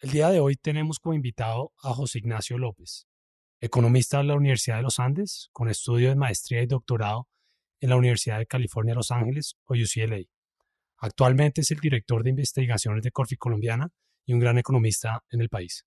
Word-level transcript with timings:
El 0.00 0.10
día 0.10 0.28
de 0.28 0.40
hoy 0.40 0.56
tenemos 0.56 0.98
como 0.98 1.14
invitado 1.14 1.72
a 1.82 1.94
José 1.94 2.18
Ignacio 2.18 2.58
López, 2.58 3.06
economista 3.60 4.18
de 4.18 4.24
la 4.24 4.34
Universidad 4.34 4.76
de 4.76 4.82
los 4.82 5.00
Andes, 5.00 5.48
con 5.52 5.70
estudio 5.70 6.10
de 6.10 6.16
maestría 6.16 6.60
y 6.60 6.66
doctorado 6.66 7.28
en 7.80 7.88
la 7.88 7.96
Universidad 7.96 8.38
de 8.38 8.46
California, 8.46 8.94
Los 8.94 9.10
Ángeles 9.10 9.56
o 9.64 9.72
UCLA. 9.72 10.18
Actualmente 10.98 11.62
es 11.62 11.70
el 11.70 11.78
director 11.78 12.22
de 12.22 12.30
investigaciones 12.30 13.02
de 13.04 13.10
Corfi 13.10 13.36
Colombiana 13.36 13.88
y 14.26 14.34
un 14.34 14.40
gran 14.40 14.58
economista 14.58 15.24
en 15.30 15.40
el 15.40 15.48
país. 15.48 15.86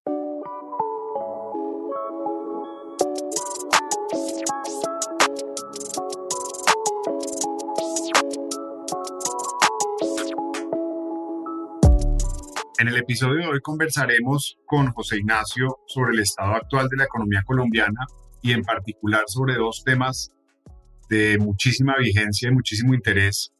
En 12.80 12.88
el 12.88 12.96
episodio 12.96 13.39
de 13.39 13.48
hoy 13.48 13.59
conversaremos 13.59 14.57
con 14.66 14.93
José 14.93 15.18
Ignacio 15.18 15.79
sobre 15.86 16.14
el 16.14 16.21
estado 16.21 16.54
actual 16.54 16.87
de 16.87 16.96
la 16.96 17.04
economía 17.04 17.43
colombiana 17.46 18.06
y 18.42 18.54
en 18.54 18.61
particular 18.61 19.24
sobre 19.28 19.56
dos 19.56 19.83
temas 19.83 20.32
de 21.10 21.37
muchísima 21.39 21.97
vigencia 21.97 22.47
y 22.47 22.54
muchísimo 22.54 22.93
interés, 22.93 23.51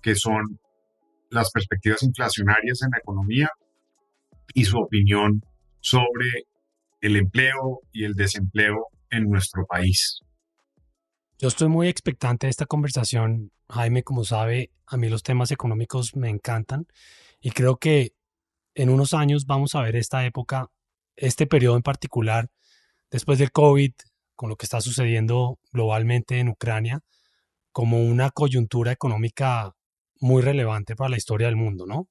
que 0.00 0.14
son 0.14 0.58
las 1.28 1.50
perspectivas 1.50 2.02
inflacionarias 2.02 2.80
en 2.80 2.92
la 2.92 2.96
economía 2.96 3.50
y 4.54 4.64
su 4.64 4.78
opinión 4.78 5.42
sobre 5.80 6.46
el 7.02 7.16
empleo 7.16 7.80
y 7.92 8.04
el 8.04 8.14
desempleo 8.14 8.86
en 9.10 9.28
nuestro 9.28 9.66
país. 9.66 10.20
Yo 11.38 11.48
estoy 11.48 11.68
muy 11.68 11.88
expectante 11.88 12.46
de 12.46 12.52
esta 12.52 12.64
conversación. 12.64 13.52
Jaime, 13.68 14.02
como 14.02 14.24
sabe, 14.24 14.70
a 14.86 14.96
mí 14.96 15.10
los 15.10 15.22
temas 15.22 15.50
económicos 15.50 16.16
me 16.16 16.30
encantan 16.30 16.86
y 17.38 17.50
creo 17.50 17.76
que 17.76 18.14
en 18.74 18.90
unos 18.90 19.14
años 19.14 19.46
vamos 19.46 19.74
a 19.74 19.82
ver 19.82 19.96
esta 19.96 20.24
época, 20.24 20.68
este 21.16 21.46
periodo 21.46 21.76
en 21.76 21.82
particular, 21.82 22.48
después 23.10 23.38
del 23.38 23.52
COVID, 23.52 23.92
con 24.34 24.48
lo 24.48 24.56
que 24.56 24.66
está 24.66 24.80
sucediendo 24.80 25.58
globalmente 25.72 26.38
en 26.38 26.48
Ucrania, 26.48 27.00
como 27.70 28.02
una 28.02 28.30
coyuntura 28.30 28.92
económica 28.92 29.72
muy 30.20 30.42
relevante 30.42 30.96
para 30.96 31.10
la 31.10 31.16
historia 31.16 31.46
del 31.48 31.56
mundo, 31.56 31.86
¿no? 31.86 32.08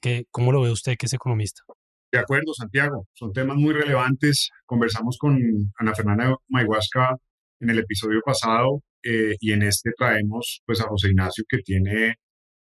¿Qué, 0.00 0.26
¿Cómo 0.30 0.52
lo 0.52 0.60
ve 0.60 0.70
usted 0.70 0.96
que 0.96 1.06
es 1.06 1.12
economista? 1.12 1.62
De 2.10 2.18
acuerdo, 2.18 2.54
Santiago. 2.54 3.06
Son 3.12 3.32
temas 3.32 3.56
muy 3.56 3.74
relevantes. 3.74 4.50
Conversamos 4.64 5.18
con 5.18 5.38
Ana 5.76 5.94
Fernanda 5.94 6.34
Mayhuasca 6.48 7.16
en 7.60 7.70
el 7.70 7.80
episodio 7.80 8.20
pasado 8.24 8.82
eh, 9.02 9.36
y 9.40 9.52
en 9.52 9.62
este 9.62 9.90
traemos 9.96 10.62
pues 10.64 10.80
a 10.80 10.88
José 10.88 11.08
Ignacio 11.08 11.44
que 11.48 11.58
tiene 11.58 12.16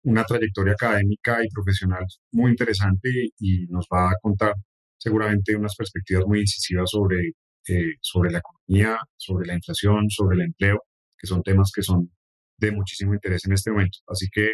una 0.04 0.24
trayectoria 0.24 0.74
académica 0.74 1.44
y 1.44 1.48
profesional 1.48 2.04
muy 2.32 2.50
interesante 2.52 3.08
y 3.38 3.66
nos 3.66 3.86
va 3.92 4.10
a 4.10 4.14
contar 4.20 4.54
seguramente 4.98 5.56
unas 5.56 5.74
perspectivas 5.74 6.24
muy 6.26 6.40
incisivas 6.40 6.90
sobre, 6.90 7.32
eh, 7.68 7.94
sobre 8.00 8.30
la 8.30 8.38
economía, 8.38 8.98
sobre 9.16 9.46
la 9.46 9.54
inflación, 9.54 10.08
sobre 10.08 10.36
el 10.36 10.42
empleo, 10.42 10.82
que 11.18 11.26
son 11.26 11.42
temas 11.42 11.70
que 11.74 11.82
son 11.82 12.10
de 12.58 12.70
muchísimo 12.70 13.14
interés 13.14 13.44
en 13.46 13.52
este 13.52 13.70
momento. 13.70 13.98
Así 14.06 14.26
que 14.32 14.52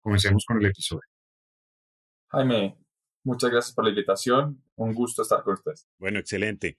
comencemos 0.00 0.44
con 0.46 0.58
el 0.58 0.66
episodio. 0.66 1.02
Jaime, 2.30 2.76
muchas 3.24 3.50
gracias 3.50 3.74
por 3.74 3.84
la 3.84 3.90
invitación. 3.90 4.62
Un 4.76 4.94
gusto 4.94 5.22
estar 5.22 5.42
con 5.42 5.54
ustedes. 5.54 5.88
Bueno, 5.98 6.18
excelente. 6.18 6.76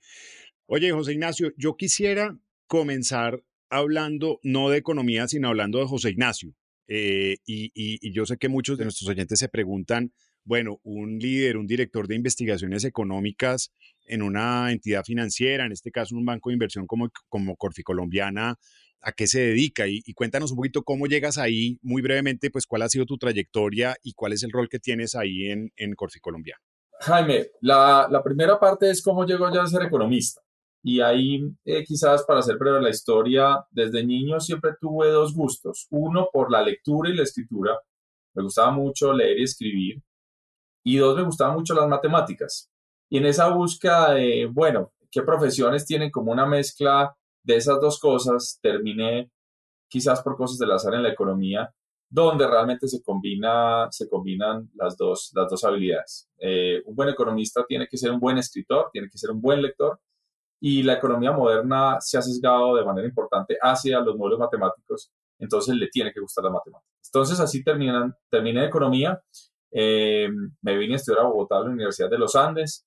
Oye, 0.65 0.91
José 0.91 1.13
Ignacio, 1.13 1.51
yo 1.57 1.75
quisiera 1.75 2.37
comenzar 2.67 3.43
hablando 3.69 4.39
no 4.43 4.69
de 4.69 4.77
economía, 4.77 5.27
sino 5.27 5.47
hablando 5.47 5.79
de 5.79 5.85
José 5.85 6.11
Ignacio. 6.11 6.53
Eh, 6.91 7.37
y, 7.45 8.11
yo 8.11 8.25
sé 8.25 8.37
que 8.37 8.49
muchos 8.49 8.77
de 8.79 8.83
nuestros 8.83 9.07
oyentes 9.07 9.37
se 9.37 9.47
preguntan, 9.47 10.11
bueno, 10.43 10.79
un 10.83 11.19
líder, 11.19 11.57
un 11.57 11.67
director 11.67 12.07
de 12.07 12.15
investigaciones 12.15 12.83
económicas 12.83 13.71
en 14.07 14.23
una 14.23 14.71
entidad 14.71 15.03
financiera, 15.03 15.65
en 15.65 15.71
este 15.71 15.91
caso 15.91 16.15
un 16.15 16.25
banco 16.25 16.49
de 16.49 16.55
inversión 16.55 16.87
como, 16.87 17.09
como 17.29 17.55
Corfi 17.57 17.83
Colombiana, 17.83 18.55
¿a 19.01 19.11
qué 19.11 19.27
se 19.27 19.39
dedica? 19.39 19.85
Y, 19.87 20.01
cuéntanos 20.15 20.49
un 20.49 20.57
poquito 20.57 20.81
cómo 20.81 21.05
llegas 21.05 21.37
ahí, 21.37 21.77
muy 21.83 22.01
brevemente, 22.01 22.49
pues 22.49 22.65
cuál 22.65 22.81
ha 22.81 22.89
sido 22.89 23.05
tu 23.05 23.19
trayectoria 23.19 23.95
y 24.01 24.13
cuál 24.13 24.33
es 24.33 24.41
el 24.41 24.51
rol 24.51 24.67
que 24.67 24.79
tienes 24.79 25.13
ahí 25.13 25.51
en, 25.51 25.71
en 25.75 25.93
Corfi 25.93 26.19
Colombiana. 26.19 26.59
Jaime, 27.01 27.51
la, 27.61 28.07
la 28.09 28.23
primera 28.23 28.59
parte 28.59 28.89
es 28.89 29.03
cómo 29.03 29.25
llego 29.25 29.53
yo 29.53 29.61
a 29.61 29.67
ser 29.67 29.83
economista. 29.83 30.41
Y 30.81 31.01
ahí, 31.01 31.41
eh, 31.65 31.83
quizás 31.83 32.23
para 32.23 32.39
hacer 32.39 32.57
breve 32.57 32.81
la 32.81 32.89
historia, 32.89 33.65
desde 33.69 34.05
niño 34.05 34.39
siempre 34.39 34.71
tuve 34.79 35.09
dos 35.09 35.33
gustos. 35.33 35.87
Uno, 35.89 36.29
por 36.31 36.51
la 36.51 36.61
lectura 36.61 37.09
y 37.09 37.15
la 37.15 37.23
escritura. 37.23 37.77
Me 38.33 38.43
gustaba 38.43 38.71
mucho 38.71 39.11
leer 39.13 39.39
y 39.39 39.43
escribir. 39.43 40.01
Y 40.83 40.97
dos, 40.97 41.15
me 41.17 41.23
gustaban 41.23 41.55
mucho 41.55 41.73
las 41.73 41.87
matemáticas. 41.87 42.71
Y 43.09 43.17
en 43.17 43.25
esa 43.25 43.49
búsqueda 43.49 44.13
de, 44.13 44.47
bueno, 44.51 44.93
qué 45.11 45.21
profesiones 45.23 45.85
tienen 45.85 46.11
como 46.11 46.31
una 46.31 46.45
mezcla 46.45 47.13
de 47.43 47.55
esas 47.55 47.79
dos 47.81 47.99
cosas, 47.99 48.59
terminé 48.61 49.31
quizás 49.89 50.21
por 50.21 50.37
cosas 50.37 50.59
del 50.59 50.71
azar 50.71 50.93
en 50.93 51.03
la 51.03 51.09
economía, 51.09 51.73
donde 52.09 52.47
realmente 52.47 52.87
se, 52.87 53.01
combina, 53.01 53.87
se 53.91 54.07
combinan 54.07 54.69
las 54.75 54.95
dos, 54.97 55.31
las 55.35 55.49
dos 55.49 55.63
habilidades. 55.63 56.29
Eh, 56.39 56.81
un 56.85 56.95
buen 56.95 57.09
economista 57.09 57.65
tiene 57.67 57.87
que 57.87 57.97
ser 57.97 58.11
un 58.11 58.19
buen 58.19 58.37
escritor, 58.37 58.89
tiene 58.91 59.09
que 59.09 59.17
ser 59.17 59.31
un 59.31 59.41
buen 59.41 59.61
lector 59.61 59.99
y 60.59 60.83
la 60.83 60.93
economía 60.93 61.31
moderna 61.31 61.97
se 62.01 62.17
ha 62.17 62.21
sesgado 62.21 62.75
de 62.75 62.83
manera 62.83 63.07
importante 63.07 63.57
hacia 63.61 63.99
los 63.99 64.15
modelos 64.17 64.39
matemáticos, 64.39 65.11
entonces 65.37 65.75
le 65.75 65.87
tiene 65.87 66.11
que 66.11 66.19
gustar 66.19 66.43
la 66.43 66.51
matemática. 66.51 66.89
Entonces 67.05 67.39
así 67.39 67.63
terminan, 67.63 68.13
terminé 68.29 68.65
economía, 68.65 69.21
eh, 69.71 70.29
me 70.61 70.77
vine 70.77 70.93
a 70.93 70.97
estudiar 70.97 71.21
a 71.21 71.27
Bogotá, 71.27 71.57
a 71.57 71.61
la 71.61 71.69
Universidad 71.69 72.09
de 72.09 72.17
los 72.17 72.35
Andes, 72.35 72.85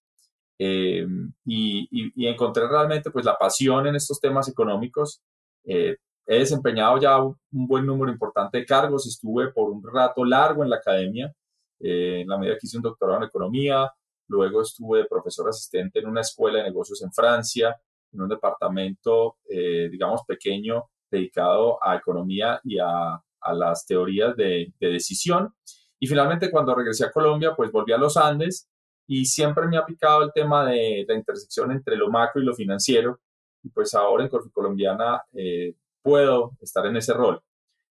eh, 0.58 1.06
y, 1.46 2.28
encontré 2.28 2.68
realmente 2.68 3.10
pues 3.10 3.24
la 3.24 3.36
pasión 3.36 3.86
en 3.86 3.96
estos 3.96 4.20
temas 4.20 4.48
económicos. 4.48 5.20
Eh, 5.64 5.96
he 6.26 6.38
desempeñado 6.38 6.98
ya 7.00 7.20
un, 7.20 7.36
buen 7.50 7.86
número 7.86 8.12
importante 8.12 8.58
de 8.58 8.66
cargos, 8.66 9.06
estuve 9.06 9.50
por 9.50 9.70
un 9.70 9.82
rato 9.82 10.24
largo 10.24 10.62
en 10.62 10.70
la 10.70 10.76
academia, 10.76 11.32
en 11.80 12.28
la 12.28 12.38
medida 12.38 12.54
que 12.54 12.66
hice 12.66 12.76
un 12.76 12.84
doctorado 12.84 13.18
en 13.18 13.24
economía, 13.24 13.90
Luego 14.32 14.62
estuve 14.62 15.00
de 15.00 15.04
profesor 15.04 15.46
asistente 15.50 15.98
en 15.98 16.06
una 16.06 16.22
escuela 16.22 16.58
de 16.58 16.64
negocios 16.64 17.02
en 17.02 17.12
Francia, 17.12 17.78
en 18.10 18.22
un 18.22 18.30
departamento, 18.30 19.36
eh, 19.46 19.90
digamos, 19.90 20.22
pequeño 20.26 20.84
dedicado 21.10 21.78
a 21.84 21.96
economía 21.96 22.58
y 22.64 22.78
a, 22.78 23.22
las 23.54 23.84
teorías 23.84 24.34
de, 24.34 24.72
decisión. 24.80 25.52
Y 26.00 26.06
finalmente, 26.06 26.50
cuando 26.50 26.74
regresé 26.74 27.04
a 27.04 27.12
Colombia, 27.12 27.54
pues 27.54 27.70
volví 27.70 27.92
a 27.92 27.98
los 27.98 28.16
Andes 28.16 28.70
y 29.06 29.26
siempre 29.26 29.66
me 29.66 29.76
ha 29.76 29.84
picado 29.84 30.22
el 30.22 30.32
tema 30.32 30.64
de 30.64 31.04
la 31.06 31.14
intersección 31.14 31.70
entre 31.70 31.96
lo 31.96 32.08
macro 32.08 32.40
y 32.40 32.46
lo 32.46 32.54
financiero. 32.54 33.20
Y 33.62 33.68
pues 33.68 33.92
ahora 33.92 34.22
en 34.22 34.30
Corfi 34.30 34.50
Colombiana 34.50 35.22
eh, 35.34 35.74
puedo 36.00 36.52
estar 36.60 36.86
en 36.86 36.96
ese 36.96 37.12
rol. 37.12 37.38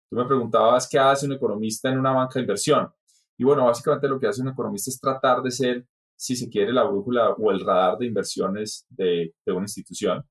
Tú 0.09 0.16
me 0.16 0.25
preguntabas 0.25 0.90
qué 0.90 0.97
hace 0.97 1.28
un 1.28 1.34
economista 1.34 1.90
en 1.90 2.00
una 2.00 2.13
banca 2.13 2.35
de 2.35 2.41
inversión. 2.41 2.91
Y 3.38 3.44
bueno, 3.44 3.66
básicamente 3.66 4.08
lo 4.08 4.19
que 4.19 4.28
hace 4.28 4.41
un 4.41 4.50
economista 4.50 4.90
es 4.90 5.00
tratar 5.00 5.41
de 5.41 5.52
ser 5.52 5.85
si 6.22 6.36
se 6.36 6.50
quiere, 6.50 6.72
la 6.72 6.84
brújula 6.84 7.32
o 7.32 7.50
el 7.50 7.62
radar 7.62 7.98
de 7.98 8.06
inversiones 8.06 8.86
de, 8.90 9.34
una 9.48 9.64
institución. 9.64 10.24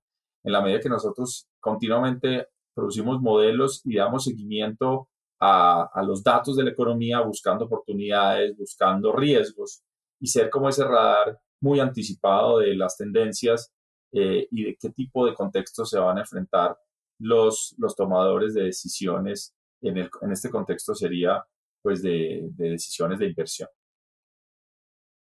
En 0.45 0.53
la 0.53 0.63
medida 0.63 0.79
que 0.79 0.89
nosotros 0.89 1.49
continuamente 1.59 2.47
producimos 2.73 3.21
modelos 3.21 3.83
y 3.85 3.97
damos 3.97 4.23
seguimiento 4.23 5.09
a, 5.41 5.91
los 6.07 6.23
datos 6.23 6.55
de 6.55 6.63
la 6.63 6.71
economía, 6.71 7.21
buscando 7.23 7.65
oportunidades, 7.65 8.57
buscando 8.57 9.13
riesgos 9.13 9.83
y 10.21 10.29
ser 10.29 10.49
como 10.49 10.69
ese 10.69 10.85
radar 10.85 11.41
muy 11.61 11.81
anticipado 11.81 12.61
de 12.61 12.77
las 12.77 12.97
tendencias 12.97 13.73
eh, 14.13 14.47
y 14.49 14.63
de 14.63 14.77
qué 14.81 14.91
tipo 14.91 15.27
de 15.27 15.35
contextos 15.35 15.91
se 15.91 15.99
van 15.99 16.19
a 16.19 16.21
enfrentar 16.21 16.79
los, 17.19 17.75
los 17.79 17.97
tomadores 17.97 18.55
de 18.55 18.63
decisiones. 18.63 19.57
En, 19.83 19.99
en 19.99 20.31
este 20.31 20.51
contexto 20.51 20.95
sería 20.95 21.45
pues 21.83 22.01
de 22.01 22.49
decisiones 22.53 23.19
de 23.19 23.27
inversión. 23.27 23.69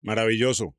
Maravilloso. 0.02 0.74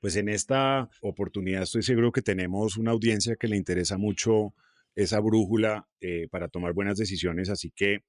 Pues 0.00 0.16
en 0.16 0.28
esta 0.28 0.88
oportunidad 1.02 1.62
estoy 1.62 1.82
seguro 1.82 2.10
que 2.10 2.22
tenemos 2.22 2.76
una 2.76 2.92
audiencia 2.92 3.36
que 3.36 3.48
le 3.48 3.56
interesa 3.56 3.98
mucho 3.98 4.54
esa 4.94 5.20
brújula 5.20 5.88
eh, 6.00 6.26
para 6.30 6.48
tomar 6.48 6.72
buenas 6.72 6.96
decisiones, 6.96 7.50
así 7.50 7.70
que 7.70 8.04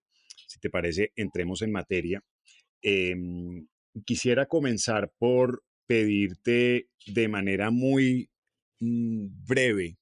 si 0.47 0.59
te 0.59 0.69
parece, 0.69 1.12
entremos 1.15 1.62
en 1.62 1.71
materia. 1.71 2.23
Em, 2.81 3.68
quisiera 4.06 4.47
comenzar 4.47 5.12
por 5.18 5.63
pedirte 5.88 6.89
de 7.06 7.27
manera 7.27 7.71
muy 7.71 8.29
mm, 8.79 9.27
breve 9.47 9.97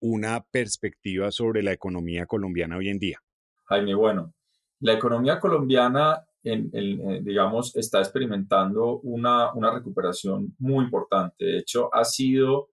una 0.00 0.44
perspectiva 0.44 1.30
sobre 1.30 1.62
la 1.62 1.72
economía 1.72 2.26
colombiana 2.26 2.76
hoy 2.76 2.90
en 2.90 2.98
día. 2.98 3.18
Jaime, 3.64 3.94
bueno, 3.94 4.34
la 4.80 4.92
economía 4.92 5.40
colombiana 5.40 6.24
eh, 6.44 7.20
digamos, 7.22 7.74
está 7.76 8.00
experimentando 8.00 9.00
una, 9.00 9.52
una 9.54 9.70
recuperación 9.72 10.54
muy 10.58 10.84
importante. 10.84 11.44
De 11.44 11.58
hecho, 11.58 11.92
ha 11.94 12.04
sido 12.04 12.70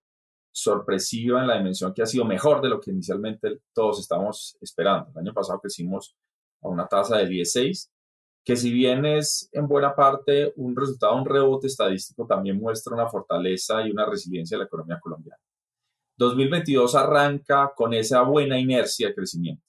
sorpresiva 0.50 1.40
en 1.40 1.46
la 1.46 1.56
dimensión 1.56 1.94
que 1.94 2.02
ha 2.02 2.06
sido 2.06 2.26
mejor 2.26 2.60
de 2.60 2.68
lo 2.68 2.78
que 2.78 2.90
inicialmente 2.90 3.62
todos 3.72 4.00
estábamos 4.00 4.56
esperando. 4.60 5.10
El 5.12 5.18
año 5.26 5.32
pasado 5.32 5.60
crecimos 5.60 6.14
a 6.60 6.68
una 6.68 6.86
tasa 6.86 7.16
de 7.16 7.26
16 7.26 7.90
que 8.44 8.56
si 8.56 8.72
bien 8.72 9.06
es 9.06 9.48
en 9.52 9.68
buena 9.68 9.94
parte 9.94 10.52
un 10.56 10.74
resultado, 10.74 11.16
un 11.16 11.24
rebote 11.24 11.68
estadístico, 11.68 12.26
también 12.26 12.58
muestra 12.58 12.94
una 12.94 13.08
fortaleza 13.08 13.86
y 13.86 13.90
una 13.90 14.04
resiliencia 14.04 14.56
de 14.56 14.64
la 14.64 14.66
economía 14.66 14.98
colombiana. 15.00 15.40
2022 16.16 16.94
arranca 16.94 17.72
con 17.74 17.94
esa 17.94 18.22
buena 18.22 18.58
inercia 18.58 19.08
de 19.08 19.14
crecimiento. 19.14 19.64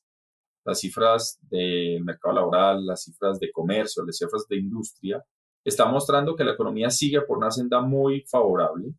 Las 0.65 0.79
cifras 0.79 1.39
del 1.41 2.03
mercado 2.03 2.35
laboral, 2.35 2.85
las 2.85 3.03
cifras 3.03 3.39
de 3.39 3.51
comercio, 3.51 4.05
las 4.05 4.17
cifras 4.17 4.47
de 4.47 4.57
industria, 4.57 5.23
están 5.63 5.91
mostrando 5.91 6.35
que 6.35 6.43
la 6.43 6.53
economía 6.53 6.89
sigue 6.89 7.21
por 7.21 7.37
una 7.37 7.51
senda 7.51 7.81
muy 7.81 8.21
favorable. 8.21 8.93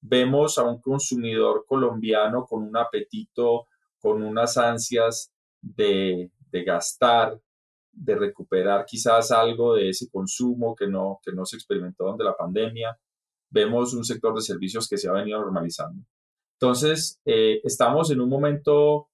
Vemos 0.00 0.58
a 0.58 0.64
un 0.64 0.80
consumidor 0.80 1.64
colombiano 1.66 2.44
con 2.44 2.62
un 2.62 2.76
apetito, 2.76 3.66
con 3.98 4.22
unas 4.22 4.56
ansias 4.56 5.32
de, 5.60 6.30
de 6.50 6.64
gastar, 6.64 7.40
de 7.92 8.14
recuperar 8.14 8.84
quizás 8.84 9.30
algo 9.30 9.74
de 9.74 9.88
ese 9.88 10.08
consumo 10.10 10.76
que 10.76 10.86
no, 10.86 11.18
que 11.24 11.32
no 11.32 11.44
se 11.44 11.56
experimentó 11.56 12.04
durante 12.04 12.24
la 12.24 12.36
pandemia. 12.36 12.96
Vemos 13.50 13.94
un 13.94 14.04
sector 14.04 14.34
de 14.34 14.42
servicios 14.42 14.88
que 14.88 14.98
se 14.98 15.08
ha 15.08 15.12
venido 15.12 15.40
normalizando. 15.40 16.02
Entonces, 16.60 17.20
eh, 17.24 17.60
estamos 17.64 18.10
en 18.10 18.20
un 18.20 18.28
momento 18.28 19.08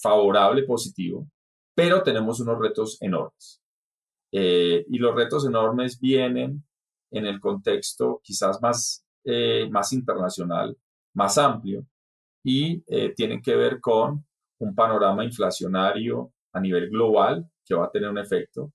favorable, 0.00 0.62
positivo, 0.64 1.28
pero 1.74 2.02
tenemos 2.02 2.40
unos 2.40 2.58
retos 2.58 3.00
enormes. 3.00 3.60
Eh, 4.32 4.84
y 4.88 4.98
los 4.98 5.14
retos 5.14 5.46
enormes 5.46 5.98
vienen 5.98 6.64
en 7.10 7.26
el 7.26 7.40
contexto 7.40 8.20
quizás 8.22 8.60
más, 8.62 9.04
eh, 9.24 9.68
más 9.70 9.92
internacional, 9.92 10.76
más 11.14 11.38
amplio, 11.38 11.84
y 12.42 12.80
tienen 13.16 13.42
que 13.42 13.54
ver 13.54 13.80
con 13.80 14.24
un 14.60 14.74
panorama 14.74 15.24
inflacionario 15.24 16.32
a 16.52 16.60
nivel 16.60 16.88
global 16.88 17.46
que 17.64 17.74
va 17.74 17.86
a 17.86 17.90
tener 17.90 18.08
un 18.08 18.18
efecto, 18.18 18.72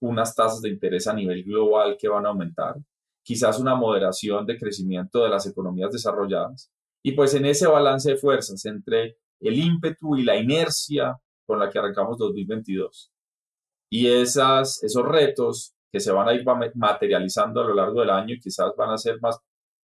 unas 0.00 0.34
tasas 0.34 0.60
de 0.60 0.68
interés 0.70 1.06
a 1.06 1.14
nivel 1.14 1.42
global 1.44 1.96
que 1.98 2.08
van 2.08 2.26
a 2.26 2.30
aumentar, 2.30 2.76
quizás 3.22 3.58
una 3.58 3.74
moderación 3.74 4.46
de 4.46 4.58
crecimiento 4.58 5.22
de 5.22 5.30
las 5.30 5.46
economías 5.46 5.90
desarrolladas. 5.90 6.70
Y 7.02 7.12
pues 7.12 7.34
en 7.34 7.46
ese 7.46 7.66
balance 7.66 8.10
de 8.10 8.16
fuerzas 8.16 8.64
entre 8.66 9.16
el 9.40 9.58
ímpetu 9.58 10.16
y 10.16 10.24
la 10.24 10.36
inercia 10.36 11.16
con 11.46 11.58
la 11.58 11.70
que 11.70 11.78
arrancamos 11.78 12.18
2022 12.18 13.12
y 13.90 14.08
esas, 14.08 14.82
esos 14.82 15.06
retos 15.06 15.74
que 15.92 16.00
se 16.00 16.12
van 16.12 16.28
a 16.28 16.34
ir 16.34 16.44
materializando 16.74 17.60
a 17.60 17.68
lo 17.68 17.74
largo 17.74 18.00
del 18.00 18.10
año 18.10 18.34
y 18.34 18.40
quizás 18.40 18.72
van 18.76 18.90
a 18.90 18.98
ser 18.98 19.20
más, 19.20 19.38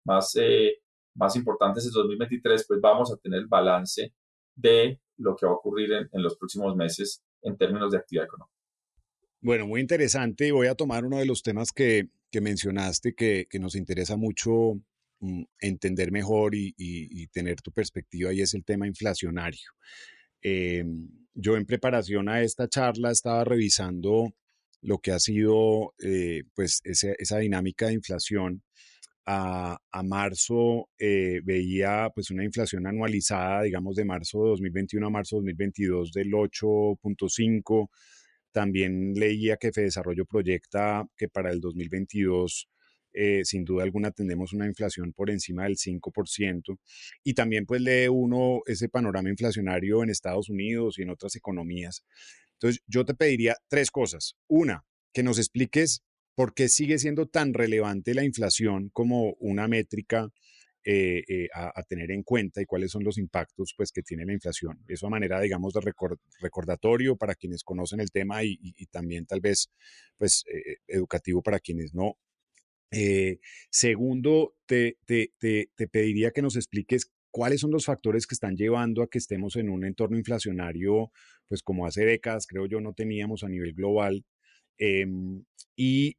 más, 0.05 0.35
eh, 0.37 0.79
más 1.15 1.37
importantes 1.37 1.87
en 1.87 1.93
2023, 1.93 2.65
pues 2.67 2.81
vamos 2.81 3.13
a 3.13 3.17
tener 3.17 3.41
el 3.41 3.47
balance 3.47 4.13
de 4.55 5.01
lo 5.19 5.37
que 5.37 5.47
va 5.47 5.53
a 5.53 5.57
ocurrir 5.57 5.93
en 5.93 6.23
los 6.23 6.37
próximos 6.37 6.75
meses 6.75 7.23
en 7.43 7.57
términos 7.57 7.93
de 7.93 7.99
actividad 7.99 8.27
económica. 8.27 8.53
Bueno, 9.43 9.67
muy 9.67 9.81
interesante. 9.81 10.47
Y 10.47 10.53
voy 10.53 10.69
a 10.69 10.77
tomar 10.77 11.05
uno 11.05 11.19
de 11.19 11.27
los 11.27 11.43
temas 11.43 11.73
que, 11.73 12.09
mencionaste 12.33 13.15
que, 13.15 13.47
nos 13.59 13.75
interesa 13.75 14.17
mucho 14.17 14.81
entender 15.61 16.11
mejor 16.13 16.55
y, 16.55 17.27
tener 17.29 17.61
tu 17.63 17.73
perspectiva 17.73 18.33
y 18.33 18.41
es 18.41 18.55
el 18.55 18.65
tema 18.65 18.87
inflacionario. 18.87 19.71
Em, 20.43 21.09
yo 21.35 21.57
en 21.57 21.67
preparación 21.67 22.29
a 22.29 22.43
esta 22.43 22.69
charla 22.69 23.11
estaba 23.11 23.45
revisando 23.45 24.35
lo 24.83 24.99
que 24.99 25.13
ha 25.13 25.19
sido 25.19 25.95
eh, 26.03 26.43
pues 26.55 26.81
esa, 26.85 27.39
dinámica 27.39 27.87
de 27.87 27.95
inflación. 27.95 28.63
A, 29.25 29.79
marzo 30.05 30.89
eh, 30.99 31.41
veía 31.45 32.11
pues 32.13 32.33
una 32.33 32.45
inflación 32.45 32.89
anualizada, 32.89 33.63
digamos, 33.63 33.95
de 33.95 34.05
marzo 34.05 34.43
de 34.43 34.51
2021 34.51 35.07
a 35.07 35.11
marzo 35.11 35.37
de 35.37 35.43
2022 35.43 36.13
del 36.13 36.33
8.5 36.33 37.89
también 38.53 39.15
leía 39.15 39.57
que 39.57 39.71
Desarrollo 39.71 40.27
proyecta 40.27 41.07
que 41.17 41.29
para 41.29 41.51
el 41.51 41.61
2022 41.61 42.69
eh, 43.13 43.43
sin 43.45 43.65
duda 43.65 43.85
alguna 43.85 44.11
tendremos 44.11 44.53
una 44.53 44.67
inflación 44.67 45.13
por 45.13 45.31
encima 45.31 45.65
del 45.65 45.77
5%. 45.77 46.79
Y 47.25 47.35
también 47.35 47.67
pues 47.67 47.81
lee 47.81 48.09
uno 48.09 48.61
ese 48.67 48.89
panorama 48.89 49.29
inflacionario 49.29 50.03
en 50.03 50.11
Estados 50.11 50.49
Unidos 50.49 50.99
y 50.99 51.03
en 51.03 51.11
otras 51.11 51.37
economías. 51.37 52.05
Entonces 52.55 52.83
yo 52.87 53.05
te 53.05 53.15
pediría 53.15 53.57
tres 53.69 53.91
cosas. 53.91 54.37
Una, 54.49 54.85
que 55.13 55.23
nos 55.23 55.39
expliques 55.39 56.03
por 56.35 56.55
qué 56.55 56.69
sigue 56.69 56.99
siendo 56.99 57.27
tan 57.27 57.53
relevante 57.55 58.15
la 58.15 58.25
inflación 58.25 58.91
como 58.93 59.35
una 59.41 59.69
métrica 59.69 60.31
eh, 60.85 61.23
eh, 61.29 61.49
a, 61.55 61.81
tener 61.85 62.11
en 62.11 62.25
cuenta 62.25 62.61
y 62.61 62.65
cuáles 62.67 62.91
son 62.91 63.05
los 63.05 63.17
impactos 63.17 63.73
pues, 63.77 63.93
que 63.93 64.03
tiene 64.03 64.25
la 64.25 64.33
inflación. 64.33 64.83
Eso 64.89 65.07
a 65.07 65.11
manera, 65.11 65.41
digamos, 65.41 65.75
de 65.75 65.81
recordatorio 66.41 67.17
para 67.17 67.37
quienes 67.37 67.63
conocen 67.63 68.01
el 68.01 68.11
tema 68.11 68.43
y, 68.43 68.57
también 68.91 69.25
tal 69.27 69.41
vez 69.41 69.71
pues, 70.19 70.45
educativo 70.89 71.41
para 71.41 71.61
quienes 71.61 71.95
no. 71.95 72.17
Segundo, 73.71 74.55
te, 74.67 74.99
te, 75.07 75.33
te, 75.39 75.89
pediría 75.89 76.31
que 76.31 76.43
nos 76.43 76.57
expliques 76.57 77.11
cuáles 77.31 77.61
son 77.61 77.71
los 77.71 77.87
factores 77.87 78.27
que 78.27 78.35
están 78.35 78.57
llevando 78.57 79.03
a 79.03 79.09
que 79.09 79.19
estemos 79.19 79.57
en 79.57 79.71
un 79.71 79.85
entorno 79.85 80.19
inflacionario, 80.19 81.11
pues 81.49 81.63
como 81.63 81.87
hace 81.87 82.05
décadas 82.05 82.47
creo 82.47 82.67
yo 82.67 82.81
no 82.81 82.93
teníamos 82.93 83.45
a 83.45 83.49
nivel 83.49 83.75
global. 83.75 84.25
Em, 84.79 85.45
y 85.77 86.17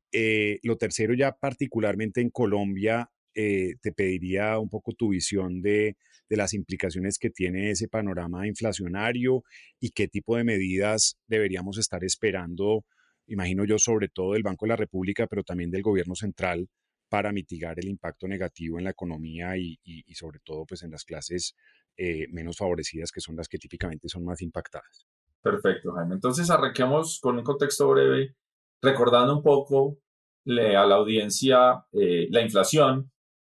lo 0.64 0.78
tercero 0.78 1.14
ya 1.14 1.34
particularmente 1.34 2.22
en 2.22 2.30
Colombia, 2.30 3.10
eh, 3.36 3.76
te 3.82 3.92
pediría 3.92 4.60
un 4.60 4.70
poco 4.70 4.94
tu 4.94 5.10
visión 5.10 5.62
de, 5.62 5.98
las 6.30 6.56
implicaciones 6.56 7.20
que 7.20 7.30
tiene 7.30 7.70
ese 7.70 7.88
panorama 7.88 8.48
inflacionario 8.48 9.44
y 9.80 9.92
qué 9.92 10.08
tipo 10.08 10.36
de 10.36 10.44
medidas 10.44 11.20
deberíamos 11.28 11.78
estar 11.78 12.04
esperando, 12.04 12.86
imagino 13.28 13.66
yo, 13.66 13.78
sobre 13.78 14.10
todo 14.10 14.34
del 14.34 14.44
Banco 14.44 14.66
de 14.66 14.70
la 14.70 14.76
República, 14.76 15.28
pero 15.28 15.44
también 15.44 15.72
del 15.72 15.82
gobierno 15.82 16.16
central 16.16 16.68
para 17.10 17.32
mitigar 17.32 17.78
el 17.80 17.88
impacto 17.88 18.28
negativo 18.28 18.80
en 18.80 18.86
la 18.86 18.90
economía 18.92 19.56
y, 19.58 19.78
sobre 20.16 20.40
todo 20.40 20.66
pues 20.66 20.82
en 20.84 20.92
las 20.92 21.04
clases 21.04 21.56
eh, 21.96 22.28
menos 22.32 22.58
favorecidas 22.58 23.12
que 23.12 23.22
son 23.22 23.36
las 23.36 23.48
que 23.48 23.60
típicamente 23.60 24.10
son 24.10 24.26
más 24.26 24.42
impactadas. 24.42 25.06
Perfecto, 25.42 25.92
Jaime. 25.94 26.16
Entonces 26.16 26.50
arranquemos 26.50 27.20
con 27.22 27.38
un 27.38 27.44
contexto 27.44 27.90
breve, 27.90 28.36
recordando 28.82 29.36
un 29.38 29.44
poco 29.44 30.00
a 30.48 30.86
la 30.86 30.96
audiencia 30.96 31.86
eh, 31.92 32.28
la 32.32 32.42
inflación, 32.42 33.12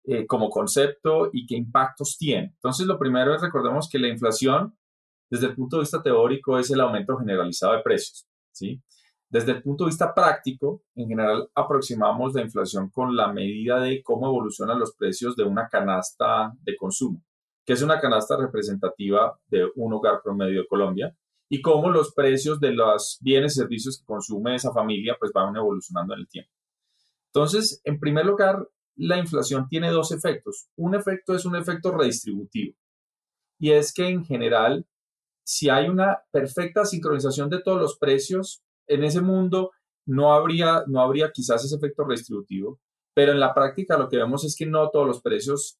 eh, 0.08 0.24
como 0.24 0.48
concepto 0.50 1.30
y 1.32 1.46
qué 1.46 1.56
impactos 1.56 2.16
tiene. 2.16 2.52
Entonces, 2.54 2.86
lo 2.86 2.96
primero 2.96 3.34
es 3.34 3.42
recordemos 3.42 3.88
que 3.90 3.98
la 3.98 4.06
inflación, 4.06 4.78
desde 5.28 5.46
el 5.46 5.56
punto 5.56 5.76
de 5.76 5.80
vista 5.80 6.00
teórico, 6.00 6.60
es 6.60 6.70
el 6.70 6.80
aumento 6.80 7.16
generalizado 7.18 7.72
de 7.72 7.82
precios. 7.82 8.24
¿sí? 8.52 8.80
Desde 9.28 9.52
el 9.52 9.62
punto 9.62 9.84
de 9.84 9.88
vista 9.88 10.14
práctico, 10.14 10.82
en 10.94 11.08
general 11.08 11.48
aproximamos 11.54 12.34
la 12.34 12.42
inflación 12.42 12.90
con 12.90 13.16
la 13.16 13.32
medida 13.32 13.80
de 13.80 14.02
cómo 14.02 14.26
evolucionan 14.26 14.78
los 14.78 14.94
precios 14.94 15.34
de 15.34 15.44
una 15.44 15.68
canasta 15.68 16.52
de 16.62 16.76
consumo, 16.76 17.22
que 17.64 17.72
es 17.72 17.82
una 17.82 18.00
canasta 18.00 18.36
representativa 18.36 19.38
de 19.48 19.68
un 19.74 19.92
hogar 19.92 20.20
promedio 20.22 20.60
de 20.60 20.68
Colombia, 20.68 21.16
y 21.48 21.60
cómo 21.60 21.90
los 21.90 22.12
precios 22.12 22.60
de 22.60 22.72
los 22.72 23.18
bienes 23.20 23.56
y 23.56 23.60
servicios 23.60 23.98
que 23.98 24.04
consume 24.06 24.56
esa 24.56 24.72
familia 24.72 25.16
pues 25.18 25.32
van 25.32 25.54
evolucionando 25.54 26.14
en 26.14 26.20
el 26.20 26.28
tiempo. 26.28 26.52
Entonces, 27.32 27.80
en 27.84 28.00
primer 28.00 28.26
lugar, 28.26 28.68
la 28.96 29.18
inflación 29.18 29.68
tiene 29.68 29.90
dos 29.90 30.10
efectos. 30.10 30.68
Un 30.76 30.94
efecto 30.94 31.34
es 31.34 31.44
un 31.44 31.54
efecto 31.54 31.92
redistributivo 31.92 32.76
y 33.58 33.72
es 33.72 33.92
que 33.92 34.08
en 34.08 34.24
general, 34.24 34.86
si 35.44 35.68
hay 35.68 35.88
una 35.88 36.18
perfecta 36.30 36.84
sincronización 36.84 37.48
de 37.48 37.62
todos 37.62 37.80
los 37.80 37.98
precios 37.98 38.62
en 38.86 39.04
ese 39.04 39.20
mundo, 39.20 39.72
no 40.06 40.32
habría, 40.32 40.84
no 40.86 41.00
habría 41.00 41.30
quizás 41.32 41.64
ese 41.64 41.76
efecto 41.76 42.04
redistributivo, 42.04 42.80
pero 43.14 43.32
en 43.32 43.40
la 43.40 43.54
práctica 43.54 43.98
lo 43.98 44.08
que 44.08 44.18
vemos 44.18 44.44
es 44.44 44.54
que 44.56 44.66
no 44.66 44.90
todos 44.90 45.06
los 45.06 45.20
precios 45.20 45.78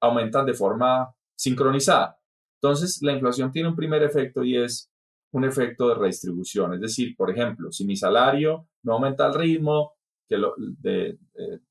aumentan 0.00 0.46
de 0.46 0.54
forma 0.54 1.12
sincronizada. 1.36 2.18
Entonces, 2.60 3.00
la 3.02 3.12
inflación 3.12 3.50
tiene 3.50 3.68
un 3.68 3.76
primer 3.76 4.02
efecto 4.02 4.44
y 4.44 4.56
es 4.56 4.90
un 5.32 5.44
efecto 5.44 5.88
de 5.88 5.96
redistribución. 5.96 6.74
Es 6.74 6.80
decir, 6.80 7.14
por 7.16 7.30
ejemplo, 7.30 7.72
si 7.72 7.84
mi 7.84 7.96
salario 7.96 8.68
no 8.82 8.94
aumenta 8.94 9.26
al 9.26 9.34
ritmo 9.34 9.92
de, 10.28 11.18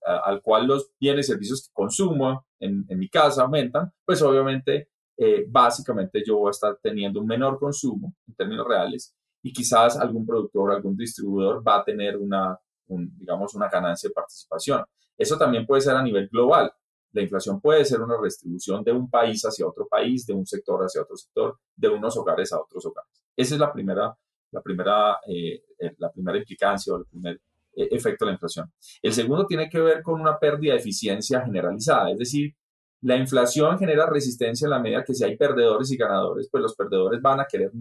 al 0.05 0.41
cual 0.41 0.67
los 0.67 0.91
bienes 0.99 1.27
y 1.27 1.31
servicios 1.31 1.67
que 1.67 1.73
consumo 1.73 2.45
en, 2.59 2.85
mi 2.89 3.09
casa 3.09 3.43
aumentan, 3.43 3.91
pues 4.05 4.21
obviamente, 4.21 4.89
eh, 5.17 5.45
básicamente 5.47 6.23
yo 6.25 6.37
voy 6.37 6.49
a 6.49 6.51
estar 6.51 6.77
teniendo 6.81 7.19
un 7.19 7.27
menor 7.27 7.57
consumo 7.59 8.15
en 8.27 8.35
términos 8.35 8.67
reales 8.67 9.15
y 9.43 9.51
quizás 9.51 9.97
algún 9.97 10.25
productor, 10.25 10.71
algún 10.71 10.95
distribuidor 10.95 11.61
va 11.67 11.79
a 11.79 11.83
tener 11.83 12.17
una, 12.17 12.57
digamos, 12.87 13.53
una 13.53 13.67
ganancia 13.69 14.09
de 14.09 14.13
participación. 14.13 14.83
Eso 15.17 15.37
también 15.37 15.65
puede 15.65 15.81
ser 15.81 15.95
a 15.95 16.01
nivel 16.01 16.29
global. 16.29 16.71
La 17.11 17.21
inflación 17.21 17.61
puede 17.61 17.85
ser 17.85 18.01
una 18.01 18.17
redistribución 18.17 18.83
de 18.83 18.93
un 18.93 19.09
país 19.09 19.43
hacia 19.43 19.67
otro 19.67 19.87
país, 19.87 20.25
de 20.25 20.33
un 20.33 20.45
sector 20.47 20.81
hacia 20.81 21.01
otro 21.01 21.17
sector, 21.17 21.59
de 21.75 21.89
unos 21.89 22.17
hogares 22.17 22.51
a 22.53 22.59
otros 22.59 22.85
hogares. 22.85 23.11
Esa 23.35 23.55
es 23.55 23.59
la 23.59 23.71
primera, 23.71 24.17
la 24.51 24.61
primera, 24.61 25.19
eh, 25.27 25.63
eh, 25.77 25.93
la 25.97 26.11
primera 26.11 26.37
implicancia 26.37 26.93
o 26.93 26.97
el 26.97 27.05
primer 27.05 27.41
e-, 27.75 27.89
efecto 27.91 28.25
de 28.25 28.31
la 28.31 28.35
inflación. 28.35 28.71
El 29.01 29.13
segundo 29.13 29.45
tiene 29.45 29.69
que 29.69 29.79
ver 29.79 30.01
con 30.01 30.19
una 30.19 30.39
pérdida 30.39 30.73
de 30.73 30.79
eficiencia 30.79 31.41
generalizada, 31.41 32.11
es 32.11 32.17
decir, 32.17 32.55
la 33.01 33.17
inflación 33.17 33.77
genera 33.77 34.05
resistencia 34.05 34.65
en 34.65 34.71
la 34.71 34.79
medida 34.79 35.03
que 35.03 35.13
si 35.13 35.25
hay 35.25 35.35
perdedores 35.35 35.91
y 35.91 35.97
ganadores, 35.97 36.47
pues 36.49 36.63
los 36.63 36.73
perdedores 36.73 37.21
van 37.21 37.41
a 37.41 37.45
querer, 37.45 37.71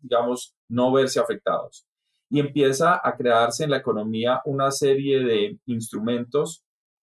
digamos, 0.00 0.54
no 0.68 0.92
verse 0.92 1.20
afectados. 1.20 1.84
y 2.30 2.40
empieza 2.40 3.00
a 3.02 3.16
crearse 3.16 3.64
en 3.64 3.70
la 3.70 3.78
economía 3.78 4.42
una 4.44 4.70
serie 4.70 5.20
de 5.20 5.58
instrumentos 5.64 6.62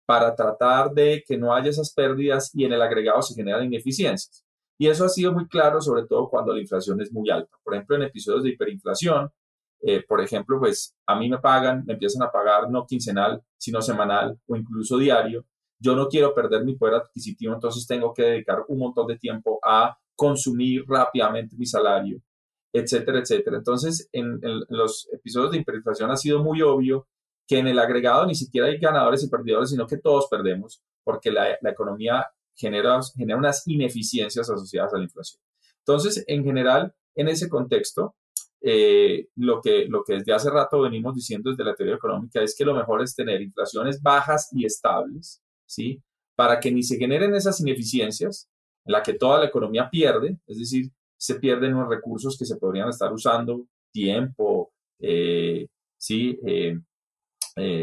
para 0.05 0.33
tratar 0.33 0.91
de 0.91 1.23
que 1.27 1.37
no 1.37 1.53
haya 1.53 1.69
esas 1.69 1.93
pérdidas 1.93 2.51
y 2.55 2.63
en 2.65 2.73
el 2.73 2.81
agregado 2.81 3.21
se 3.21 3.35
generan 3.35 3.65
ineficiencias. 3.65 4.45
Y 4.79 4.87
eso 4.87 5.05
ha 5.05 5.09
sido 5.09 5.33
muy 5.33 5.47
claro, 5.47 5.81
sobre 5.81 6.07
todo 6.07 6.29
cuando 6.29 6.53
la 6.53 6.61
inflación 6.61 7.01
es 7.01 7.11
muy 7.11 7.29
alta. 7.29 7.57
Por 7.63 7.75
ejemplo, 7.75 7.97
en 7.97 8.03
episodios 8.03 8.43
de 8.43 8.51
hiperinflación, 8.51 9.29
eh, 9.81 10.03
por 10.07 10.21
ejemplo, 10.21 10.57
pues 10.57 10.95
a 11.05 11.15
mí 11.19 11.29
me 11.29 11.37
pagan, 11.37 11.83
me 11.85 11.93
empiezan 11.93 12.23
a 12.23 12.31
pagar 12.31 12.69
no 12.69 12.85
quincenal, 12.85 13.41
sino 13.57 13.81
semanal 13.81 14.39
o 14.47 14.55
incluso 14.55 14.97
diario. 14.97 15.45
Yo 15.79 15.95
no 15.95 16.07
quiero 16.07 16.33
perder 16.33 16.63
mi 16.63 16.75
poder 16.75 16.95
adquisitivo, 16.95 17.53
entonces 17.53 17.85
tengo 17.85 18.13
que 18.13 18.23
dedicar 18.23 18.63
un 18.67 18.79
montón 18.79 19.07
de 19.07 19.17
tiempo 19.17 19.59
a 19.63 19.97
consumir 20.15 20.83
rápidamente 20.87 21.55
mi 21.57 21.65
salario, 21.65 22.19
etcétera, 22.73 23.19
etcétera. 23.19 23.57
Entonces, 23.57 24.09
en, 24.11 24.39
los 24.69 25.09
episodios 25.11 25.51
de 25.51 25.59
hiperinflación 25.59 26.11
ha 26.11 26.17
sido 26.17 26.43
muy 26.43 26.61
obvio 26.61 27.07
que 27.47 27.57
en 27.57 27.67
el 27.67 27.79
agregado 27.79 28.25
ni 28.25 28.35
siquiera 28.35 28.67
hay 28.67 28.77
ganadores 28.77 29.23
y 29.23 29.29
perdedores, 29.29 29.71
sino 29.71 29.87
que 29.87 29.97
todos 29.97 30.27
perdemos, 30.29 30.83
porque 31.03 31.31
la, 31.31 31.57
economía 31.63 32.27
genera, 32.55 32.99
genera 33.15 33.39
unas 33.39 33.67
ineficiencias 33.67 34.49
asociadas 34.49 34.93
a 34.93 34.97
la 34.97 35.03
inflación. 35.03 35.41
Entonces, 35.79 36.23
en 36.27 36.43
general, 36.43 36.93
en 37.15 37.27
ese 37.27 37.49
contexto, 37.49 38.15
eh, 38.61 39.29
lo, 39.35 39.61
que, 39.61 39.85
lo 39.85 40.03
que 40.03 40.15
desde 40.15 40.33
hace 40.33 40.49
rato 40.49 40.81
venimos 40.81 41.15
diciendo 41.15 41.49
desde 41.49 41.63
la 41.63 41.73
teoría 41.73 41.95
económica 41.95 42.41
es 42.41 42.55
que 42.55 42.65
lo 42.65 42.75
mejor 42.75 43.01
es 43.01 43.15
tener 43.15 43.41
inflaciones 43.41 44.01
bajas 44.01 44.49
y 44.51 44.65
estables, 44.65 45.41
¿sí? 45.65 46.03
Para 46.35 46.59
que 46.59 46.71
ni 46.71 46.83
se 46.83 46.97
generen 46.97 47.33
esas 47.33 47.59
ineficiencias 47.61 48.49
en 48.85 48.91
la 48.91 49.01
que 49.01 49.13
toda 49.13 49.39
la 49.39 49.45
economía 49.45 49.89
pierde, 49.89 50.37
es 50.45 50.59
decir, 50.59 50.91
se 51.19 51.35
pierden 51.35 51.73
los 51.73 51.89
recursos 51.89 52.37
que 52.37 52.45
se 52.45 52.57
podrían 52.57 52.89
estar 52.89 53.11
usando, 53.11 53.65
tiempo, 53.91 54.71
eh, 54.99 55.67
¿sí? 55.97 56.39
Eh, 56.45 56.79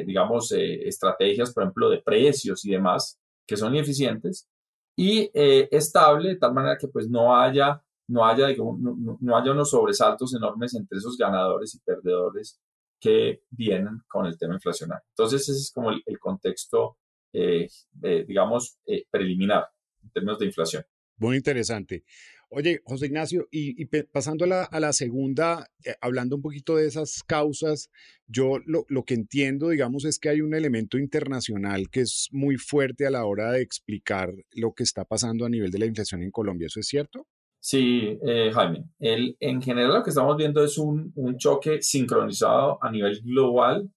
digamos, 0.06 0.52
estrategias, 0.52 1.52
por 1.52 1.64
ejemplo, 1.64 1.90
de 1.90 2.00
precios 2.00 2.64
y 2.64 2.70
demás, 2.70 3.18
que 3.46 3.56
son 3.56 3.74
ineficientes, 3.74 4.48
y 4.96 5.30
eh, 5.34 5.68
estable 5.70 6.30
de 6.30 6.36
tal 6.36 6.54
manera 6.54 6.78
que 6.78 6.88
pues 6.88 7.08
no 7.08 7.38
haya, 7.38 7.80
no, 8.08 8.24
haya, 8.24 8.48
no, 8.56 9.36
haya 9.36 9.52
unos 9.52 9.70
sobresaltos 9.70 10.34
enormes 10.34 10.74
entre 10.74 10.98
esos 10.98 11.16
ganadores 11.18 11.74
y 11.74 11.80
perdedores 11.80 12.58
que 12.98 13.42
vienen 13.50 14.00
con 14.08 14.24
el 14.24 14.38
tema 14.38 14.54
inflacionario. 14.54 15.04
Entonces 15.10 15.42
ese 15.42 15.52
es 15.52 15.70
como 15.72 15.90
el, 15.90 16.18
contexto, 16.18 16.96
eh, 17.32 17.68
eh, 18.02 18.24
digamos, 18.26 18.78
preliminar 19.10 19.68
en 20.02 20.10
términos 20.10 20.38
de 20.38 20.46
inflación. 20.46 20.84
Muy 21.18 21.36
interesante. 21.36 22.04
Oye, 22.48 22.80
José 22.84 23.06
Ignacio, 23.06 23.48
y, 23.50 23.84
pasando 23.86 24.44
a 24.44 24.48
la, 24.48 24.62
a 24.62 24.78
la 24.78 24.92
segunda, 24.92 25.68
eh, 25.84 25.94
hablando 26.00 26.36
un 26.36 26.42
poquito 26.42 26.76
de 26.76 26.86
esas 26.86 27.22
causas, 27.24 27.90
yo 28.28 28.58
lo, 28.66 28.84
lo, 28.88 29.04
que 29.04 29.14
entiendo, 29.14 29.70
digamos, 29.70 30.04
es 30.04 30.18
que 30.20 30.28
hay 30.28 30.40
un 30.40 30.54
elemento 30.54 30.96
internacional 30.96 31.90
que 31.90 32.02
es 32.02 32.28
muy 32.30 32.56
fuerte 32.56 33.06
a 33.06 33.10
la 33.10 33.24
hora 33.24 33.52
de 33.52 33.62
explicar 33.62 34.32
lo 34.52 34.72
que 34.74 34.84
está 34.84 35.04
pasando 35.04 35.44
a 35.44 35.48
nivel 35.48 35.72
de 35.72 35.80
la 35.80 35.86
inflación 35.86 36.22
en 36.22 36.30
Colombia. 36.30 36.66
¿Eso 36.66 36.80
es 36.80 36.86
cierto? 36.86 37.26
Sí, 37.58 38.16
eh, 38.24 38.52
Jaime. 38.54 38.90
El, 39.00 39.36
en 39.40 39.60
general 39.60 39.94
lo 39.94 40.02
que 40.04 40.10
estamos 40.10 40.36
viendo 40.36 40.64
es 40.64 40.78
un, 40.78 41.12
un 41.16 41.36
choque 41.36 41.82
sincronizado 41.82 42.78
a 42.80 42.92
nivel 42.92 43.20
global 43.22 43.90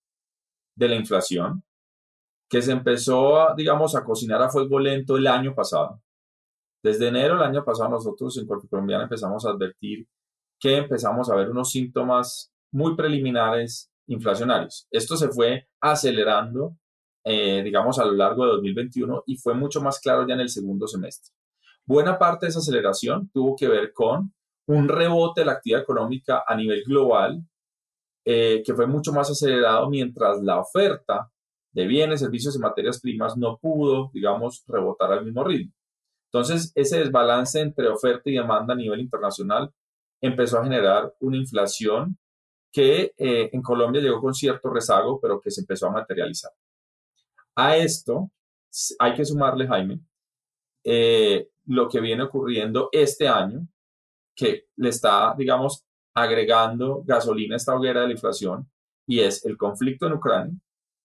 de 0.75 0.88
la 0.89 0.96
inflación 0.96 1.63
que 2.50 2.63
se 2.63 2.72
empezó, 2.72 3.53
digamos, 3.56 3.96
a 3.96 4.03
cocinar 4.03 4.41
a 4.41 4.50
fuego 4.50 4.79
lento 4.79 5.18
el 5.18 5.27
año 5.27 5.53
pasado. 5.53 6.01
Desde 6.82 7.08
enero 7.08 7.36
del 7.36 7.44
año 7.44 7.64
pasado 7.64 7.90
nosotros 7.90 8.38
en 8.38 8.48
Corpo 8.48 8.68
Colombiana 8.68 9.04
empezamos 9.04 9.46
a 9.46 9.50
advertir 9.50 10.08
que 10.60 10.78
empezamos 10.78 11.30
a 11.30 11.36
ver 11.36 11.50
unos 11.50 11.72
síntomas 11.72 12.52
muy 12.72 12.96
preliminares 12.96 13.92
inflacionarios. 14.08 14.88
Esto 14.92 15.18
se 15.18 15.30
fue 15.30 15.68
acelerando, 15.82 16.76
eh, 17.24 17.62
digamos, 17.64 18.00
a 18.00 18.06
lo 18.06 18.12
largo 18.12 18.46
de 18.46 18.52
2021 18.54 19.24
y 19.26 19.38
fue 19.38 19.54
mucho 19.54 19.82
más 19.82 20.00
claro 20.00 20.28
ya 20.28 20.34
en 20.34 20.42
el 20.42 20.50
segundo 20.50 20.88
semestre. 20.88 21.34
Buena 21.86 22.18
parte 22.18 22.46
de 22.46 22.52
esa 22.52 22.60
aceleración 22.60 23.30
tuvo 23.34 23.56
que 23.56 23.68
ver 23.68 23.94
con 23.94 24.34
un 24.68 24.88
rebote 24.88 25.42
de 25.42 25.46
la 25.46 25.54
actividad 25.54 25.82
económica 25.82 26.44
a 26.46 26.56
nivel 26.56 26.84
global, 26.84 27.44
eh, 28.26 28.62
que 28.64 28.74
fue 28.76 28.86
mucho 28.86 29.12
más 29.12 29.30
acelerado 29.30 29.90
mientras 29.90 30.42
la 30.44 30.60
oferta 30.60 31.32
de 31.72 31.88
bienes, 31.88 32.20
servicios 32.20 32.56
y 32.56 32.60
materias 32.60 33.00
primas 33.00 33.38
no 33.38 33.58
pudo, 33.58 34.12
digamos, 34.14 34.64
rebotar 34.68 35.12
al 35.12 35.26
mismo 35.26 35.44
ritmo. 35.44 35.74
Entonces, 36.32 36.72
ese 36.76 37.00
desbalance 37.00 37.60
entre 37.60 37.88
oferta 37.88 38.30
y 38.30 38.34
demanda 38.34 38.74
a 38.74 38.78
nivel 38.78 39.00
internacional 39.00 39.72
empezó 40.22 40.60
a 40.60 40.64
generar 40.64 41.14
una 41.20 41.38
inflación 41.38 42.18
que 42.72 43.14
eh, 43.18 43.50
en 43.52 43.62
Colombia 43.62 44.02
llegó 44.02 44.22
con 44.22 44.34
cierto 44.34 44.70
rezago, 44.70 45.20
pero 45.20 45.42
que 45.42 45.50
se 45.50 45.62
empezó 45.62 45.88
a 45.88 45.92
materializar. 45.92 46.52
A 47.56 47.78
esto 47.78 48.30
hay 49.00 49.16
que 49.16 49.26
sumarle, 49.26 49.68
Jaime, 49.68 50.00
eh, 50.84 51.50
lo 51.66 51.90
que 51.90 52.00
viene 52.00 52.24
ocurriendo 52.24 52.90
este 52.92 53.28
año, 53.28 53.68
que 54.36 54.68
le 54.76 54.90
está, 54.90 55.34
digamos, 55.36 55.84
agregando 56.14 57.04
gasolina 57.06 57.56
a 57.56 57.58
esta 57.58 57.76
hoguera 57.76 58.02
de 58.02 58.08
la 58.08 58.14
inflación, 58.14 58.70
y 59.08 59.22
es 59.22 59.44
el 59.46 59.58
conflicto 59.58 60.06
en 60.06 60.14
Ucrania, 60.14 60.56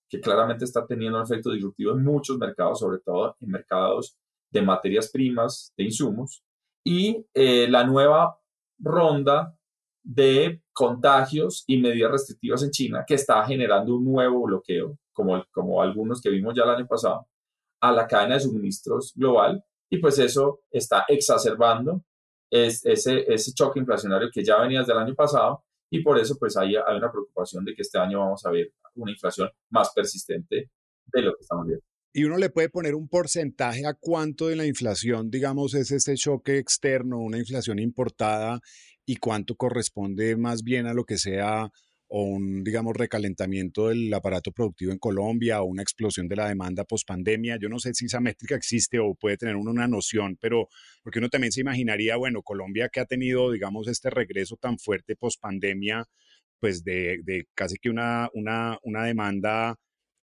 que 0.09 0.21
claramente 0.21 0.67
está 0.67 0.87
teniendo 0.87 1.19
un 1.19 1.25
efecto 1.25 1.51
disruptivo 1.51 1.93
en 1.93 2.05
muchos 2.05 2.37
mercados, 2.37 2.81
sobre 2.81 2.99
todo 2.99 3.37
en 3.41 3.51
mercados 3.51 4.19
de 4.55 4.63
materias 4.63 5.11
primas, 5.11 5.75
de 5.77 5.85
insumos, 5.85 6.43
y 6.87 7.27
eh, 7.35 7.67
la 7.69 7.85
nueva 7.85 8.39
ronda 8.79 9.55
de 10.03 10.63
contagios 10.73 11.65
y 11.67 11.79
medidas 11.79 12.13
restrictivas 12.13 12.63
en 12.63 12.71
China 12.71 13.05
que 13.07 13.15
está 13.15 13.45
generando 13.45 13.97
un 13.97 14.05
nuevo 14.05 14.45
bloqueo, 14.45 14.97
como, 15.13 15.45
como 15.51 15.83
algunos 15.83 16.21
que 16.21 16.31
vimos 16.31 16.55
ya 16.55 16.63
el 16.63 16.71
año 16.71 16.87
pasado, 16.87 17.27
a 17.81 17.91
la 17.91 18.07
cadena 18.07 18.35
de 18.35 18.41
suministros 18.41 19.13
global 19.15 19.63
y 19.91 19.99
pues 19.99 20.19
eso 20.19 20.61
está 20.71 21.05
exacerbando 21.09 22.03
ese, 22.51 23.25
ese 23.33 23.53
choque 23.53 23.81
inflacionario 23.81 24.29
que 24.33 24.45
ya 24.45 24.61
venía 24.61 24.81
desde 24.81 24.93
el 24.93 24.99
año 24.99 25.15
pasado 25.15 25.65
y 25.91 26.03
por 26.03 26.19
eso 26.19 26.37
pues 26.39 26.57
hay, 26.57 26.77
hay 26.77 26.97
una 26.97 27.11
preocupación 27.11 27.65
de 27.65 27.75
que 27.75 27.83
este 27.83 27.99
año 27.99 28.21
vamos 28.21 28.45
a 28.47 28.51
ver 28.51 28.73
una 28.95 29.11
inflación 29.11 29.51
más 29.71 29.93
persistente 29.93 30.71
de 31.07 31.23
lo 31.23 31.35
que 31.35 31.41
estamos 31.41 31.67
viendo. 31.67 31.94
Y 32.17 32.25
uno 32.25 32.39
le 32.39 32.49
puede 32.49 32.69
poner 32.69 32.95
un 32.95 33.09
porcentaje 33.09 33.85
a 33.87 33.93
cuánto 33.93 34.47
de 34.47 34.55
la 34.55 34.65
inflación, 34.67 35.31
digamos, 35.31 35.75
es 35.75 35.91
este 35.91 36.15
choque 36.15 36.59
externo, 36.59 37.19
una 37.19 37.39
inflación 37.39 37.81
importada, 37.81 38.61
y 39.07 39.17
cuánto 39.17 39.57
corresponde 39.57 40.37
más 40.37 40.63
bien 40.63 40.87
a 40.87 40.95
lo 40.95 41.05
que 41.05 41.19
sea 41.19 41.71
o 42.07 42.23
un, 42.23 42.63
digamos, 42.63 42.95
recalentamiento 42.97 43.89
del 43.89 44.13
aparato 44.15 44.53
productivo 44.53 44.93
en 44.93 44.99
Colombia 44.99 45.63
o 45.63 45.65
una 45.65 45.83
explosión 45.83 46.29
de 46.29 46.37
la 46.37 46.49
demanda 46.49 46.85
post-pandemia. 46.85 47.59
Yo 47.61 47.69
no 47.69 47.81
sé 47.81 47.93
si 47.95 48.07
esa 48.07 48.21
métrica 48.21 48.55
existe 48.55 49.01
o 49.01 49.15
puede 49.15 49.37
tener 49.37 49.57
uno 49.57 49.73
una 49.73 49.89
noción, 49.89 50.37
pero 50.41 50.69
porque 51.03 51.19
uno 51.19 51.29
también 51.29 51.51
se 51.51 51.63
imaginaría, 51.63 52.17
bueno, 52.17 52.43
Colombia 52.43 52.89
que 52.91 53.01
ha 53.01 53.07
tenido, 53.07 53.51
digamos, 53.51 53.89
este 53.89 54.11
regreso 54.11 54.57
tan 54.57 54.79
fuerte 54.79 55.17
post-pandemia, 55.17 56.05
pues 56.61 56.85
de, 56.85 57.19
de, 57.25 57.47
casi 57.55 57.77
que 57.79 57.91
una, 57.91 58.29
una, 58.35 58.79
una 58.85 59.05
demanda 59.05 59.77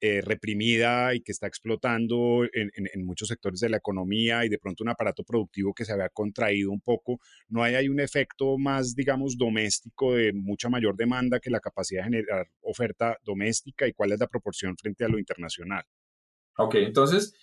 eh, 0.03 0.23
reprimida 0.23 1.15
y 1.15 1.21
que 1.21 1.31
está 1.31 1.47
explotando 1.47 2.45
en, 2.55 3.05
muchos 3.05 3.29
sectores 3.29 3.61
de 3.61 3.69
la 3.69 3.77
economía 3.77 4.47
y 4.47 4.49
de 4.49 4.59
pronto 4.59 4.83
un 4.83 4.89
aparato 4.89 5.23
productivo 5.25 5.75
que 5.75 5.85
se 5.85 5.93
había 5.93 6.09
contraído 6.09 6.71
un 6.71 6.81
poco, 6.81 7.19
no 7.51 7.63
hay, 7.63 7.75
hay 7.75 7.91
un 7.91 8.01
efecto 8.01 8.57
más, 8.57 8.95
digamos, 8.95 9.37
doméstico 9.37 10.15
de 10.15 10.33
mucha 10.33 10.71
mayor 10.71 10.97
demanda 10.97 11.39
que 11.39 11.51
la 11.51 11.61
capacidad 11.61 12.01
de 12.01 12.05
generar 12.05 12.47
oferta 12.63 13.19
doméstica 13.23 13.87
y 13.87 13.93
cuál 13.93 14.13
es 14.13 14.21
la 14.21 14.27
proporción 14.27 14.75
frente 14.75 15.05
a 15.05 15.09
lo 15.09 15.19
internacional. 15.19 15.85
Ok, 16.57 16.77
entonces 16.77 17.35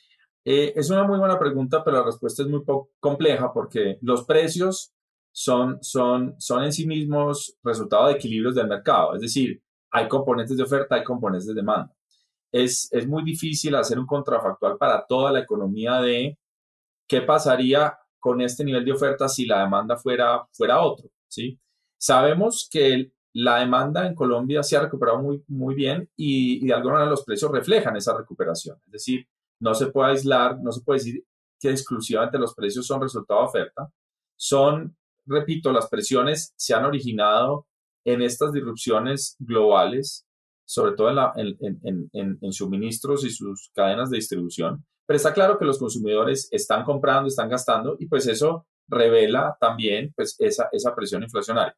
eh, 0.43 0.73
es 0.75 0.89
una 0.89 1.03
muy 1.03 1.19
buena 1.19 1.37
pregunta, 1.37 1.83
pero 1.83 1.97
la 1.97 2.05
respuesta 2.05 2.41
es 2.41 2.49
muy 2.49 2.63
compleja 2.99 3.53
porque 3.53 3.99
los 4.01 4.25
precios 4.25 4.95
son, 5.31 5.77
son, 5.83 6.33
son 6.39 6.63
en 6.63 6.73
sí 6.73 6.87
mismos 6.87 7.55
resultado 7.63 8.07
de 8.07 8.13
equilibrios 8.13 8.55
del 8.55 8.67
mercado, 8.67 9.13
es 9.13 9.21
decir, 9.21 9.61
hay 9.91 10.07
componentes 10.07 10.57
de 10.57 10.63
oferta, 10.63 10.95
hay 10.95 11.03
componentes 11.03 11.45
de 11.45 11.53
demanda 11.53 11.93
es, 12.51 12.89
muy 13.07 13.23
difícil 13.23 13.75
hacer 13.75 13.99
un 13.99 14.05
contrafactual 14.05 14.77
para 14.77 15.05
toda 15.05 15.31
la 15.31 15.39
economía 15.39 16.01
de 16.01 16.37
qué 17.07 17.21
pasaría 17.21 17.97
con 18.19 18.41
este 18.41 18.63
nivel 18.63 18.85
de 18.85 18.91
oferta 18.91 19.29
si 19.29 19.45
la 19.45 19.61
demanda 19.61 19.97
fuera, 19.97 20.47
fuera 20.51 20.81
otro, 20.81 21.09
¿sí? 21.27 21.59
Sabemos 21.97 22.67
que 22.71 23.11
la 23.33 23.59
demanda 23.59 24.07
en 24.07 24.15
Colombia 24.15 24.63
se 24.63 24.77
ha 24.77 24.81
recuperado 24.81 25.21
muy, 25.21 25.43
muy 25.47 25.75
bien 25.75 26.09
y, 26.15 26.63
y, 26.63 26.67
de 26.67 26.73
alguna 26.73 26.95
manera 26.95 27.11
los 27.11 27.23
precios 27.23 27.51
reflejan 27.51 27.95
esa 27.95 28.17
recuperación. 28.17 28.77
Es 28.87 28.91
decir, 28.91 29.27
no 29.59 29.73
se 29.73 29.87
puede 29.87 30.11
aislar, 30.11 30.59
no 30.59 30.71
se 30.71 30.81
puede 30.81 30.99
decir 30.99 31.25
que 31.59 31.69
exclusivamente 31.69 32.37
los 32.37 32.53
precios 32.53 32.85
son 32.85 33.01
resultado 33.01 33.41
de 33.41 33.47
oferta. 33.47 33.91
Son, 34.35 34.95
repito, 35.25 35.71
las 35.71 35.87
presiones 35.87 36.53
se 36.55 36.73
han 36.73 36.85
originado 36.85 37.67
en 38.05 38.21
estas 38.21 38.51
disrupciones 38.51 39.35
globales 39.39 40.26
sobre 40.67 40.91
todo 40.93 41.09
en, 41.37 42.53
suministros 42.53 43.23
y 43.23 43.29
sus 43.29 43.71
cadenas 43.73 44.09
de 44.09 44.17
distribución. 44.17 44.85
Pero 45.05 45.15
está 45.15 45.33
claro 45.33 45.57
que 45.57 45.65
los 45.65 45.79
consumidores 45.79 46.49
están 46.51 46.83
comprando, 46.83 47.29
están 47.29 47.49
gastando 47.49 47.95
y 47.99 48.07
pues 48.07 48.27
eso 48.27 48.67
revela 48.89 49.55
también 49.59 50.13
pues 50.15 50.35
esa, 50.39 50.67
esa 50.73 50.93
presión 50.93 51.23
inflacionaria. 51.23 51.75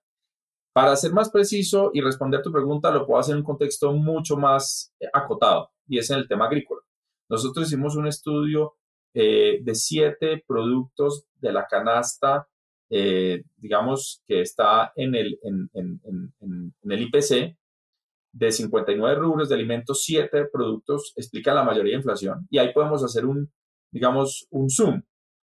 Para 0.73 0.95
ser 0.95 1.13
más 1.13 1.29
preciso 1.29 1.91
y 1.93 2.01
responder 2.01 2.41
tu 2.41 2.51
pregunta, 2.51 2.91
lo 2.91 3.05
puedo 3.05 3.19
hacer 3.19 3.33
en 3.33 3.39
un 3.39 3.45
contexto 3.45 3.91
mucho 3.93 4.37
más 4.37 4.93
eh, 4.99 5.07
acotado, 5.13 5.71
y 5.87 5.99
es 5.99 6.09
en 6.09 6.17
el 6.17 6.27
tema 6.27 6.45
agrícola. 6.45 6.81
Nosotros 7.29 7.67
hicimos 7.67 7.95
un 7.95 8.07
estudio 8.07 8.75
eh, 9.13 9.59
de 9.61 9.75
siete 9.75 10.43
productos 10.47 11.25
de 11.35 11.51
la 11.51 11.65
canasta, 11.67 12.47
eh, 12.89 13.43
digamos, 13.57 14.23
que 14.27 14.41
está 14.41 14.93
en 14.95 15.15
el, 15.15 15.39
en, 15.43 15.69
el 16.83 17.01
IPC, 17.01 17.55
de 18.31 18.51
59 18.51 19.15
rubros 19.15 19.49
de 19.49 19.55
alimentos, 19.55 20.03
siete 20.03 20.45
productos 20.45 21.13
explican 21.15 21.55
la 21.55 21.63
mayoría 21.63 21.93
de 21.93 21.97
inflación. 21.97 22.47
Y 22.49 22.57
ahí 22.57 22.71
podemos 22.73 23.03
hacer 23.03 23.25
un, 23.25 23.51
digamos, 23.91 24.47
un 24.51 24.69
zoom, 24.69 25.01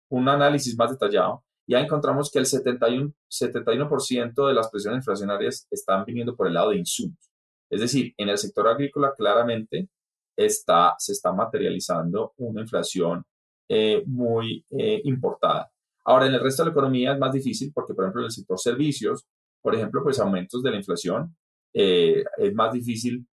un 0.09 0.29
análisis 0.29 0.77
más 0.77 0.91
detallado. 0.91 1.43
Y 1.67 1.73
ahí 1.73 1.83
encontramos 1.83 2.29
que 2.31 2.39
el 2.39 2.45
71%, 2.45 3.13
71 3.27 4.47
de 4.47 4.53
las 4.53 4.69
presiones 4.69 4.99
inflacionarias 4.99 5.67
están 5.71 6.05
viniendo 6.05 6.35
por 6.35 6.47
el 6.47 6.53
lado 6.53 6.69
de 6.69 6.77
insumos. 6.77 7.17
Es 7.69 7.81
decir, 7.81 8.13
en 8.17 8.29
el 8.29 8.37
sector 8.37 8.67
agrícola 8.67 9.13
claramente 9.17 9.89
está, 10.37 10.95
se 10.99 11.13
está 11.13 11.33
materializando 11.33 12.33
una 12.37 12.61
inflación 12.61 13.23
eh, 13.67 14.03
muy 14.05 14.63
eh, 14.77 15.01
importada. 15.05 15.71
Ahora, 16.05 16.27
en 16.27 16.35
el 16.35 16.39
resto 16.39 16.61
de 16.61 16.67
la 16.67 16.71
economía 16.73 17.13
es 17.13 17.19
más 17.19 17.33
difícil 17.33 17.71
porque, 17.73 17.95
por 17.95 18.03
ejemplo, 18.03 18.21
en 18.21 18.25
el 18.25 18.31
sector 18.31 18.59
servicios, 18.59 19.25
por 19.61 19.73
ejemplo, 19.73 20.03
pues 20.03 20.19
aumentos 20.19 20.61
de 20.61 20.69
la 20.69 20.77
inflación, 20.77 21.35
eh, 21.75 22.23
es 22.37 22.53
más 22.53 22.73
difícil, 22.73 23.27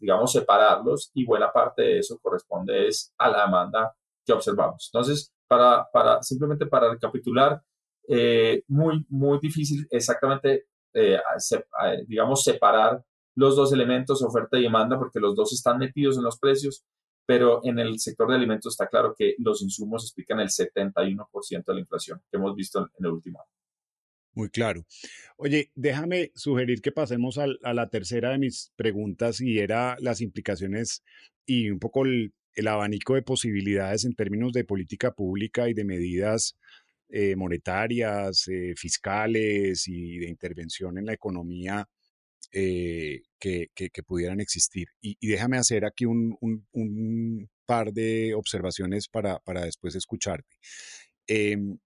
digamos, 0.00 0.32
separarlos 0.32 1.10
y 1.14 1.26
buena 1.26 1.52
parte 1.52 1.82
de 1.82 1.98
eso 1.98 2.18
corresponde 2.22 2.88
es 2.88 3.12
a 3.18 3.28
la 3.28 3.44
demanda 3.44 3.94
que 4.24 4.32
observamos. 4.32 4.90
Entonces, 4.92 5.34
para, 5.46 5.86
para 5.92 6.22
simplemente 6.22 6.64
para 6.66 6.90
recapitular, 6.90 7.60
muy, 8.68 9.04
muy 9.10 9.38
difícil 9.40 9.86
exactamente, 9.90 10.66
digamos, 12.06 12.42
separar 12.42 13.04
los 13.34 13.56
dos 13.56 13.72
elementos, 13.74 14.22
oferta 14.22 14.58
y 14.58 14.62
demanda, 14.62 14.98
porque 14.98 15.20
los 15.20 15.34
dos 15.34 15.52
están 15.52 15.78
metidos 15.78 16.16
en 16.16 16.24
los 16.24 16.38
precios 16.38 16.84
pero 17.30 17.60
en 17.62 17.78
el 17.78 18.00
sector 18.00 18.28
de 18.28 18.34
alimentos 18.34 18.72
está 18.72 18.88
claro 18.88 19.14
que 19.16 19.36
los 19.38 19.62
insumos 19.62 20.02
explican 20.02 20.40
el 20.40 20.48
71% 20.48 21.64
de 21.64 21.74
la 21.74 21.78
inflación 21.78 22.20
que 22.28 22.36
hemos 22.36 22.56
visto 22.56 22.80
en 22.80 23.06
el 23.06 23.12
último 23.12 23.38
año. 23.38 23.59
Muy 24.34 24.48
claro. 24.48 24.86
Oye, 25.36 25.70
déjame 25.74 26.30
sugerir 26.34 26.80
que 26.82 26.92
pasemos 26.92 27.38
a, 27.38 27.46
la 27.46 27.88
tercera 27.88 28.30
de 28.30 28.38
mis 28.38 28.72
preguntas 28.76 29.40
y 29.40 29.58
era 29.58 29.96
las 30.00 30.20
implicaciones 30.20 31.02
y 31.46 31.70
un 31.70 31.78
poco 31.80 32.04
el, 32.04 32.32
abanico 32.66 33.14
de 33.14 33.22
posibilidades 33.22 34.04
en 34.04 34.14
términos 34.14 34.52
de 34.52 34.64
política 34.64 35.12
pública 35.12 35.68
y 35.68 35.74
de 35.74 35.84
medidas 35.84 36.56
eh, 37.08 37.34
monetarias, 37.34 38.46
eh, 38.48 38.74
fiscales 38.76 39.88
y 39.88 40.18
de 40.18 40.28
intervención 40.28 40.98
en 40.98 41.06
la 41.06 41.14
economía 41.14 41.88
eh, 42.52 43.22
que, 43.38 43.68
pudieran 44.06 44.40
existir. 44.40 44.88
Y, 45.00 45.16
déjame 45.26 45.56
hacer 45.56 45.84
aquí 45.84 46.04
un, 46.04 47.48
par 47.66 47.92
de 47.92 48.34
observaciones 48.34 49.08
para, 49.08 49.38
para 49.40 49.64
después 49.64 49.94
escucharte. 49.94 50.56
Em, 51.26 51.78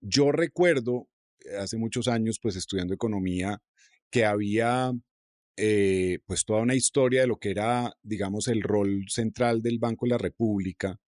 yo 0.00 0.32
recuerdo 0.32 1.08
hace 1.58 1.76
muchos 1.76 2.08
años, 2.08 2.38
pues 2.40 2.56
estudiando 2.56 2.94
economía, 2.94 3.58
que 4.10 4.24
había 4.24 4.92
eh, 5.56 6.20
pues 6.26 6.44
toda 6.44 6.62
una 6.62 6.74
historia 6.74 7.22
de 7.22 7.26
lo 7.26 7.38
que 7.38 7.50
era, 7.50 7.92
digamos, 8.02 8.48
el 8.48 8.62
rol 8.62 9.04
central 9.08 9.62
del 9.62 9.78
Banco 9.78 10.06
de 10.06 10.10
la 10.10 10.18
República, 10.18 10.98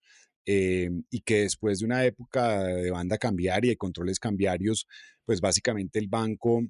em, 0.45 1.03
y 1.09 1.21
que 1.21 1.41
después 1.41 1.79
de 1.79 1.85
una 1.85 2.05
época 2.05 2.63
de 2.63 2.91
banda 2.91 3.17
cambiaria 3.17 3.71
y 3.71 3.77
controles 3.77 4.19
cambiarios, 4.19 4.87
pues 5.25 5.41
básicamente 5.41 5.99
el 5.99 6.07
banco 6.07 6.61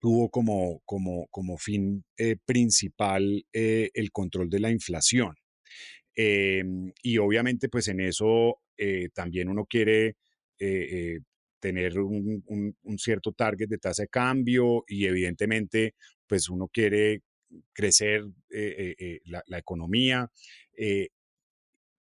tuvo 0.00 0.30
como, 0.30 0.80
como, 0.84 1.26
como 1.30 1.58
fin 1.58 2.04
eh, 2.18 2.36
principal 2.44 3.46
eh, 3.52 3.90
el 3.94 4.10
control 4.12 4.50
de 4.50 4.60
la 4.60 4.70
inflación. 4.70 5.34
Y 6.18 7.18
obviamente, 7.18 7.68
pues 7.68 7.88
en 7.88 8.00
eso 8.00 8.58
eh, 8.78 9.10
también 9.14 9.48
uno 9.48 9.66
quiere 9.66 10.16
tener 11.60 11.98
un, 11.98 12.44
cierto 12.98 13.32
target 13.32 13.68
de 13.68 13.78
tasa 13.78 14.02
de 14.02 14.08
cambio 14.08 14.84
y 14.86 15.06
evidentemente, 15.06 15.94
pues 16.26 16.48
uno 16.48 16.68
quiere 16.68 17.22
crecer 17.72 18.24
la, 19.24 19.42
la, 19.46 19.58
economía. 19.58 20.30
En, 20.76 21.08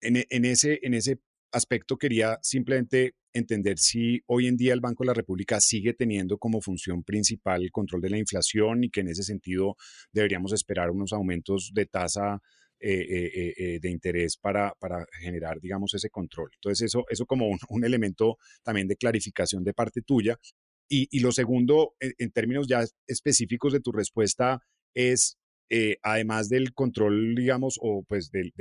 en, 0.00 0.44
ese, 0.44 0.78
en 0.82 0.94
ese 0.94 1.18
aspecto 1.52 1.96
quería 1.96 2.38
simplemente 2.42 3.14
entender 3.32 3.78
si 3.78 4.22
hoy 4.26 4.46
en 4.46 4.56
día 4.56 4.74
el 4.74 4.80
Banco 4.80 5.04
de 5.04 5.08
la 5.08 5.14
República 5.14 5.60
sigue 5.60 5.94
teniendo 5.94 6.38
como 6.38 6.60
función 6.60 7.02
principal 7.02 7.62
el 7.62 7.70
control 7.70 8.00
de 8.02 8.10
la 8.10 8.18
inflación 8.18 8.84
y 8.84 8.90
que 8.90 9.00
en 9.00 9.08
ese 9.08 9.22
sentido 9.22 9.76
deberíamos 10.12 10.52
esperar 10.52 10.90
unos 10.90 11.12
aumentos 11.12 11.70
de 11.74 11.86
tasa 11.86 12.40
eh, 12.80 13.06
eh, 13.10 13.54
eh, 13.56 13.78
de 13.80 13.90
interés 13.90 14.36
para, 14.36 14.72
para, 14.78 15.04
generar, 15.20 15.60
digamos, 15.60 15.94
ese 15.94 16.10
control. 16.10 16.50
Entonces, 16.54 16.86
eso, 16.86 17.04
eso 17.08 17.26
como 17.26 17.48
un, 17.68 17.84
elemento 17.84 18.38
también 18.62 18.86
de 18.86 18.96
clarificación 18.96 19.64
de 19.64 19.74
parte 19.74 20.02
tuya. 20.02 20.36
Y, 20.90 21.20
lo 21.20 21.32
segundo, 21.32 21.94
en, 22.00 22.30
términos 22.30 22.66
ya 22.66 22.82
específicos 23.06 23.72
de 23.74 23.80
tu 23.80 23.92
respuesta, 23.92 24.60
es 24.94 25.36
además 26.02 26.48
del 26.48 26.72
control, 26.72 27.34
digamos, 27.34 27.78
o 27.82 28.04
pues 28.08 28.30
de 28.30 28.52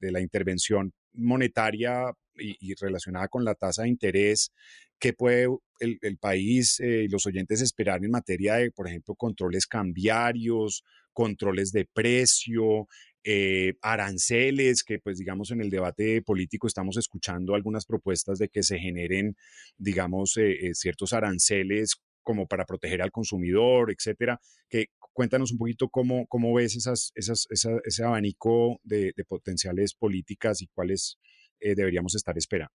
la 0.00 0.20
intervención 0.22 0.94
monetaria 1.12 2.10
y, 2.36 2.74
relacionada 2.80 3.28
con 3.28 3.44
la 3.44 3.54
tasa 3.54 3.82
de 3.82 3.88
interés, 3.88 4.50
¿qué 4.98 5.12
puede 5.12 5.48
el, 5.80 6.18
país 6.18 6.80
y 6.80 7.08
los 7.08 7.26
oyentes 7.26 7.60
esperar 7.60 8.04
en 8.04 8.10
materia 8.10 8.54
de, 8.54 8.70
por 8.70 8.88
ejemplo, 8.88 9.14
controles 9.14 9.66
cambiarios, 9.66 10.84
controles 11.12 11.72
de 11.72 11.86
precio, 11.92 12.86
eh, 13.24 13.74
aranceles, 13.82 14.82
que 14.82 14.98
pues 14.98 15.16
digamos 15.16 15.52
en 15.52 15.60
el 15.60 15.70
debate 15.70 16.22
político 16.22 16.66
estamos 16.66 16.96
escuchando 16.96 17.54
algunas 17.54 17.86
propuestas 17.86 18.38
de 18.40 18.48
que 18.48 18.64
se 18.64 18.80
generen, 18.80 19.36
digamos, 19.76 20.36
eh, 20.38 20.66
eh, 20.66 20.74
ciertos 20.74 21.12
aranceles 21.12 22.02
como 22.24 22.48
para 22.48 22.64
proteger 22.64 23.00
al 23.00 23.12
consumidor, 23.12 23.92
etcétera, 23.92 24.40
que 24.68 24.86
cuéntanos 25.12 25.52
un 25.52 25.58
poquito 25.58 25.88
cómo, 25.88 26.26
cómo 26.26 26.52
ves 26.54 26.74
esas, 26.74 27.12
esas, 27.14 27.46
ese 27.50 28.04
abanico 28.04 28.80
de, 28.82 29.12
potenciales 29.28 29.94
políticas 29.94 30.60
y 30.62 30.68
cuáles 30.68 31.18
deberíamos 31.60 32.14
estar 32.16 32.36
esperando? 32.36 32.74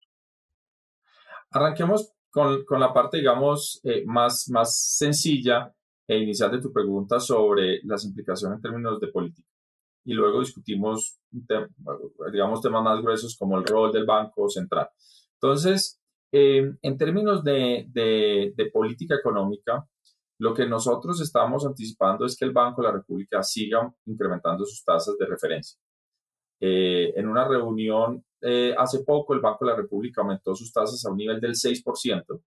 Arranquemos 1.51 2.13
con, 2.31 2.65
con 2.65 2.81
la 2.81 2.93
parte, 2.93 3.19
digamos, 3.19 3.81
más, 4.05 4.49
más 4.49 4.77
sencilla 4.77 5.73
e 6.07 6.19
inicial 6.19 6.51
de 6.53 6.61
tu 6.61 6.73
pregunta 6.73 7.19
sobre 7.19 7.81
las 7.85 8.05
implicaciones 8.05 8.57
en 8.57 8.63
términos 8.63 9.01
de 9.01 9.09
política. 9.09 9.49
Y 10.07 10.15
luego 10.15 10.41
discutimos, 10.41 11.19
digamos, 11.31 12.63
temas 12.63 12.83
más 12.83 13.03
gruesos 13.03 13.37
como 13.37 13.59
el 13.59 13.65
rol 13.65 13.93
del 13.93 14.07
Banco 14.07 14.49
Central. 14.49 14.89
Entonces, 15.35 16.01
eh, 16.33 16.73
en 16.81 16.97
términos 16.97 17.45
de, 17.45 17.87
de, 17.93 18.71
política 18.73 19.17
económica, 19.17 19.87
lo 20.39 20.55
que 20.55 20.67
nosotros 20.67 21.21
estamos 21.21 21.67
anticipando 21.67 22.25
es 22.25 22.37
que 22.37 22.45
el 22.45 22.53
Banco 22.53 22.81
de 22.81 22.89
la 22.89 22.95
República 22.95 23.43
siga 23.43 23.93
incrementando 24.07 24.65
sus 24.65 24.83
tasas 24.85 25.19
de 25.19 25.27
referencia. 25.27 25.79
en 26.61 27.29
una 27.29 27.47
reunión 27.47 28.25
eh, 28.41 28.75
hace 28.79 29.03
poco 29.03 29.35
el 29.35 29.41
Banco 29.41 29.65
de 29.65 29.73
la 29.73 29.77
República 29.77 30.21
aumentó 30.21 30.55
sus 30.55 30.73
tasas 30.73 31.05
a 31.05 31.11
un 31.11 31.17
nivel 31.17 31.41
del 31.41 31.55
6% 31.55 32.41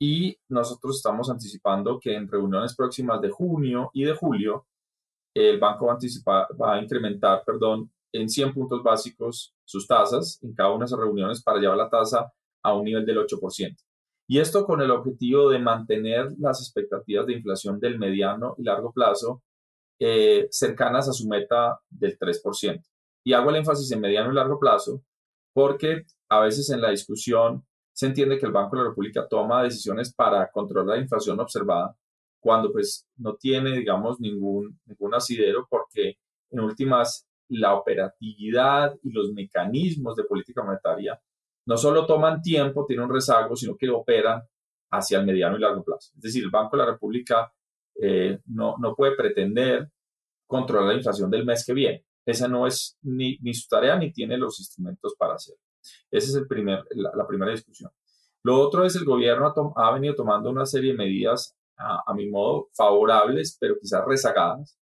y 0.00 0.34
nosotros 0.48 0.96
estamos 0.96 1.28
anticipando 1.28 1.98
que 2.00 2.14
en 2.14 2.26
reuniones 2.26 2.74
próximas 2.74 3.20
de 3.20 3.28
junio 3.28 3.90
y 3.92 4.04
de 4.04 4.14
julio 4.14 4.66
el 5.34 5.58
banco 5.58 5.86
va 5.86 5.94
a, 5.94 6.48
va 6.54 6.74
a 6.74 6.82
incrementar, 6.82 7.42
perdón, 7.44 7.90
en 8.12 8.28
100 8.28 8.52
puntos 8.52 8.82
básicos 8.82 9.54
sus 9.64 9.86
tasas 9.86 10.38
en 10.42 10.54
cada 10.54 10.70
una 10.70 10.80
de 10.80 10.86
esas 10.86 10.98
reuniones 10.98 11.42
para 11.42 11.60
llevar 11.60 11.76
la 11.76 11.88
tasa 11.88 12.32
a 12.62 12.74
un 12.74 12.84
nivel 12.84 13.06
del 13.06 13.18
8%. 13.18 13.76
Y 14.28 14.38
esto 14.38 14.64
con 14.64 14.80
el 14.80 14.90
objetivo 14.90 15.50
de 15.50 15.58
mantener 15.58 16.28
las 16.38 16.60
expectativas 16.60 17.26
de 17.26 17.32
inflación 17.34 17.80
del 17.80 17.98
mediano 17.98 18.54
y 18.58 18.62
largo 18.62 18.92
plazo 18.92 19.42
eh, 19.98 20.46
cercanas 20.50 21.08
a 21.08 21.12
su 21.12 21.28
meta 21.28 21.80
del 21.88 22.18
3%. 22.18 22.82
Y 23.24 23.32
hago 23.32 23.50
el 23.50 23.56
énfasis 23.56 23.90
en 23.92 24.00
mediano 24.00 24.30
y 24.30 24.34
largo 24.34 24.58
plazo 24.58 25.02
porque 25.52 26.06
a 26.28 26.40
veces 26.40 26.70
en 26.70 26.80
la 26.80 26.90
discusión 26.90 27.66
se 27.92 28.06
entiende 28.06 28.38
que 28.38 28.46
el 28.46 28.52
Banco 28.52 28.76
de 28.76 28.82
la 28.82 28.88
República 28.90 29.26
toma 29.28 29.62
decisiones 29.62 30.14
para 30.14 30.48
controlar 30.50 30.96
la 30.96 31.02
inflación 31.02 31.38
observada 31.40 31.94
cuando 32.40 32.72
pues 32.72 33.06
no 33.16 33.36
tiene, 33.36 33.76
digamos, 33.76 34.20
ningún, 34.20 34.80
ningún 34.86 35.14
asidero 35.14 35.66
porque 35.68 36.18
en 36.50 36.60
últimas 36.60 37.28
la 37.48 37.74
operatividad 37.74 38.96
y 39.02 39.10
los 39.10 39.32
mecanismos 39.32 40.16
de 40.16 40.24
política 40.24 40.62
monetaria 40.62 41.20
no 41.66 41.76
solo 41.76 42.06
toman 42.06 42.40
tiempo, 42.42 42.86
tienen 42.86 43.04
un 43.04 43.14
rezago, 43.14 43.54
sino 43.54 43.76
que 43.76 43.88
operan 43.90 44.42
hacia 44.90 45.18
el 45.18 45.26
mediano 45.26 45.56
y 45.56 45.60
largo 45.60 45.84
plazo. 45.84 46.10
Es 46.16 46.22
decir, 46.22 46.42
el 46.42 46.50
Banco 46.50 46.76
de 46.76 46.84
la 46.84 46.90
República 46.92 47.52
eh, 48.00 48.38
no, 48.46 48.76
no 48.78 48.94
puede 48.94 49.14
pretender 49.14 49.90
controlar 50.46 50.88
la 50.88 50.94
inflación 50.94 51.30
del 51.30 51.44
mes 51.44 51.64
que 51.64 51.74
viene. 51.74 52.04
Esa 52.26 52.48
no 52.48 52.66
es 52.66 52.98
ni, 53.02 53.38
su 53.54 53.68
tarea 53.68 53.96
ni 53.96 54.12
tiene 54.12 54.36
los 54.36 54.58
instrumentos 54.58 55.14
para 55.18 55.34
hacerlo. 55.34 55.62
Esa 56.10 56.28
es 56.28 56.34
el 56.34 56.46
primer, 56.46 56.84
la, 56.90 57.26
primera 57.26 57.52
discusión. 57.52 57.90
Lo 58.42 58.58
otro 58.60 58.84
es 58.84 58.96
el 58.96 59.04
gobierno 59.04 59.52
ha, 59.76 59.92
venido 59.92 60.14
tomando 60.14 60.50
una 60.50 60.66
serie 60.66 60.92
de 60.92 60.98
medidas 60.98 61.56
a, 61.80 62.14
mi 62.14 62.28
modo, 62.28 62.68
favorables, 62.74 63.56
pero 63.60 63.76
quizás 63.80 64.04
rezagadas, 64.06 64.78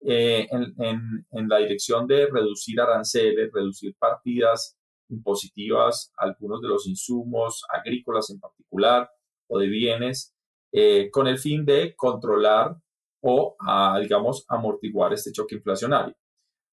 eh, 0.00 0.48
en, 0.50 1.48
la 1.48 1.58
dirección 1.58 2.06
de 2.06 2.26
reducir 2.26 2.80
aranceles, 2.80 3.50
reducir 3.52 3.94
partidas 3.98 4.76
impositivas, 5.08 6.12
algunos 6.16 6.60
de 6.60 6.68
los 6.68 6.86
insumos 6.86 7.62
agrícolas 7.72 8.30
en 8.30 8.40
particular 8.40 9.10
o 9.48 9.58
de 9.58 9.68
bienes, 9.68 10.34
eh, 10.72 11.10
con 11.10 11.26
el 11.28 11.38
fin 11.38 11.64
de 11.64 11.94
controlar 11.94 12.76
o, 13.22 13.56
digamos, 14.00 14.44
amortiguar 14.48 15.12
este 15.12 15.30
choque 15.32 15.54
inflacionario. 15.56 16.14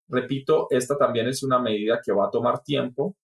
Repito, 0.08 0.68
esta 0.72 0.98
también 0.98 1.28
es 1.28 1.44
una 1.44 1.60
medida 1.60 2.02
que 2.04 2.12
va 2.12 2.28
a 2.28 2.32
tomar 2.32 2.64
tiempo, 2.64 3.16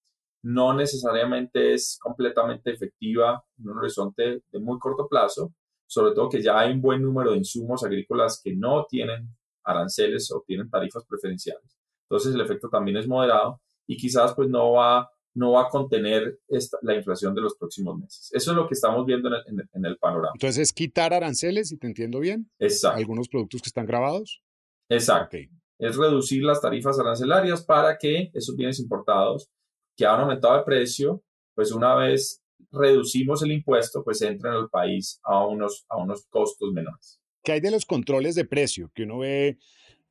no 0.43 0.75
necesariamente 0.75 1.73
es 1.73 1.97
completamente 1.99 2.71
efectiva 2.71 3.43
en 3.57 3.69
un 3.69 3.79
horizonte 3.79 4.43
de 4.51 4.59
muy 4.59 4.77
corto 4.77 5.07
plazo, 5.07 5.51
sobre 5.87 6.13
todo 6.13 6.29
que 6.29 6.41
ya 6.41 6.59
hay 6.59 6.71
un 6.73 6.81
buen 6.81 7.01
número 7.01 7.31
de 7.31 7.37
insumos 7.37 7.83
agrícolas 7.83 8.41
que 8.43 8.55
no 8.55 8.85
tienen 8.89 9.29
aranceles 9.63 10.31
o 10.31 10.43
tienen 10.45 10.69
tarifas 10.69 11.03
preferenciales. 11.05 11.77
Entonces 12.09 12.35
el 12.35 12.41
efecto 12.41 12.69
también 12.69 12.97
es 12.97 13.07
moderado 13.07 13.61
y 13.87 13.97
quizás 13.97 14.33
pues 14.33 14.49
no 14.49 14.73
va, 14.73 15.09
no 15.33 15.53
va 15.53 15.63
a 15.63 15.69
contener 15.69 16.39
la 16.81 16.95
inflación 16.95 17.33
de 17.33 17.41
los 17.41 17.55
próximos 17.55 17.97
meses. 17.97 18.29
Eso 18.31 18.51
es 18.51 18.57
lo 18.57 18.67
que 18.67 18.73
estamos 18.73 19.05
viendo 19.05 19.29
en 19.29 19.85
el, 19.85 19.97
panorama. 19.97 20.31
Entonces 20.35 20.69
es 20.69 20.73
quitar 20.73 21.13
aranceles, 21.13 21.69
si 21.69 21.77
te 21.77 21.87
entiendo 21.87 22.19
bien. 22.19 22.49
Exacto. 22.59 22.97
Algunos 22.97 23.27
productos 23.27 23.61
que 23.61 23.69
están 23.69 23.85
grabados. 23.85 24.41
Exacto. 24.89 25.37
Es 25.77 25.97
reducir 25.97 26.43
las 26.43 26.61
tarifas 26.61 26.99
arancelarias 26.99 27.65
para 27.65 27.97
que 27.97 28.31
esos 28.33 28.55
bienes 28.55 28.79
importados 28.79 29.49
que 29.97 30.05
han 30.05 30.21
aumentado 30.21 30.57
de 30.57 30.63
precio, 30.63 31.23
pues 31.53 31.71
una 31.71 31.95
vez 31.95 32.44
reducimos 32.71 33.43
el 33.43 33.51
impuesto, 33.51 34.03
pues 34.03 34.21
entren 34.21 34.53
al 34.53 34.69
país 34.69 35.19
a 35.23 35.45
unos, 35.45 35.85
a 35.89 35.97
unos 35.97 36.25
costos 36.27 36.71
menores. 36.73 37.19
¿Qué 37.43 37.53
hay 37.53 37.59
de 37.59 37.71
los 37.71 37.85
controles 37.85 38.35
de 38.35 38.45
precio? 38.45 38.91
Que 38.93 39.03
uno 39.03 39.19
ve 39.19 39.57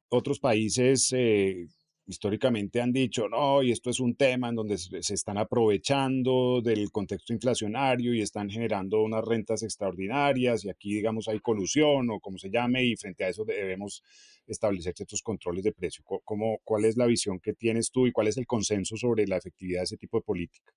otros 0.09 0.39
países 0.39 1.13
eh, 1.13 1.67
históricamente 2.07 2.81
han 2.81 2.93
dicho, 2.93 3.29
no, 3.29 3.63
y 3.63 3.73
esto 3.73 3.91
es 3.91 3.99
un 4.01 4.15
tema 4.15 4.49
en 4.49 4.57
donde 4.57 4.77
se 4.79 5.15
están 5.15 5.39
aprovechando 5.39 6.61
del 6.63 6.91
contexto 6.91 7.33
inflacionario 7.33 8.15
y 8.15 8.21
están 8.21 8.51
generando 8.51 9.03
unas 9.03 9.25
rentas 9.25 9.63
extraordinarias 9.63 10.65
y 10.65 10.71
aquí, 10.71 10.95
digamos, 10.95 11.29
hay 11.29 11.41
colusión 11.41 12.11
o 12.11 12.21
como 12.21 12.39
se 12.39 12.51
llame 12.51 12.85
y 12.85 12.97
frente 12.97 13.25
a 13.25 13.29
eso 13.29 13.45
debemos 13.45 14.03
establecer 14.47 14.95
ciertos 14.95 15.23
controles 15.23 15.65
de 15.65 15.73
precio. 15.73 16.05
¿Cómo, 16.25 16.59
¿Cuál 16.65 16.85
es 16.85 16.97
la 16.97 17.07
visión 17.07 17.41
que 17.41 17.55
tienes 17.55 17.91
tú 17.91 18.07
y 18.07 18.13
cuál 18.13 18.29
es 18.29 18.37
el 18.37 18.47
consenso 18.47 18.97
sobre 18.97 19.27
la 19.27 19.39
efectividad 19.39 19.81
de 19.81 19.85
ese 19.85 19.97
tipo 19.97 20.19
de 20.19 20.23
política? 20.23 20.73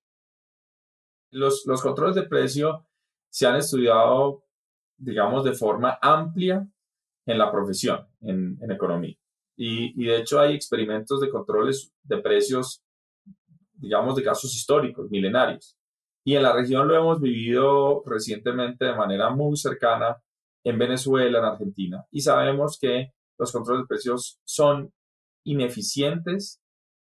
Los, 1.30 1.64
los 1.66 1.82
controles 1.82 2.14
de 2.14 2.22
precio 2.22 2.86
se 3.30 3.46
han 3.46 3.56
estudiado, 3.56 4.44
digamos, 4.96 5.44
de 5.44 5.52
forma 5.52 5.98
amplia 6.00 6.66
en 7.26 7.38
la 7.38 7.52
profesión, 7.52 8.06
en, 8.22 8.58
economía. 8.70 9.16
Y, 9.56 10.04
de 10.04 10.16
hecho 10.16 10.40
hay 10.40 10.54
experimentos 10.54 11.20
de 11.20 11.30
controles 11.30 11.92
de 12.02 12.18
precios, 12.18 12.82
digamos, 13.74 14.16
de 14.16 14.22
casos 14.22 14.54
históricos, 14.54 15.10
milenarios. 15.10 15.76
Y 16.24 16.36
en 16.36 16.42
la 16.42 16.52
región 16.52 16.88
lo 16.88 16.96
hemos 16.96 17.20
vivido 17.20 18.02
recientemente 18.06 18.86
de 18.86 18.94
manera 18.94 19.30
muy 19.30 19.56
cercana 19.56 20.16
en 20.64 20.78
Venezuela, 20.78 21.38
en 21.38 21.44
Argentina. 21.44 22.04
Y 22.10 22.20
sabemos 22.22 22.78
que 22.80 23.12
los 23.38 23.52
controles 23.52 23.82
de 23.82 23.88
precios 23.88 24.40
son 24.44 24.92
ineficientes 25.44 26.60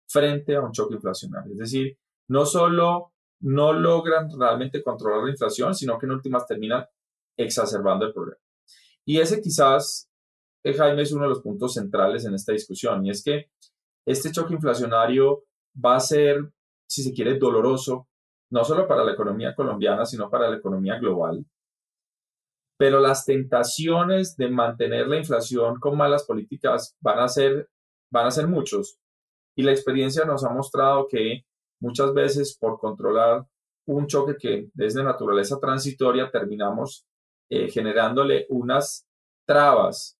frente 0.08 0.56
a 0.56 0.60
un 0.60 0.72
choque 0.72 0.94
inflacionario. 0.94 1.52
Es 1.52 1.58
decir, 1.58 1.98
no 2.28 2.46
solo 2.46 3.12
no 3.40 3.72
logran 3.72 4.28
realmente 4.38 4.82
controlar 4.82 5.24
la 5.24 5.30
inflación, 5.30 5.74
sino 5.74 5.98
que 5.98 6.06
en 6.06 6.12
últimas 6.12 6.46
terminan 6.46 6.86
exacerbando 7.36 8.06
el 8.06 8.12
problema. 8.12 8.40
Y 9.04 9.20
ese 9.20 9.40
quizás 9.40 10.10
Jaime, 10.74 11.02
es 11.02 11.12
uno 11.12 11.24
de 11.24 11.28
los 11.28 11.40
puntos 11.40 11.74
centrales 11.74 12.24
en 12.24 12.34
esta 12.34 12.52
discusión, 12.52 13.04
y 13.04 13.10
es 13.10 13.22
que 13.22 13.50
este 14.06 14.30
choque 14.30 14.54
inflacionario 14.54 15.44
va 15.84 15.96
a 15.96 16.00
ser, 16.00 16.50
si 16.88 17.02
se 17.02 17.12
quiere, 17.12 17.38
doloroso, 17.38 18.08
no 18.50 18.64
solo 18.64 18.86
para 18.86 19.04
la 19.04 19.12
economía 19.12 19.54
colombiana, 19.54 20.06
sino 20.06 20.30
para 20.30 20.48
la 20.48 20.56
economía 20.56 20.98
global. 20.98 21.44
Pero 22.78 23.00
las 23.00 23.24
tentaciones 23.24 24.36
de 24.36 24.48
mantener 24.48 25.08
la 25.08 25.16
inflación 25.16 25.80
con 25.80 25.96
malas 25.96 26.24
políticas 26.24 26.96
van 27.00 27.18
a 27.18 27.28
ser, 27.28 27.68
van 28.10 28.26
a 28.26 28.30
ser 28.30 28.46
muchos. 28.46 28.98
Y 29.56 29.62
la 29.62 29.72
experiencia 29.72 30.24
nos 30.24 30.44
ha 30.44 30.50
mostrado 30.50 31.08
que 31.08 31.44
muchas 31.80 32.12
veces 32.14 32.56
por 32.58 32.78
controlar 32.78 33.46
un 33.86 34.06
choque 34.06 34.36
que 34.36 34.68
es 34.76 34.94
de 34.94 35.04
naturaleza 35.04 35.58
transitoria, 35.60 36.30
terminamos 36.30 37.06
eh, 37.48 37.70
generándole 37.70 38.46
unas 38.48 39.06
trabas 39.46 40.18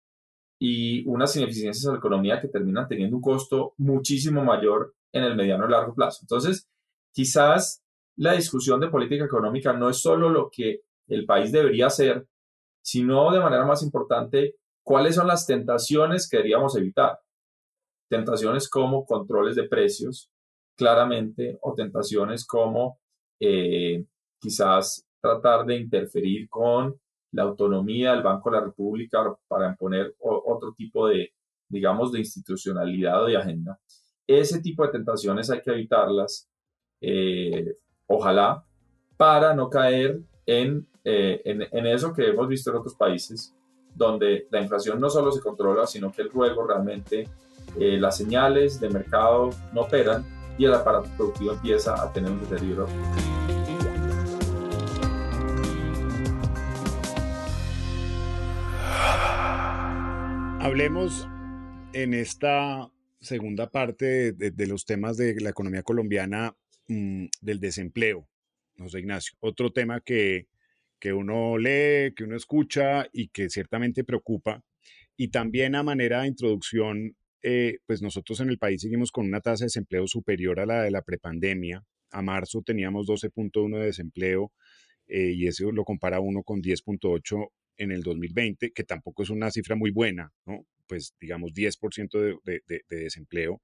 y 0.59 1.07
unas 1.07 1.35
ineficiencias 1.37 1.87
a 1.87 1.93
la 1.93 1.99
economía 1.99 2.41
que 2.41 2.49
terminan 2.49 2.89
teniendo 2.89 3.17
un 3.17 3.23
costo 3.23 3.75
muchísimo 3.77 4.45
mayor 4.45 4.95
en 5.13 5.25
el 5.25 5.37
mediano 5.37 5.67
y 5.67 5.71
largo 5.71 5.95
plazo. 5.95 6.21
Entonces, 6.23 6.69
quizás 7.13 7.83
la 8.17 8.33
discusión 8.33 8.81
de 8.81 8.89
política 8.89 9.25
económica 9.25 9.73
no 9.73 9.91
es 9.91 9.99
solo 9.99 10.31
lo 10.31 10.49
que 10.51 10.81
el 11.09 11.27
país 11.27 11.53
debería 11.53 11.87
hacer, 11.87 12.27
sino 12.83 13.31
de 13.33 13.41
manera 13.41 13.67
más 13.67 13.83
importante, 13.83 14.57
cuáles 14.83 15.17
son 15.17 15.27
las 15.27 15.47
tentaciones 15.47 16.29
que 16.29 16.39
deberíamos 16.39 16.77
evitar. 16.77 17.19
Tentaciones 18.09 18.71
como 18.71 19.05
controles 19.05 19.57
de 19.57 19.69
precios, 19.69 20.31
claramente, 20.77 21.59
o 21.63 21.75
tentaciones 21.75 22.47
como 22.47 22.99
eh, 23.41 24.05
quizás 24.39 25.07
tratar 25.21 25.67
de 25.67 25.77
interferir 25.77 26.49
con 26.49 26.95
la 27.33 27.43
autonomía 27.43 28.13
del 28.13 28.23
Banco 28.23 28.51
de 28.51 28.57
la 28.57 28.65
República 28.65 29.19
para 29.49 29.69
imponer 29.69 30.15
otro 30.21 30.73
tipo 30.73 31.09
de, 31.09 31.33
digamos, 31.69 32.13
de 32.13 32.21
institucionalidad 32.21 33.25
o 33.25 33.27
de 33.27 33.37
agenda. 33.37 33.79
Ese 34.27 34.61
tipo 34.61 34.85
de 34.85 34.93
tentaciones 34.93 35.51
hay 35.51 35.61
que 35.61 35.71
evitarlas, 35.71 36.49
eh, 37.01 37.77
ojalá, 38.07 38.65
para 39.17 39.55
no 39.55 39.69
caer 39.69 40.21
en, 40.47 40.87
eh, 41.05 41.41
en, 41.45 41.63
en, 41.71 41.87
eso 41.87 42.13
que 42.13 42.29
hemos 42.29 42.49
visto 42.49 42.71
en 42.71 42.77
otros 42.77 42.95
países, 42.95 43.55
donde 43.95 44.47
la 44.51 44.61
inflación 44.61 45.01
no 45.01 45.09
solo 45.09 45.33
se 45.33 45.41
controla, 45.41 45.87
sino 45.87 46.13
que 46.13 46.25
luego 46.25 46.67
realmente 46.67 47.29
eh, 47.79 47.99
las 47.99 48.17
señales 48.17 48.81
de 48.81 48.89
mercado 48.89 49.51
no 49.73 49.83
operan 49.83 50.25
y 50.59 50.65
el 50.65 50.75
aparato 50.75 51.09
productivo 51.17 51.53
empieza 51.53 52.03
a 52.03 52.13
tener 52.13 52.31
un 52.31 52.41
deterioro. 52.41 52.89
Hablemos 60.61 61.29
en 61.93 62.15
esta 62.15 62.91
segunda 63.21 63.71
parte 63.71 64.33
de, 64.33 64.67
los 64.67 64.85
temas 64.85 65.17
de 65.17 65.41
la 65.41 65.51
economía 65.51 65.83
colombiana 65.83 66.57
mm, 66.89 67.27
del 67.41 67.61
desempleo, 67.61 68.29
José 68.77 69.01
Ignacio. 69.01 69.37
Otro 69.41 69.73
tema 69.73 70.01
que, 70.01 70.49
que 70.99 71.13
uno 71.13 71.57
lee, 71.57 72.15
que 72.15 72.25
uno 72.25 72.37
escucha 72.37 73.07
y 73.13 73.29
que 73.29 73.49
ciertamente 73.49 74.05
preocupa. 74.05 74.63
Y 75.17 75.29
también 75.29 75.75
a 75.75 75.83
manera 75.83 76.23
de 76.23 76.29
introducción, 76.29 77.17
eh, 77.49 77.79
pues 77.87 78.03
nosotros 78.03 78.41
en 78.41 78.49
el 78.49 78.59
país 78.59 78.83
seguimos 78.83 79.13
con 79.13 79.25
una 79.25 79.41
tasa 79.41 79.63
de 79.63 79.67
desempleo 79.67 80.09
superior 80.09 80.59
a 80.59 80.67
la 80.67 80.83
de 80.83 80.91
la 80.91 81.03
prepandemia. 81.03 81.85
A 82.11 82.21
marzo 82.21 82.61
teníamos 82.63 83.07
12.1 83.07 83.79
de 83.79 83.87
desempleo 83.87 84.53
eh, 85.07 85.31
y 85.33 85.47
eso 85.47 85.71
lo 85.71 85.85
compara 85.85 86.19
uno 86.19 86.43
con 86.43 86.61
10.8 86.61 87.47
en 87.77 87.93
el 87.93 88.03
2020, 88.03 88.73
que 88.73 88.83
tampoco 88.83 89.23
es 89.23 89.31
una 89.31 89.53
cifra 89.53 89.77
muy 89.77 89.93
buena, 89.93 90.33
¿no? 90.45 90.67
Pues 90.89 91.15
digamos 91.21 91.53
10% 91.53 92.41
de, 92.45 92.63
de, 92.67 92.83
desempleo. 92.89 93.63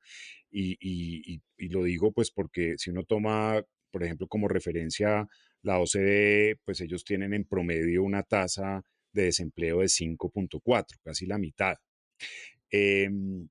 Y, 0.48 0.76
y, 0.80 1.68
lo 1.68 1.82
digo 1.82 2.12
pues 2.12 2.30
porque 2.30 2.74
si 2.78 2.90
uno 2.90 3.02
toma, 3.02 3.64
por 3.90 4.04
ejemplo, 4.04 4.28
como 4.28 4.46
referencia 4.46 5.26
la 5.62 5.80
OCDE, 5.80 6.56
pues 6.64 6.80
ellos 6.82 7.02
tienen 7.02 7.34
en 7.34 7.44
promedio 7.46 8.04
una 8.04 8.22
tasa 8.22 8.84
de 9.12 9.24
desempleo 9.24 9.80
de 9.80 9.86
5.4, 9.86 11.00
casi 11.02 11.26
la 11.26 11.38
mitad. 11.38 11.78
Em, 12.70 13.48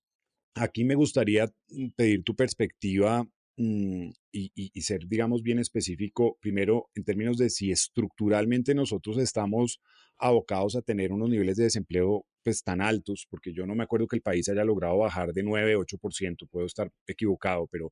aquí 0.56 0.84
me 0.84 0.96
gustaría 0.96 1.52
mm, 1.70 1.90
pedir 1.96 2.24
tu 2.24 2.36
perspectiva 2.36 3.28
Mm, 3.58 4.12
y, 4.32 4.82
ser, 4.82 5.08
digamos, 5.08 5.44
bien 5.44 5.60
específico, 5.60 6.38
primero, 6.42 6.90
en 6.96 7.04
términos 7.04 7.38
de 7.38 7.50
si 7.52 7.70
estructuralmente 7.72 8.74
nosotros 8.74 9.18
estamos 9.18 9.80
abocados 10.18 10.76
a 10.76 10.82
tener 10.82 11.12
unos 11.12 11.30
niveles 11.30 11.58
de 11.58 11.66
desempleo 11.66 12.26
pues 12.44 12.64
tan 12.64 12.82
altos, 12.82 13.28
porque 13.30 13.54
yo 13.54 13.68
no 13.68 13.76
me 13.76 13.84
acuerdo 13.84 14.08
que 14.08 14.16
el 14.16 14.24
país 14.24 14.50
haya 14.50 14.64
logrado 14.64 14.98
bajar 14.98 15.32
de 15.34 15.44
9, 15.44 15.76
8%, 15.76 16.48
puedo 16.50 16.66
estar 16.66 16.92
equivocado, 17.06 17.68
pero 17.68 17.92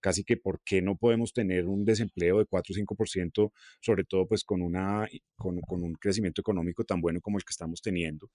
casi 0.00 0.24
que 0.24 0.36
por 0.36 0.60
qué 0.64 0.82
no 0.82 0.96
podemos 0.96 1.32
tener 1.32 1.66
un 1.66 1.84
desempleo 1.84 2.38
de 2.38 2.46
4 2.46 2.72
o 2.72 2.96
5%, 2.96 3.52
sobre 3.80 4.04
todo 4.04 4.26
pues 4.26 4.44
con, 4.44 4.62
una, 4.62 5.06
con, 5.36 5.60
un 5.68 5.94
crecimiento 5.94 6.40
económico 6.40 6.84
tan 6.84 7.00
bueno 7.00 7.20
como 7.20 7.38
el 7.38 7.44
que 7.44 7.50
estamos 7.50 7.80
teniendo. 7.80 8.30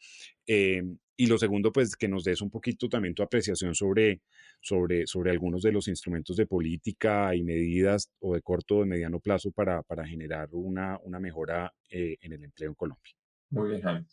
Em, 0.45 0.97
y 1.15 1.27
lo 1.27 1.37
segundo, 1.37 1.71
pues 1.71 1.95
que 1.95 2.07
nos 2.07 2.23
des 2.23 2.41
un 2.41 2.49
poquito 2.49 2.89
también 2.89 3.13
tu 3.13 3.23
apreciación 3.23 3.75
sobre, 3.75 4.21
sobre, 4.61 5.05
sobre 5.07 5.31
algunos 5.31 5.61
de 5.61 5.71
los 5.71 5.87
instrumentos 5.87 6.35
de 6.37 6.47
política 6.47 7.35
y 7.35 7.43
medidas 7.43 8.09
o 8.19 8.33
de 8.33 8.41
corto 8.41 8.77
o 8.77 8.79
de 8.81 8.87
mediano 8.87 9.19
plazo 9.19 9.51
para, 9.51 9.83
para 9.83 10.05
generar 10.07 10.49
una, 10.51 10.99
una 11.03 11.19
mejora 11.19 11.71
eh, 11.89 12.17
en 12.21 12.33
el 12.33 12.43
empleo 12.43 12.69
en 12.69 12.75
Colombia. 12.75 13.13
Muy 13.51 13.69
bien, 13.69 13.81
Jaime. 13.81 14.05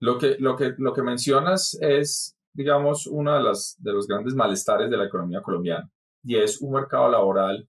Lo 0.00 0.18
que, 0.18 0.36
lo 0.40 0.56
que, 0.56 0.74
lo 0.78 0.92
que 0.92 1.02
mencionas 1.02 1.78
es, 1.80 2.36
digamos, 2.52 3.06
uno 3.06 3.32
de, 3.34 3.58
de 3.78 3.92
los 3.92 4.08
grandes 4.08 4.34
malestares 4.34 4.90
de 4.90 4.96
la 4.96 5.04
economía 5.04 5.40
colombiana 5.40 5.88
y 6.22 6.36
es 6.36 6.60
un 6.60 6.72
mercado 6.72 7.08
laboral 7.08 7.68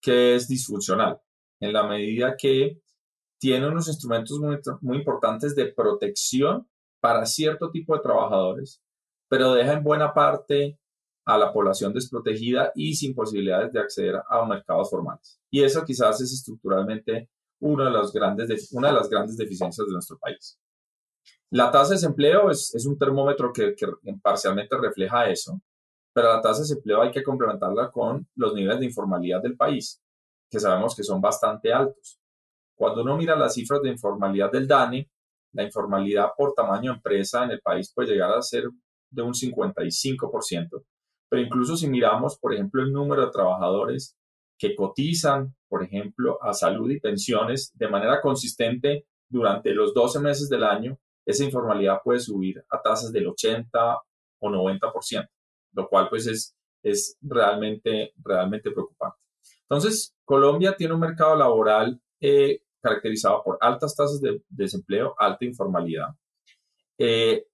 que 0.00 0.34
es 0.34 0.48
disfuncional 0.48 1.20
en 1.60 1.72
la 1.72 1.82
medida 1.84 2.36
que 2.36 2.80
tiene 3.38 3.68
unos 3.68 3.88
instrumentos 3.88 4.38
muy, 4.38 4.58
muy 4.80 4.98
importantes 4.98 5.54
de 5.54 5.72
protección 5.72 6.68
para 7.00 7.24
cierto 7.26 7.70
tipo 7.70 7.94
de 7.94 8.02
trabajadores, 8.02 8.82
pero 9.28 9.54
deja 9.54 9.72
en 9.72 9.82
buena 9.82 10.12
parte 10.12 10.78
a 11.24 11.38
la 11.38 11.52
población 11.52 11.92
desprotegida 11.92 12.72
y 12.74 12.94
sin 12.94 13.14
posibilidades 13.14 13.72
de 13.72 13.80
acceder 13.80 14.20
a 14.28 14.44
mercados 14.44 14.90
formales. 14.90 15.40
Y 15.50 15.62
eso 15.62 15.84
quizás 15.84 16.20
es 16.20 16.32
estructuralmente 16.32 17.30
una 17.60 17.84
de 17.84 17.90
las 17.90 18.12
grandes, 18.12 18.72
una 18.72 18.88
de 18.88 18.94
las 18.94 19.08
grandes 19.08 19.36
deficiencias 19.36 19.86
de 19.86 19.92
nuestro 19.92 20.18
país. 20.18 20.58
La 21.50 21.70
tasa 21.70 21.90
de 21.90 21.94
desempleo 21.96 22.50
es, 22.50 22.74
es 22.74 22.86
un 22.86 22.98
termómetro 22.98 23.52
que, 23.52 23.74
que, 23.74 23.86
parcialmente 24.22 24.76
refleja 24.78 25.28
eso, 25.28 25.60
pero 26.12 26.28
la 26.28 26.40
tasa 26.40 26.62
de 26.62 26.68
desempleo 26.68 27.02
hay 27.02 27.10
que 27.10 27.22
complementarla 27.22 27.90
con 27.90 28.26
los 28.34 28.54
niveles 28.54 28.80
de 28.80 28.86
informalidad 28.86 29.42
del 29.42 29.56
país, 29.56 30.02
que 30.50 30.60
sabemos 30.60 30.94
que 30.94 31.04
son 31.04 31.20
bastante 31.20 31.72
altos. 31.72 32.18
Cuando 32.74 33.02
uno 33.02 33.16
mira 33.16 33.36
las 33.36 33.54
cifras 33.54 33.82
de 33.82 33.90
informalidad 33.90 34.50
del 34.50 34.66
DANE, 34.66 35.10
la 35.52 35.64
informalidad 35.64 36.30
por 36.36 36.54
tamaño 36.54 36.92
empresa 36.92 37.44
en 37.44 37.52
el 37.52 37.60
país 37.60 37.92
puede 37.94 38.12
llegar 38.12 38.32
a 38.32 38.42
ser 38.42 38.64
de 39.10 39.22
un 39.22 39.32
55%, 39.32 40.84
pero 41.28 41.42
incluso 41.42 41.76
si 41.76 41.88
miramos, 41.88 42.38
por 42.38 42.54
ejemplo, 42.54 42.82
el 42.82 42.92
número 42.92 43.26
de 43.26 43.32
trabajadores 43.32 44.16
que 44.58 44.74
cotizan, 44.76 45.54
por 45.68 45.82
ejemplo, 45.82 46.38
a 46.42 46.52
salud 46.52 46.90
y 46.90 47.00
pensiones 47.00 47.72
de 47.74 47.88
manera 47.88 48.20
consistente 48.20 49.06
durante 49.28 49.72
los 49.72 49.94
12 49.94 50.20
meses 50.20 50.48
del 50.48 50.64
año, 50.64 50.98
esa 51.24 51.44
informalidad 51.44 52.00
puede 52.02 52.20
subir 52.20 52.62
a 52.68 52.80
tasas 52.80 53.12
del 53.12 53.28
80 53.28 53.96
o 54.40 54.48
90%, 54.50 55.28
lo 55.72 55.88
cual 55.88 56.08
pues 56.08 56.26
es, 56.26 56.56
es 56.82 57.16
realmente, 57.20 58.12
realmente 58.22 58.70
preocupante. 58.70 59.18
Entonces, 59.62 60.14
Colombia 60.24 60.74
tiene 60.76 60.94
un 60.94 61.00
mercado 61.00 61.36
laboral 61.36 62.00
eh, 62.20 62.62
caracterizado 62.80 63.42
por 63.44 63.58
altas 63.60 63.94
tasas 63.94 64.20
de, 64.20 64.42
desempleo, 64.48 65.14
alta 65.18 65.44
informalidad. 65.44 66.08
Eh, 66.98 67.46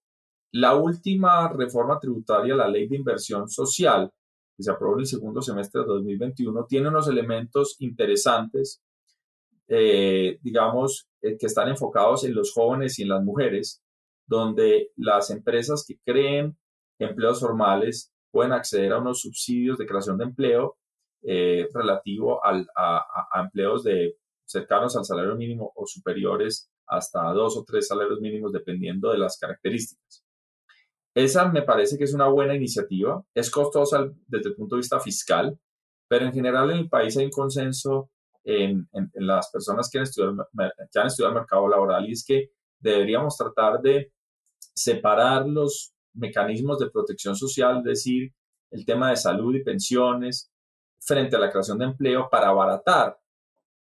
la 0.53 0.75
última 0.75 1.51
reforma 1.53 1.99
tributaria, 1.99 2.55
la 2.55 2.67
ley 2.67 2.87
de 2.87 2.95
inversión 2.95 3.47
social, 3.49 4.11
que 4.55 4.63
se 4.63 4.71
aprobó 4.71 4.95
en 4.95 5.01
el 5.01 5.05
segundo 5.05 5.41
semestre 5.41 5.81
de 5.81 5.87
2021, 5.87 6.65
tiene 6.65 6.87
unos 6.87 7.07
elementos 7.07 7.75
interesantes, 7.79 8.81
eh, 9.67 10.39
digamos, 10.41 11.07
que 11.21 11.37
están 11.45 11.67
enfocados 11.67 12.23
en 12.23 12.33
los 12.33 12.51
jóvenes 12.53 12.97
y 12.97 13.03
en 13.03 13.09
las 13.09 13.23
mujeres, 13.23 13.83
donde 14.25 14.91
las 14.95 15.29
empresas 15.29 15.85
que 15.87 15.99
creen 16.03 16.57
empleos 17.05 17.39
formales 17.39 18.11
pueden 18.31 18.53
acceder 18.53 18.93
a 18.93 18.99
unos 18.99 19.21
subsidios 19.21 19.77
de 19.77 19.85
creación 19.85 20.17
de 20.17 20.25
empleo 20.25 20.77
eh, 21.23 21.67
relativo 21.73 22.43
a, 22.45 22.65
a, 22.75 23.41
empleos 23.41 23.83
de 23.83 24.17
cercanos 24.45 24.95
al 24.95 25.05
salario 25.05 25.35
mínimo 25.35 25.71
o 25.75 25.85
superiores 25.85 26.69
hasta 26.85 27.21
dos 27.33 27.57
o 27.57 27.65
tres 27.65 27.87
salarios 27.87 28.21
mínimos 28.21 28.51
dependiendo 28.51 29.11
de 29.11 29.17
las 29.17 29.37
características. 29.37 30.23
Esa 31.15 31.49
me 31.49 31.63
parece 31.63 31.97
que 31.97 32.03
es 32.03 32.13
una 32.13 32.27
buena 32.27 32.55
iniciativa, 32.55 33.23
es 33.33 33.49
costosa 33.49 34.07
desde 34.27 34.49
el 34.49 34.55
punto 34.55 34.75
de 34.75 34.81
vista 34.81 34.99
fiscal, 34.99 35.59
pero 36.07 36.25
en 36.25 36.33
general 36.33 36.71
en 36.71 36.77
el 36.77 36.89
país 36.89 37.17
hay 37.17 37.25
un 37.25 37.31
consenso 37.31 38.11
en, 38.43 38.87
las 39.15 39.49
personas 39.51 39.89
que 39.89 39.97
han, 39.97 40.03
estudiado, 40.03 40.47
que 40.91 40.99
han 40.99 41.07
estudiado 41.07 41.33
el 41.33 41.39
mercado 41.39 41.67
laboral 41.67 42.07
y 42.07 42.13
es 42.13 42.23
que 42.25 42.51
deberíamos 42.79 43.35
tratar 43.35 43.81
de 43.81 44.13
separar 44.73 45.45
los 45.47 45.93
mecanismos 46.17 46.79
de 46.79 46.89
protección 46.89 47.35
social, 47.35 47.79
es 47.79 47.83
decir, 47.83 48.33
el 48.71 48.85
tema 48.85 49.09
de 49.09 49.15
salud 49.15 49.55
y 49.55 49.63
pensiones, 49.63 50.51
frente 50.99 51.35
a 51.35 51.39
la 51.39 51.49
creación 51.49 51.77
de 51.77 51.85
empleo 51.85 52.27
para 52.29 52.49
abaratar 52.49 53.17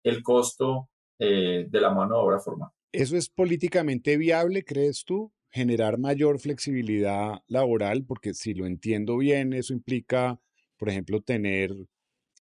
el 0.02 0.22
costo 0.22 0.88
eh, 1.18 1.66
de 1.68 1.80
la 1.80 1.90
mano 1.90 2.14
de 2.14 2.20
obra 2.20 2.38
formal. 2.38 2.70
¿Eso 2.92 3.16
es 3.16 3.28
políticamente 3.28 4.16
viable, 4.16 4.64
crees 4.64 5.04
tú? 5.04 5.32
generar 5.56 5.96
mayor 5.96 6.38
flexibilidad 6.38 7.40
laboral, 7.48 8.04
porque 8.04 8.34
si 8.34 8.52
lo 8.52 8.66
entiendo 8.66 9.16
bien, 9.16 9.54
eso 9.54 9.72
implica, 9.72 10.38
por 10.76 10.90
ejemplo, 10.90 11.22
tener 11.22 11.70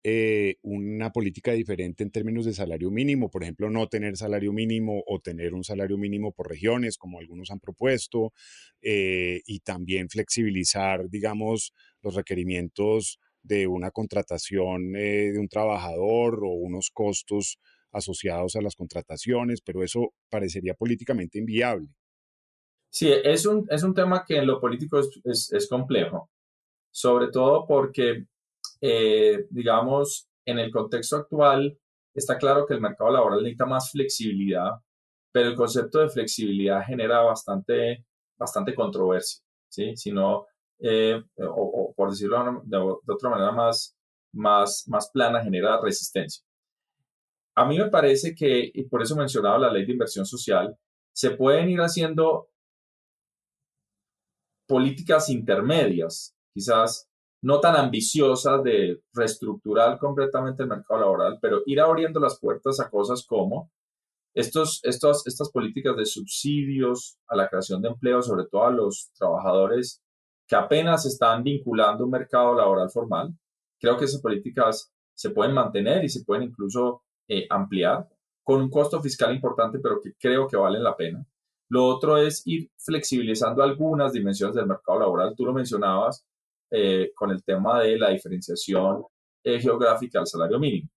eh, 0.03 0.55
una 0.61 1.11
política 1.11 1.51
diferente 1.51 2.03
en 2.03 2.11
términos 2.11 2.45
de 2.45 2.53
salario 2.53 2.89
mínimo, 2.89 3.29
por 3.29 3.43
ejemplo, 3.43 3.69
no 3.69 3.87
tener 3.87 4.17
salario 4.17 4.51
mínimo 4.51 5.03
o 5.05 5.19
tener 5.19 5.53
un 5.53 5.63
salario 5.63 5.97
mínimo 5.97 6.31
por 6.31 6.49
regiones, 6.49 6.97
como 6.97 7.19
algunos 7.19 7.51
han 7.51 7.59
propuesto, 7.59 8.33
eh, 8.81 9.41
y 9.45 9.59
también 9.59 10.09
flexibilizar, 10.09 11.09
digamos, 11.09 11.73
los 12.01 12.15
requerimientos 12.15 13.19
de 13.43 13.67
una 13.67 13.91
contratación 13.91 14.95
eh, 14.95 15.31
de 15.31 15.39
un 15.39 15.47
trabajador 15.47 16.43
o 16.43 16.49
unos 16.49 16.89
costos 16.91 17.59
asociados 17.91 18.55
a 18.55 18.61
las 18.61 18.75
contrataciones, 18.75 19.61
pero 19.61 19.83
eso 19.83 20.13
parecería 20.29 20.73
políticamente 20.73 21.39
inviable. 21.39 21.89
Sí, 22.89 23.09
es 23.23 23.45
un, 23.45 23.65
es 23.69 23.83
un 23.83 23.93
tema 23.93 24.25
que 24.25 24.37
en 24.37 24.47
lo 24.47 24.59
político 24.59 24.99
es, 24.99 25.51
es, 25.53 25.67
complejo, 25.69 26.29
sobre 26.91 27.29
todo 27.29 27.65
porque, 27.65 28.25
eh, 28.81 29.45
digamos, 29.49 30.27
en 30.45 30.59
el 30.59 30.71
contexto 30.71 31.17
actual 31.17 31.77
está 32.13 32.37
claro 32.37 32.65
que 32.65 32.73
el 32.73 32.81
mercado 32.81 33.11
laboral 33.11 33.39
necesita 33.39 33.65
más 33.65 33.91
flexibilidad, 33.91 34.71
pero 35.31 35.49
el 35.49 35.55
concepto 35.55 35.99
de 35.99 36.09
flexibilidad 36.09 36.83
genera 36.83 37.21
bastante, 37.21 38.05
bastante 38.37 38.73
controversia, 38.75 39.43
¿sí? 39.69 39.95
Si 39.95 40.11
eh, 40.79 41.23
o, 41.37 41.93
por 41.95 42.09
decirlo 42.09 42.61
de, 42.63 42.77
de, 42.77 43.13
otra 43.13 43.29
manera 43.29 43.51
más, 43.51 43.95
más, 44.33 44.83
más 44.87 45.09
plana, 45.11 45.43
genera 45.43 45.79
resistencia. 45.79 46.43
A 47.55 47.65
mí 47.65 47.77
me 47.77 47.89
parece 47.89 48.33
que, 48.33 48.71
y 48.73 48.83
por 48.85 49.01
eso 49.01 49.15
mencionaba 49.15 49.59
la 49.59 49.71
ley 49.71 49.85
de 49.85 49.91
inversión 49.91 50.25
social, 50.25 50.75
se 51.13 51.31
pueden 51.31 51.69
ir 51.69 51.79
haciendo 51.79 52.49
políticas 54.67 55.29
intermedias, 55.29 56.33
quizás 56.53 57.10
no 57.41 57.59
tan 57.59 57.75
ambiciosas 57.75 58.63
de 58.63 59.01
reestructurar 59.13 59.97
completamente 59.97 60.63
el 60.63 60.69
mercado 60.69 60.99
laboral, 60.99 61.39
pero 61.41 61.61
ir 61.65 61.79
abriendo 61.79 62.19
las 62.19 62.39
puertas 62.39 62.79
a 62.79 62.89
cosas 62.89 63.25
como 63.25 63.71
estos, 64.33 64.79
estos, 64.83 65.25
estas 65.27 65.49
políticas 65.51 65.95
de 65.97 66.05
subsidios 66.05 67.17
a 67.27 67.35
la 67.35 67.49
creación 67.49 67.81
de 67.81 67.89
empleo, 67.89 68.21
sobre 68.21 68.45
todo 68.45 68.65
a 68.65 68.71
los 68.71 69.11
trabajadores 69.17 70.01
que 70.47 70.55
apenas 70.55 71.05
están 71.05 71.43
vinculando 71.43 72.05
un 72.05 72.11
mercado 72.11 72.53
laboral 72.55 72.89
formal. 72.89 73.33
Creo 73.79 73.97
que 73.97 74.05
esas 74.05 74.21
políticas 74.21 74.91
se 75.13 75.31
pueden 75.31 75.53
mantener 75.53 76.03
y 76.03 76.09
se 76.09 76.23
pueden 76.23 76.43
incluso 76.43 77.03
eh, 77.27 77.47
ampliar 77.49 78.07
con 78.43 78.61
un 78.61 78.69
costo 78.69 79.01
fiscal 79.01 79.33
importante, 79.33 79.79
pero 79.79 79.99
que 80.01 80.13
creo 80.19 80.47
que 80.47 80.57
valen 80.57 80.83
la 80.83 80.95
pena. 80.95 81.25
Lo 81.69 81.85
otro 81.85 82.17
es 82.17 82.45
ir 82.45 82.69
flexibilizando 82.77 83.63
algunas 83.63 84.13
dimensiones 84.13 84.55
del 84.55 84.67
mercado 84.67 84.99
laboral. 84.99 85.33
Tú 85.35 85.45
lo 85.45 85.53
mencionabas 85.53 86.25
eh, 86.71 87.11
con 87.15 87.31
el 87.31 87.43
tema 87.43 87.81
de 87.81 87.97
la 87.97 88.09
diferenciación 88.09 89.03
eh, 89.43 89.59
geográfica 89.59 90.19
del 90.19 90.27
salario 90.27 90.59
mínimo. 90.59 90.89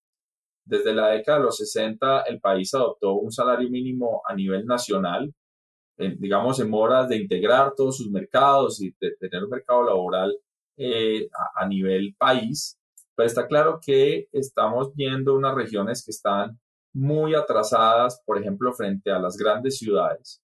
Desde 0.65 0.95
la 0.95 1.09
década 1.09 1.39
de 1.39 1.45
los 1.45 1.57
60, 1.59 2.23
el 2.23 2.41
país 2.41 2.73
adoptó 2.75 3.15
un 3.15 3.31
salario 3.31 3.69
mínimo 3.71 4.23
a 4.27 4.35
nivel 4.35 4.65
nacional, 4.67 5.35
digamos, 5.97 6.59
en 6.61 6.71
moras 6.71 7.09
de 7.09 7.17
integrar 7.17 7.75
todos 7.77 7.99
sus 7.99 8.11
mercados 8.11 8.81
y 8.83 8.95
de 9.01 9.15
tener 9.21 9.45
un 9.45 9.51
mercado 9.51 9.85
laboral 9.85 10.35
eh, 10.77 11.29
a, 11.33 11.65
a 11.65 11.69
nivel 11.69 12.15
país. 12.19 12.79
Pero 13.15 13.27
está 13.27 13.47
claro 13.47 13.79
que 13.85 14.29
estamos 14.33 14.95
viendo 14.95 15.35
unas 15.35 15.55
regiones 15.55 16.05
que 16.05 16.11
están 16.11 16.59
muy 16.95 17.35
atrasadas, 17.35 18.23
por 18.25 18.39
ejemplo, 18.41 18.73
frente 18.73 19.11
a 19.11 19.19
las 19.19 19.37
grandes 19.37 19.79
ciudades 19.79 20.43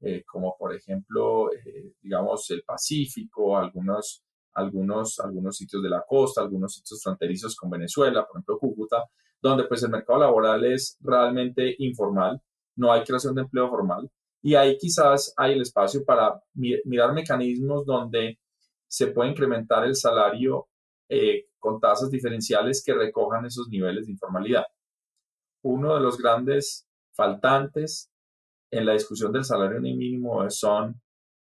eh, 0.00 0.24
como 0.24 0.56
por 0.56 0.74
ejemplo, 0.74 1.52
eh, 1.52 1.92
digamos, 2.00 2.50
el 2.50 2.62
Pacífico, 2.62 3.56
algunos, 3.56 4.22
algunos, 4.58 5.20
algunos 5.20 5.56
sitios 5.56 5.82
de 5.82 5.88
la 5.88 6.04
costa, 6.06 6.40
algunos 6.40 6.74
sitios 6.74 7.02
fronterizos 7.02 7.56
con 7.56 7.70
Venezuela, 7.70 8.26
por 8.26 8.36
ejemplo, 8.36 8.58
Cúcuta, 8.58 9.04
donde 9.40 9.64
pues 9.64 9.82
el 9.82 9.90
mercado 9.90 10.18
laboral 10.18 10.64
es 10.64 10.98
realmente 11.00 11.74
informal, 11.78 12.40
no 12.76 12.92
hay 12.92 13.04
creación 13.04 13.34
de 13.34 13.42
empleo 13.42 13.68
formal 13.68 14.10
y 14.42 14.54
ahí 14.54 14.76
quizás 14.78 15.32
hay 15.36 15.52
el 15.52 15.62
espacio 15.62 16.04
para 16.04 16.40
mirar 16.54 17.12
mecanismos 17.12 17.84
donde 17.84 18.38
se 18.86 19.08
puede 19.08 19.30
incrementar 19.30 19.84
el 19.84 19.96
salario 19.96 20.68
eh, 21.08 21.46
con 21.58 21.80
tasas 21.80 22.10
diferenciales 22.10 22.82
que 22.84 22.94
recojan 22.94 23.44
esos 23.46 23.68
niveles 23.68 24.06
de 24.06 24.12
informalidad. 24.12 24.64
Uno 25.62 25.94
de 25.94 26.00
los 26.00 26.18
grandes 26.18 26.86
faltantes 27.12 28.10
en 28.70 28.86
la 28.86 28.92
discusión 28.92 29.32
del 29.32 29.44
salario 29.44 29.80
mínimo 29.80 30.48
son 30.50 31.00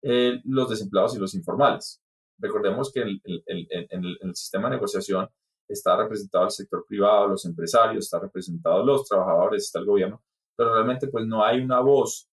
eh, 0.02 0.40
los 0.44 0.70
desempleados 0.70 1.16
y 1.16 1.18
los 1.18 1.34
informales. 1.34 2.00
Recordemos 2.38 2.92
que 2.92 3.00
en 3.00 3.20
el, 3.24 4.34
sistema 4.34 4.68
de 4.68 4.76
negociación 4.76 5.28
está 5.66 5.96
representado 5.96 6.44
el 6.44 6.50
sector 6.50 6.84
privado, 6.86 7.28
los 7.28 7.44
empresarios, 7.44 8.04
está 8.04 8.20
representado 8.20 8.84
los 8.84 9.06
trabajadores, 9.06 9.64
está 9.64 9.80
el 9.80 9.86
gobierno, 9.86 10.22
pero 10.56 10.72
realmente 10.74 11.08
pues 11.08 11.26
no 11.26 11.44
hay 11.44 11.60
una 11.60 11.80
voz 11.80 12.28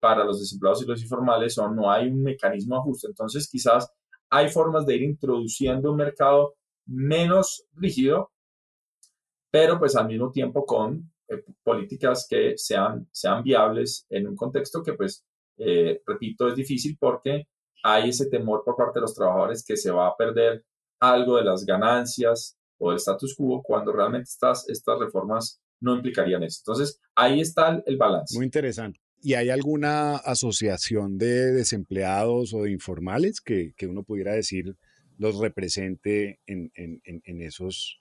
para 0.00 0.24
los 0.24 0.40
desempleados 0.40 0.82
y 0.82 0.86
los 0.86 1.00
informales 1.02 1.54
son 1.54 1.74
no 1.74 1.90
hay 1.90 2.08
un 2.08 2.22
mecanismo 2.22 2.76
ajuste. 2.76 3.06
Entonces, 3.06 3.48
quizás 3.48 3.90
hay 4.28 4.50
formas 4.50 4.84
de 4.84 4.96
ir 4.96 5.02
introduciendo 5.02 5.92
un 5.92 5.96
mercado 5.96 6.56
menos 6.86 7.64
rígido, 7.72 8.32
pero 9.50 9.78
pues 9.78 9.96
al 9.96 10.08
mismo 10.08 10.30
tiempo 10.30 10.66
con 10.66 11.10
eh, 11.28 11.42
políticas 11.62 12.26
que 12.28 12.58
sean, 12.58 13.08
sean 13.12 13.42
viables 13.42 14.06
en 14.10 14.28
un 14.28 14.36
contexto 14.36 14.82
que 14.82 14.92
pues, 14.92 15.24
eh, 15.56 16.02
repito, 16.04 16.48
es 16.48 16.56
difícil 16.56 16.98
porque 16.98 17.46
hay 17.84 18.08
ese 18.08 18.26
temor 18.30 18.62
por 18.64 18.76
parte 18.76 18.98
de 18.98 19.02
los 19.02 19.14
trabajadores 19.14 19.62
que 19.62 19.76
se 19.76 19.90
va 19.90 20.08
a 20.08 20.16
perder 20.16 20.64
algo 20.98 21.36
de 21.36 21.44
las 21.44 21.66
ganancias 21.66 22.56
o 22.78 22.88
del 22.88 22.96
status 22.96 23.34
quo 23.36 23.62
cuando 23.62 23.92
realmente 23.92 24.30
estas, 24.30 24.66
estas 24.70 24.98
reformas 24.98 25.60
no 25.80 25.94
implicarían 25.94 26.42
eso. 26.42 26.62
Entonces, 26.62 26.98
ahí 27.14 27.40
está 27.40 27.82
el 27.84 27.96
balance. 27.98 28.34
Muy 28.36 28.46
interesante. 28.46 29.00
¿Y 29.20 29.34
hay 29.34 29.50
alguna 29.50 30.16
asociación 30.16 31.18
de 31.18 31.52
desempleados 31.52 32.54
o 32.54 32.62
de 32.62 32.72
informales 32.72 33.42
que, 33.42 33.74
que 33.76 33.86
uno 33.86 34.02
pudiera 34.02 34.32
decir 34.32 34.76
los 35.18 35.38
represente 35.38 36.40
en, 36.46 36.72
en, 36.74 37.00
en, 37.04 37.42
esos, 37.42 38.00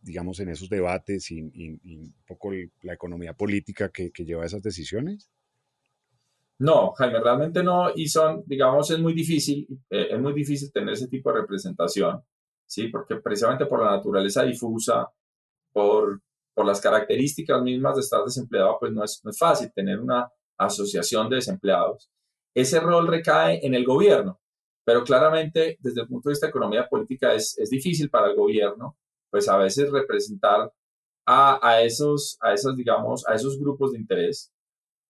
digamos, 0.00 0.38
en 0.38 0.48
esos 0.48 0.68
debates 0.68 1.30
y, 1.32 1.42
un 1.42 2.14
poco 2.24 2.52
la 2.82 2.94
economía 2.94 3.34
política 3.34 3.88
que, 3.88 4.12
que 4.12 4.24
lleva 4.24 4.46
esas 4.46 4.62
decisiones? 4.62 5.28
No, 6.60 6.92
Jaime, 6.94 7.20
realmente 7.20 7.62
no, 7.62 7.90
y 7.94 8.08
son, 8.08 8.42
digamos, 8.46 8.90
es 8.90 8.98
muy 8.98 9.12
difícil, 9.14 9.66
eh, 9.90 10.08
es 10.10 10.20
muy 10.20 10.32
difícil 10.32 10.72
tener 10.72 10.94
ese 10.94 11.06
tipo 11.06 11.32
de 11.32 11.40
representación, 11.40 12.20
¿sí? 12.66 12.88
Porque 12.88 13.16
precisamente 13.16 13.66
por 13.66 13.80
la 13.84 13.92
naturaleza 13.92 14.42
difusa, 14.42 15.08
por, 15.72 16.20
por 16.54 16.66
las 16.66 16.80
características 16.80 17.62
mismas 17.62 17.94
de 17.94 18.00
estar 18.00 18.24
desempleado, 18.24 18.76
pues 18.80 18.92
no 18.92 19.04
es, 19.04 19.20
no 19.24 19.30
es 19.30 19.38
fácil 19.38 19.72
tener 19.72 20.00
una 20.00 20.28
asociación 20.58 21.28
de 21.30 21.36
desempleados. 21.36 22.10
Ese 22.54 22.80
rol 22.80 23.06
recae 23.06 23.64
en 23.64 23.74
el 23.74 23.84
gobierno, 23.84 24.40
pero 24.84 25.04
claramente 25.04 25.76
desde 25.80 26.00
el 26.02 26.08
punto 26.08 26.28
de 26.28 26.32
vista 26.32 26.46
de 26.46 26.50
economía 26.50 26.88
política 26.88 27.34
es, 27.34 27.56
es 27.58 27.70
difícil 27.70 28.10
para 28.10 28.30
el 28.30 28.36
gobierno, 28.36 28.96
pues 29.30 29.48
a 29.48 29.56
veces 29.58 29.92
representar 29.92 30.72
a, 31.24 31.60
a, 31.62 31.82
esos, 31.82 32.36
a 32.40 32.52
esos, 32.54 32.76
digamos, 32.76 33.24
a 33.28 33.34
esos 33.34 33.60
grupos 33.60 33.92
de 33.92 33.98
interés 33.98 34.52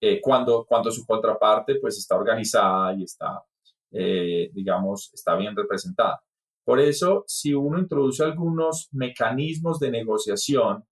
eh, 0.00 0.20
cuando, 0.20 0.64
cuando 0.64 0.90
su 0.90 1.04
contraparte 1.04 1.76
pues 1.80 1.98
está 1.98 2.16
organizada 2.16 2.94
y 2.94 3.04
está, 3.04 3.42
eh, 3.90 4.50
digamos, 4.52 5.10
está 5.12 5.34
bien 5.36 5.56
representada. 5.56 6.22
Por 6.64 6.80
eso, 6.80 7.24
si 7.26 7.54
uno 7.54 7.78
introduce 7.78 8.22
algunos 8.22 8.88
mecanismos 8.92 9.78
de 9.80 9.90
negociación 9.90 10.84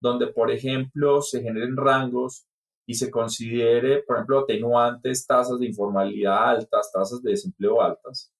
donde, 0.00 0.26
por 0.26 0.50
ejemplo, 0.50 1.22
se 1.22 1.42
generen 1.42 1.76
rangos 1.76 2.46
y 2.86 2.94
se 2.94 3.10
considere, 3.10 4.02
por 4.02 4.16
ejemplo, 4.16 4.40
atenuantes, 4.40 5.26
tasas 5.26 5.58
de 5.58 5.66
informalidad 5.66 6.50
altas, 6.50 6.92
tasas 6.92 7.22
de 7.22 7.30
desempleo 7.30 7.80
altas, 7.80 8.30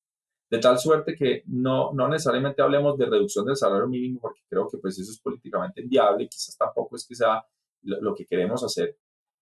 de 0.50 0.59
tal 0.59 0.79
suerte 0.79 1.14
que 1.14 1.42
no, 1.46 1.92
no 1.94 2.07
necesariamente 2.09 2.61
hablemos 2.61 2.98
de 2.98 3.07
reducción 3.07 3.46
del 3.46 3.57
salario 3.57 3.88
mínimo, 3.88 4.20
porque 4.20 4.42
creo 4.48 4.68
que 4.68 4.77
pues 4.79 4.98
eso 4.98 5.11
es 5.11 5.20
políticamente 5.20 5.81
inviable, 5.81 6.29
quizás 6.29 6.57
tampoco 6.57 6.96
es 6.96 7.07
que 7.07 7.14
sea 7.14 7.42
lo 7.83 8.14
que 8.14 8.27
queremos 8.27 8.62
hacer, 8.62 8.98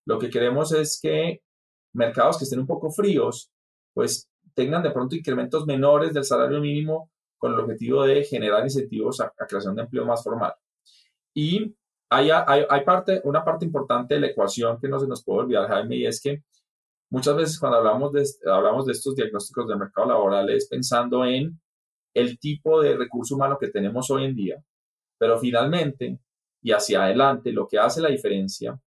lo 0.07 0.19
que 0.19 0.31
queremos 0.31 0.73
es 0.73 0.99
que 1.01 1.43
mercados 1.93 2.39
que 2.39 2.45
estén 2.45 2.61
un 2.61 2.67
poco 2.67 2.91
fríos, 2.91 3.51
pues 3.95 4.29
tengan 4.55 4.83
de 4.83 4.91
pronto 4.91 5.15
incrementos 5.15 5.67
menores 5.67 6.13
del 6.13 6.25
salario 6.25 6.61
mínimo 6.61 7.11
con 7.39 7.53
el 7.53 7.61
objetivo 7.61 8.05
de 8.05 8.25
generar 8.25 8.63
incentivos 8.65 9.21
a, 9.21 9.33
creación 9.49 9.75
de 9.75 9.83
empleo 9.83 10.05
más 10.05 10.23
formal. 10.23 10.55
Y 11.35 11.75
hay, 12.09 12.31
hay, 12.31 12.85
parte, 12.85 13.21
una 13.25 13.45
parte 13.45 13.65
importante 13.65 14.15
de 14.15 14.21
la 14.21 14.27
ecuación 14.29 14.79
que 14.79 14.89
no 14.89 15.01
se 15.01 15.09
nos 15.09 15.25
puede 15.25 15.41
olvidar, 15.41 15.69
Jaime, 15.69 15.97
y 15.97 16.07
es 16.07 16.21
que 16.21 16.43
muchas 17.11 17.37
veces 17.37 17.59
cuando 17.59 17.79
hablamos 17.79 18.13
de, 18.13 18.25
hablamos 18.51 18.87
de 18.87 18.93
estos 18.93 19.17
diagnósticos 19.17 19.67
del 19.67 19.79
mercado 19.79 20.09
laboral 20.09 20.51
es 20.51 20.69
pensando 20.69 21.25
en 21.25 21.59
el 22.15 22.39
tipo 22.39 22.81
de 22.83 22.97
recurso 22.97 23.35
humano 23.35 23.59
que 23.59 23.69
tenemos 23.69 24.11
hoy 24.11 24.27
en 24.27 24.35
día, 24.35 24.63
pero 25.19 25.39
finalmente 25.39 26.19
y 26.63 26.71
hacia 26.71 27.05
adelante 27.05 27.51
lo 27.51 27.67
que 27.67 27.79
hace 27.79 28.01
la 28.01 28.09
diferencia 28.09 28.79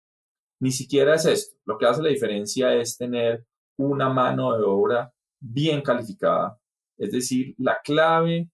ni 0.59 0.71
siquiera 0.71 1.15
es 1.15 1.25
esto. 1.25 1.57
Lo 1.65 1.77
que 1.77 1.85
hace 1.85 2.01
la 2.01 2.09
diferencia 2.09 2.73
es 2.73 2.97
tener 2.97 3.45
una 3.77 4.09
mano 4.09 4.57
de 4.57 4.63
obra 4.63 5.11
bien 5.39 5.81
calificada. 5.81 6.59
Es 6.97 7.11
decir, 7.11 7.55
la 7.57 7.79
clave 7.83 8.49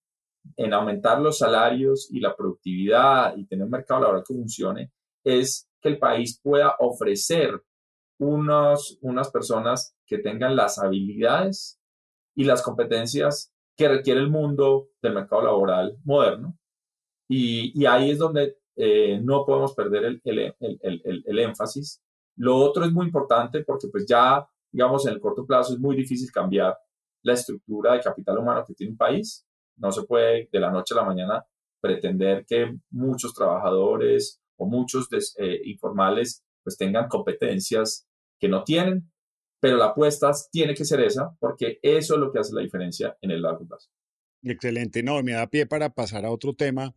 en 0.57 0.73
aumentar 0.73 1.21
los 1.21 1.37
salarios 1.37 2.09
y 2.11 2.19
la 2.19 2.35
productividad 2.35 3.35
y 3.37 3.45
tener 3.45 3.65
un 3.65 3.71
mercado 3.71 4.01
laboral 4.01 4.23
que 4.27 4.33
funcione 4.33 4.91
es 5.23 5.69
que 5.79 5.89
el 5.89 5.99
país 5.99 6.39
pueda 6.41 6.75
ofrecer 6.79 7.61
unos, 8.19 8.97
unas 9.01 9.29
personas 9.31 9.95
que 10.05 10.17
tengan 10.17 10.55
las 10.55 10.79
habilidades 10.79 11.79
y 12.35 12.43
las 12.43 12.61
competencias 12.61 13.53
que 13.77 13.87
requiere 13.87 14.19
el 14.19 14.29
mundo 14.29 14.89
del 15.01 15.13
mercado 15.13 15.43
laboral 15.43 15.97
moderno. 16.03 16.57
Y, 17.29 17.71
y 17.79 17.85
ahí 17.85 18.11
es 18.11 18.19
donde 18.19 18.57
eh, 18.75 19.19
no 19.21 19.45
podemos 19.45 19.73
perder 19.73 20.05
el, 20.05 20.21
el, 20.23 20.55
el, 20.60 21.23
el, 21.25 21.39
énfasis. 21.39 22.01
Lo 22.38 22.57
otro 22.57 22.86
es 22.86 22.91
muy 22.91 23.05
importante 23.05 23.63
porque 23.63 23.88
pues 23.89 24.05
ya, 24.07 24.47
digamos, 24.71 25.05
en 25.05 25.13
el 25.13 25.19
corto 25.19 25.45
plazo 25.45 25.73
es 25.73 25.79
muy 25.79 25.95
difícil 25.95 26.31
cambiar 26.31 26.77
la 27.23 27.34
estructura 27.34 27.93
de 27.93 28.01
capital 28.01 28.39
humano 28.39 28.63
que 28.65 28.73
tiene 28.73 28.91
un 28.91 28.97
país. 28.97 29.45
No 29.77 29.91
se 29.91 30.03
puede 30.03 30.49
de 30.51 30.60
la 30.60 30.71
noche 30.71 30.93
a 30.93 30.97
la 30.97 31.05
mañana 31.05 31.45
pretender 31.81 32.45
que 32.45 32.77
muchos 32.91 33.34
trabajadores 33.34 34.41
o 34.57 34.65
muchos 34.65 35.07
eh, 35.38 35.62
informales 35.65 36.43
pues 36.63 36.77
tengan 36.77 37.07
competencias 37.07 38.07
que 38.39 38.47
no 38.47 38.63
tienen, 38.63 39.12
pero 39.60 39.77
la 39.77 39.88
apuesta 39.88 40.31
tiene 40.51 40.73
que 40.75 40.86
ser 40.86 41.01
esa 41.01 41.36
porque 41.39 41.79
eso 41.81 42.15
es 42.15 42.19
lo 42.19 42.31
que 42.31 42.39
hace 42.39 42.53
la 42.53 42.62
diferencia 42.62 43.17
en 43.21 43.31
el 43.31 43.41
largo 43.41 43.67
plazo. 43.67 43.89
Excelente, 44.43 45.03
no, 45.03 45.21
me 45.21 45.34
da 45.34 45.47
pie 45.47 45.65
para 45.65 45.89
pasar 45.89 46.25
a 46.25 46.31
otro 46.31 46.53
tema 46.53 46.93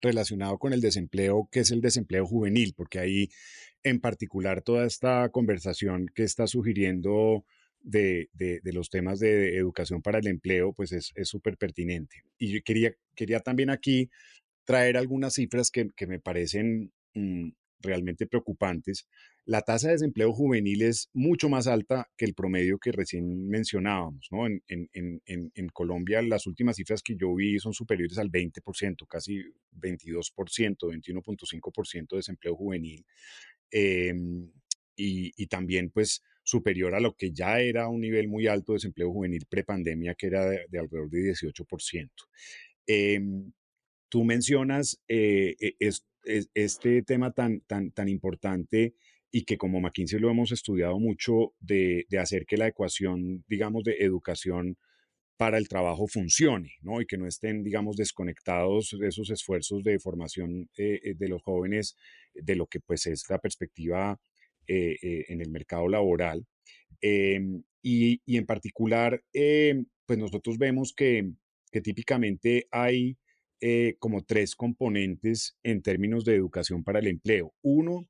relacionado 0.00 0.58
con 0.58 0.72
el 0.72 0.80
desempleo, 0.80 1.48
que 1.50 1.60
es 1.60 1.70
el 1.70 1.80
desempleo 1.80 2.26
juvenil, 2.26 2.74
porque 2.76 2.98
ahí 2.98 3.28
en 3.82 4.00
particular 4.00 4.62
toda 4.62 4.86
esta 4.86 5.28
conversación 5.30 6.10
que 6.14 6.22
está 6.22 6.46
sugiriendo 6.46 7.44
de, 7.82 8.28
de, 8.34 8.60
los 8.72 8.90
temas 8.90 9.20
de 9.20 9.56
educación 9.56 10.02
para 10.02 10.18
el 10.18 10.26
empleo, 10.26 10.72
pues 10.74 10.92
es 10.92 11.12
súper 11.28 11.56
pertinente. 11.56 12.24
Y 12.38 12.52
yo 12.52 12.60
quería, 12.62 12.92
quería 13.14 13.40
también 13.40 13.70
aquí 13.70 14.10
traer 14.64 14.96
algunas 14.96 15.34
cifras 15.34 15.70
que, 15.70 15.88
que 15.96 16.06
me 16.06 16.20
parecen 16.20 16.92
mm, 17.14 17.50
realmente 17.80 18.26
preocupantes. 18.26 19.06
La 19.44 19.62
tasa 19.62 19.88
de 19.88 19.94
desempleo 19.94 20.32
juvenil 20.32 20.82
es 20.82 21.10
mucho 21.12 21.48
más 21.48 21.66
alta 21.66 22.08
que 22.16 22.24
el 22.24 22.34
promedio 22.34 22.78
que 22.78 22.92
recién 22.92 23.48
mencionábamos. 23.48 24.28
¿no? 24.30 24.46
En, 24.46 25.68
Colombia 25.72 26.20
las 26.22 26.46
últimas 26.46 26.76
cifras 26.76 27.02
que 27.02 27.16
yo 27.16 27.34
vi 27.34 27.58
son 27.58 27.72
superiores 27.72 28.18
al 28.18 28.30
20%, 28.30 29.06
casi 29.08 29.42
22%, 29.72 30.76
21.5% 30.78 32.08
de 32.10 32.16
desempleo 32.16 32.54
juvenil. 32.54 33.04
Em, 33.70 34.50
y, 34.96 35.46
también 35.46 35.90
pues 35.90 36.22
superior 36.42 36.94
a 36.94 37.00
lo 37.00 37.14
que 37.14 37.32
ya 37.32 37.60
era 37.60 37.88
un 37.88 38.00
nivel 38.00 38.28
muy 38.28 38.46
alto 38.46 38.72
de 38.72 38.76
desempleo 38.76 39.10
juvenil 39.12 39.46
prepandemia, 39.48 40.14
que 40.14 40.26
era 40.26 40.44
de, 40.44 40.78
alrededor 40.78 41.08
de 41.08 41.30
18%. 41.32 42.10
Eh, 42.86 43.20
tú 44.10 44.24
mencionas 44.24 45.00
eh, 45.08 45.56
e, 45.58 45.76
es, 45.78 46.04
este 46.54 47.02
tema 47.02 47.32
tan, 47.32 47.62
tan, 47.62 47.92
tan 47.92 48.08
importante 48.08 48.94
y 49.32 49.44
que 49.44 49.56
como 49.56 49.80
McKinsey 49.80 50.18
lo 50.18 50.30
hemos 50.30 50.52
estudiado 50.52 50.98
mucho 50.98 51.54
de, 51.60 52.04
hacer 52.20 52.44
que 52.44 52.58
la 52.58 52.66
ecuación, 52.66 53.44
digamos, 53.48 53.84
de 53.84 53.96
educación 54.00 54.76
para 55.38 55.56
el 55.56 55.68
trabajo 55.68 56.06
funcione, 56.06 56.74
¿no? 56.82 57.00
Y 57.00 57.06
que 57.06 57.16
no 57.16 57.26
estén, 57.26 57.62
digamos, 57.62 57.96
desconectados 57.96 58.94
esos 59.02 59.30
esfuerzos 59.30 59.82
de 59.82 59.98
formación 59.98 60.68
eh, 60.76 61.00
eh, 61.02 61.14
de 61.16 61.28
los 61.28 61.42
jóvenes 61.42 61.96
de 62.34 62.56
lo 62.56 62.66
que 62.66 62.80
pues 62.80 63.06
es 63.06 63.24
la 63.30 63.38
perspectiva 63.38 64.20
en 64.66 65.40
el 65.40 65.50
mercado 65.50 65.88
laboral. 65.88 66.46
Em, 67.00 67.64
y, 67.82 68.20
en 68.26 68.46
particular, 68.46 69.20
em, 69.32 69.84
pues 70.06 70.16
nosotros 70.16 70.58
vemos 70.58 70.92
que 70.92 71.32
típicamente 71.82 72.68
hay 72.70 73.16
como 73.98 74.22
tres 74.24 74.56
componentes 74.56 75.56
en 75.62 75.82
términos 75.82 76.24
de 76.24 76.34
educación 76.34 76.82
para 76.82 76.98
el 76.98 77.08
empleo. 77.08 77.52
Uno, 77.62 78.08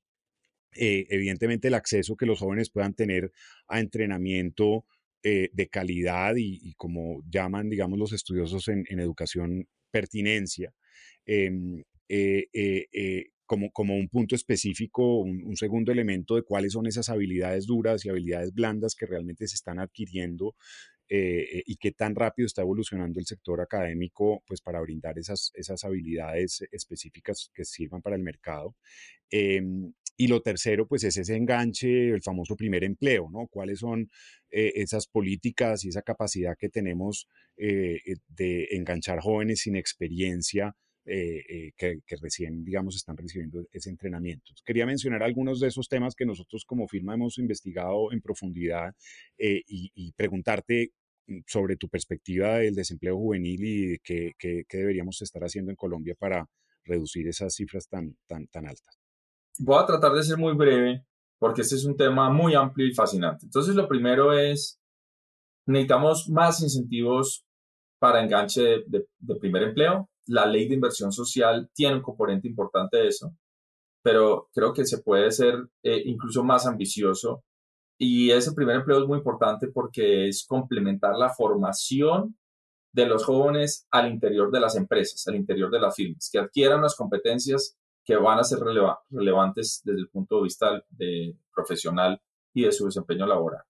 evidentemente 0.72 1.68
el 1.68 1.74
acceso 1.74 2.16
que 2.16 2.26
los 2.26 2.38
jóvenes 2.38 2.70
puedan 2.70 2.94
tener 2.94 3.32
a 3.66 3.80
entrenamiento 3.80 4.84
eh, 5.22 5.51
de 5.53 5.68
calidad 5.68 6.34
y, 6.38 6.72
como 6.78 7.22
llaman, 7.28 7.68
digamos, 7.68 7.98
los 7.98 8.14
estudiosos 8.14 8.68
en, 8.68 8.86
educación, 8.98 9.68
pertinencia, 9.90 10.72
em, 11.26 11.82
eh, 12.09 12.46
eh, 12.55 13.26
como, 13.44 13.70
como 13.70 13.96
un 13.96 14.09
punto 14.09 14.34
específico, 14.34 15.18
un, 15.18 15.55
segundo 15.59 15.92
elemento 15.92 16.36
de 16.36 16.42
cuáles 16.42 16.72
son 16.72 16.86
esas 16.86 17.11
habilidades 17.11 17.66
duras 17.66 18.03
y 18.03 18.09
habilidades 18.09 18.55
blandas 18.55 18.94
que 18.94 19.05
realmente 19.05 19.46
se 19.46 19.57
están 19.57 19.78
adquiriendo 19.78 20.55
eh, 21.13 21.65
y 21.67 21.75
qué 21.75 21.91
tan 21.91 22.15
rápido 22.15 22.47
está 22.47 22.63
evolucionando 22.63 23.19
el 23.19 23.27
sector 23.27 23.61
académico 23.61 24.45
pues 24.47 24.61
para 24.61 24.81
brindar 24.81 25.19
esas, 25.19 25.51
esas 25.55 25.83
habilidades 25.83 26.63
específicas 26.71 27.51
que 27.53 27.65
sirvan 27.65 28.01
para 28.01 28.15
el 28.15 28.23
mercado. 28.23 28.77
Em, 29.29 29.93
y 30.17 30.29
lo 30.29 30.41
tercero, 30.41 30.87
pues 30.87 31.03
es 31.03 31.17
ese 31.17 31.35
enganche, 31.35 32.11
el 32.11 32.23
famoso 32.23 32.55
primer 32.55 32.85
empleo, 32.85 33.29
¿no? 33.33 33.49
¿Cuáles 33.49 33.81
son 33.81 34.09
eh, 34.51 34.73
esas 34.77 35.09
políticas 35.09 35.85
y 35.85 35.89
esa 35.89 36.03
capacidad 36.03 36.57
que 36.57 36.69
tenemos 36.69 37.27
eh, 37.57 37.99
de 38.29 38.69
enganchar 38.71 39.19
jóvenes 39.19 39.61
sin 39.63 39.75
experiencia 39.77 40.77
que, 41.03 41.73
que, 42.07 42.17
recién, 42.23 42.63
digamos, 42.63 42.95
están 42.95 43.17
recibiendo 43.17 43.67
ese 43.73 43.91
entrenamiento? 43.91 44.53
Quería 44.65 44.87
mencionar 44.87 45.25
algunos 45.25 45.59
de 45.59 45.67
esos 45.67 45.89
temas 45.89 46.15
que 46.15 46.25
nosotros 46.25 46.65
como 46.65 46.87
firma 46.87 47.15
hemos 47.15 47.39
investigado 47.39 48.13
en 48.13 48.21
profundidad 48.21 48.95
y, 49.37 49.91
y 49.93 50.13
preguntarte 50.13 50.93
sobre 51.47 51.76
tu 51.76 51.89
perspectiva 51.89 52.59
del 52.59 52.74
desempleo 52.74 53.16
juvenil 53.16 53.61
y 53.62 53.99
qué, 54.03 54.33
deberíamos 54.70 55.20
estar 55.22 55.43
haciendo 55.43 55.70
en 55.70 55.76
Colombia 55.76 56.14
para 56.18 56.47
reducir 56.85 57.28
esas 57.28 57.55
cifras 57.55 57.89
tan, 57.89 58.16
tan, 58.26 58.47
tan 58.49 58.66
altas. 58.66 58.99
Voy 59.59 59.83
a 59.83 59.87
tratar 59.87 60.12
de 60.12 60.22
ser 60.22 60.39
muy 60.39 60.55
breve 60.55 61.05
porque 61.39 61.62
este 61.62 61.76
es 61.76 61.85
un 61.85 61.97
tema 61.97 62.31
muy 62.31 62.55
amplio 62.55 62.87
y 62.87 62.95
fascinante. 62.95 63.47
Entonces, 63.47 63.74
lo 63.74 63.89
primero 63.89 64.33
es, 64.33 64.78
necesitamos 65.66 66.28
más 66.28 66.62
incentivos 66.62 67.45
para 67.99 68.22
enganche 68.22 68.85
de, 68.87 69.07
primer 69.41 69.62
empleo. 69.62 70.11
La 70.26 70.47
ley 70.47 70.68
de 70.68 70.74
inversión 70.74 71.12
social 71.12 71.70
tiene 71.74 71.97
un 71.97 72.03
componente 72.03 72.47
importante 72.47 72.99
de 72.99 73.09
eso, 73.09 73.35
pero 74.03 74.49
creo 74.53 74.72
que 74.72 74.85
se 74.85 75.03
puede 75.03 75.31
ser 75.31 75.55
eh, 75.83 76.03
incluso 76.05 76.45
más 76.45 76.66
ambicioso 76.66 77.43
y 78.03 78.30
ese 78.30 78.53
primer 78.53 78.76
empleo 78.76 79.03
es 79.03 79.07
muy 79.07 79.18
importante 79.18 79.68
porque 79.68 80.26
es 80.26 80.46
complementar 80.46 81.16
la 81.16 81.28
formación 81.28 82.34
de 82.92 83.05
los 83.05 83.26
jóvenes 83.26 83.86
al 83.90 84.11
interior 84.11 84.51
de 84.51 84.59
las 84.59 84.74
empresas, 84.74 85.28
al 85.28 85.36
interior 85.36 85.70
de 85.70 85.80
las 85.80 85.94
firmas, 85.94 86.30
que 86.32 86.38
adquieran 86.38 86.80
las 86.80 86.96
competencias 86.96 87.76
que 88.03 88.16
van 88.16 88.38
a 88.38 88.44
ser 88.44 88.61
relevantes 88.61 89.82
desde 89.84 90.01
el 90.01 90.09
punto 90.09 90.36
de 90.36 90.42
vista 90.44 90.82
de 90.88 91.36
profesional 91.55 92.18
y 92.55 92.62
de 92.64 92.72
su 92.72 92.86
desempeño 92.86 93.26
laboral. 93.26 93.64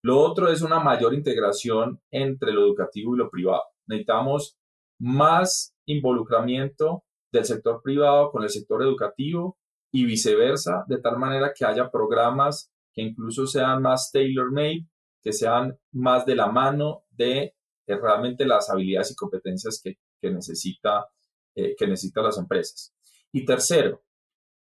Lo 0.00 0.18
otro 0.18 0.48
es 0.48 0.62
una 0.62 0.80
mayor 0.80 1.12
integración 1.12 2.00
entre 2.10 2.52
lo 2.52 2.62
educativo 2.62 3.14
y 3.14 3.18
lo 3.18 3.28
privado. 3.28 3.64
Necesitamos 3.86 4.56
más 4.98 5.74
involucramiento 5.84 7.04
del 7.30 7.44
sector 7.44 7.82
privado 7.82 8.30
con 8.30 8.44
el 8.44 8.48
sector 8.48 8.82
educativo 8.82 9.58
y 9.92 10.06
viceversa, 10.06 10.86
de 10.88 10.96
tal 10.96 11.18
manera 11.18 11.52
que 11.54 11.66
haya 11.66 11.90
programas 11.90 12.70
que 12.94 13.02
incluso 13.02 13.46
sean 13.46 13.82
más 13.82 14.10
tailor-made, 14.12 14.86
que 15.22 15.32
sean 15.32 15.76
más 15.92 16.24
de 16.24 16.36
la 16.36 16.46
mano 16.46 17.04
de, 17.10 17.54
realmente 17.86 18.46
las 18.46 18.70
habilidades 18.70 19.10
y 19.10 19.14
competencias 19.14 19.80
que, 19.82 19.98
que 20.20 20.30
necesita, 20.30 21.06
eh, 21.54 21.74
que 21.76 21.86
necesitan 21.86 22.24
las 22.24 22.38
empresas. 22.38 22.94
Y 23.32 23.44
tercero, 23.44 24.02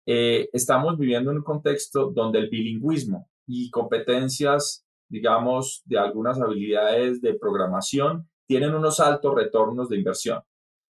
eh, 0.05 0.49
estamos 0.53 0.97
viviendo 0.97 1.31
en 1.31 1.37
un 1.37 1.43
contexto 1.43 2.11
donde 2.11 2.39
el 2.39 2.49
bilingüismo 2.49 3.29
y 3.45 3.69
competencias, 3.69 4.85
digamos, 5.07 5.81
de 5.85 5.97
algunas 5.97 6.39
habilidades 6.39 7.21
de 7.21 7.33
programación 7.33 8.29
tienen 8.47 8.73
unos 8.73 8.99
altos 8.99 9.35
retornos 9.35 9.89
de 9.89 9.97
inversión. 9.97 10.41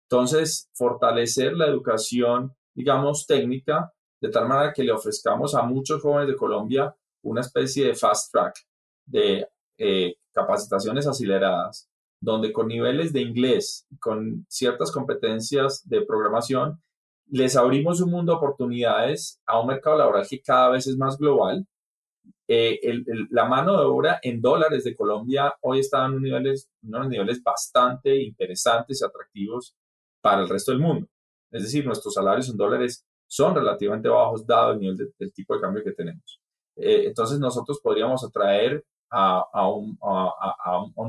Entonces, 0.08 0.70
fortalecer 0.74 1.54
la 1.54 1.66
educación, 1.66 2.54
digamos, 2.74 3.26
técnica, 3.26 3.92
de 4.20 4.28
tal 4.28 4.48
manera 4.48 4.72
que 4.72 4.84
le 4.84 4.92
ofrezcamos 4.92 5.54
a 5.54 5.62
muchos 5.62 6.00
jóvenes 6.02 6.28
de 6.28 6.36
Colombia 6.36 6.94
una 7.26 7.40
especie 7.40 7.86
de 7.86 7.94
fast 7.94 8.32
track 8.32 8.56
de 9.04 9.48
eh, 9.78 10.14
capacitaciones 10.32 11.06
aceleradas, 11.06 11.88
donde 12.20 12.52
con 12.52 12.68
niveles 12.68 13.12
de 13.12 13.20
inglés, 13.20 13.86
con 14.00 14.46
ciertas 14.48 14.92
competencias 14.92 15.86
de 15.88 16.04
programación, 16.06 16.80
les 17.28 17.56
abrimos 17.56 18.00
un 18.00 18.10
mundo 18.10 18.32
de 18.32 18.38
oportunidades 18.38 19.40
a 19.46 19.60
un 19.60 19.66
mercado 19.66 19.98
laboral 19.98 20.26
que 20.28 20.40
cada 20.40 20.70
vez 20.70 20.86
es 20.86 20.96
más 20.96 21.18
global. 21.18 21.66
Eh, 22.48 22.78
la 23.30 23.46
mano 23.46 23.76
de 23.76 23.84
obra 23.84 24.20
en 24.22 24.40
dólares 24.40 24.84
de 24.84 24.94
Colombia 24.94 25.52
hoy 25.62 25.80
está 25.80 26.06
en 26.06 26.22
niveles, 26.22 26.70
unos 26.82 27.08
niveles 27.08 27.42
bastante 27.42 28.16
interesantes 28.22 29.00
y 29.00 29.04
atractivos 29.04 29.74
para 30.20 30.42
el 30.42 30.48
resto 30.48 30.70
del 30.70 30.80
mundo. 30.80 31.08
Es 31.50 31.64
decir, 31.64 31.84
nuestros 31.84 32.14
salarios 32.14 32.48
en 32.48 32.56
dólares 32.56 33.04
son 33.26 33.54
relativamente 33.56 34.08
bajos 34.08 34.46
dado 34.46 34.72
el 34.72 34.78
nivel 34.78 35.12
del 35.18 35.32
tipo 35.32 35.54
de 35.54 35.60
cambio 35.60 35.82
que 35.82 35.92
tenemos. 35.92 36.40
Eh, 36.76 37.04
entonces 37.06 37.38
nosotros 37.38 37.80
podríamos 37.82 38.22
atraer 38.24 38.84
a, 39.10 39.68
un, 39.70 39.98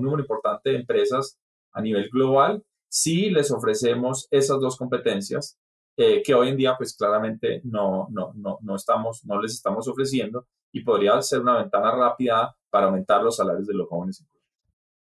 número 0.01 0.21
importante 0.21 0.69
de 0.69 0.77
empresas 0.77 1.37
a 1.73 1.81
nivel 1.81 2.09
global 2.09 2.63
si 2.87 3.29
les 3.29 3.51
ofrecemos 3.51 4.27
esas 4.31 4.59
dos 4.59 4.77
competencias 4.77 5.57
eh, 5.97 6.21
que 6.23 6.33
hoy 6.33 6.49
en 6.49 6.57
día 6.57 6.75
pues 6.77 6.95
claramente 6.95 7.61
no, 7.65 8.07
no, 8.11 8.31
no, 8.35 8.59
no, 8.61 8.75
estamos, 8.75 9.25
no 9.25 9.41
les 9.41 9.53
estamos 9.53 9.87
ofreciendo 9.87 10.47
y 10.71 10.83
podría 10.83 11.21
ser 11.21 11.41
una 11.41 11.57
ventana 11.57 11.91
rápida 11.91 12.55
para 12.69 12.85
aumentar 12.85 13.23
los 13.23 13.35
salarios 13.35 13.67
de 13.67 13.73
los 13.73 13.89
jóvenes. 13.89 14.23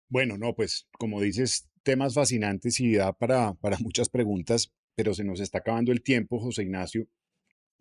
Bueno, 0.10 0.38
no, 0.38 0.54
pues 0.54 0.88
como 1.00 1.22
dices, 1.22 1.70
temas 1.84 2.14
fascinantes 2.14 2.80
y 2.82 2.96
da 2.96 3.14
para, 3.14 3.54
para 3.56 3.78
muchas 3.80 4.10
preguntas, 4.10 4.72
pero 4.96 5.14
se 5.14 5.24
nos 5.24 5.40
está 5.40 5.60
acabando 5.60 5.92
el 5.92 6.04
tiempo, 6.04 6.40
José 6.40 6.64
Ignacio 6.64 7.08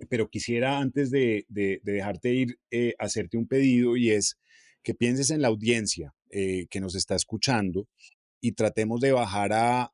pero 0.09 0.29
quisiera 0.29 0.79
antes 0.79 1.11
de, 1.11 1.45
dejarte 1.49 2.33
ir, 2.33 2.59
eh, 2.71 2.95
hacerte 2.99 3.37
un 3.37 3.47
pedido 3.47 3.97
y 3.97 4.11
es 4.11 4.39
que 4.83 4.95
pienses 4.95 5.31
en 5.31 5.43
la 5.43 5.49
audiencia 5.49 6.15
eh, 6.31 6.67
que 6.71 6.81
nos 6.81 6.95
está 6.95 7.15
escuchando 7.15 7.87
y 8.41 8.53
tratemos 8.53 9.01
de 9.01 9.13
bajar 9.13 9.53
a, 9.53 9.93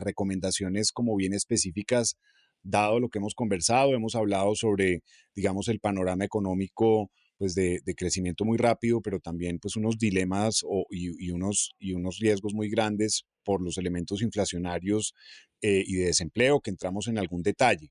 recomendaciones 0.00 0.92
como 0.92 1.16
bien 1.16 1.32
específicas, 1.32 2.16
dado 2.62 3.00
lo 3.00 3.08
que 3.08 3.18
hemos 3.18 3.34
conversado, 3.34 3.94
hemos 3.94 4.14
hablado 4.14 4.54
sobre, 4.54 5.02
digamos, 5.34 5.68
el 5.68 5.80
panorama 5.80 6.24
económico 6.24 7.10
pues 7.36 7.54
de, 7.54 7.80
crecimiento 7.96 8.44
muy 8.44 8.56
rápido, 8.58 9.00
pero 9.00 9.18
también 9.18 9.58
pues 9.58 9.76
unos 9.76 9.98
dilemas 9.98 10.62
y, 10.90 11.30
unos, 11.30 11.74
y 11.78 11.92
unos 11.94 12.18
riesgos 12.18 12.54
muy 12.54 12.68
grandes 12.70 13.24
por 13.42 13.60
los 13.60 13.76
elementos 13.78 14.22
inflacionarios 14.22 15.14
eh, 15.60 15.82
y 15.84 15.96
de 15.96 16.06
desempleo 16.06 16.60
que 16.60 16.70
entramos 16.70 17.08
en 17.08 17.18
algún 17.18 17.42
detalle. 17.42 17.90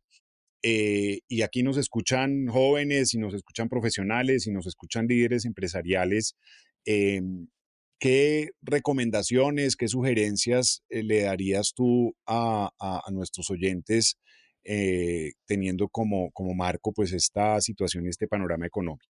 Eh, 0.65 1.19
y 1.27 1.41
aquí 1.41 1.61
nos 1.61 1.75
escuchan 1.75 2.47
jóvenes 2.47 3.13
y 3.13 3.19
nos 3.19 3.33
escuchan 3.33 3.67
profesionales 3.67 4.47
y 4.47 4.51
nos 4.51 4.65
escuchan 4.65 5.07
líderes 5.07 5.45
empresariales. 5.45 6.35
Em, 6.85 7.47
¿Qué 7.99 8.49
recomendaciones, 8.61 9.75
qué 9.75 9.87
sugerencias 9.87 10.83
eh, 10.89 11.03
le 11.03 11.23
darías 11.23 11.73
tú 11.75 12.13
a, 12.27 12.69
nuestros 13.11 13.49
oyentes 13.49 14.17
eh, 14.65 15.31
teniendo 15.45 15.87
como, 15.89 16.31
como 16.31 16.53
marco 16.53 16.91
pues 16.93 17.13
esta 17.13 17.59
situación, 17.61 18.07
este 18.07 18.27
panorama 18.27 18.65
económico? 18.65 19.05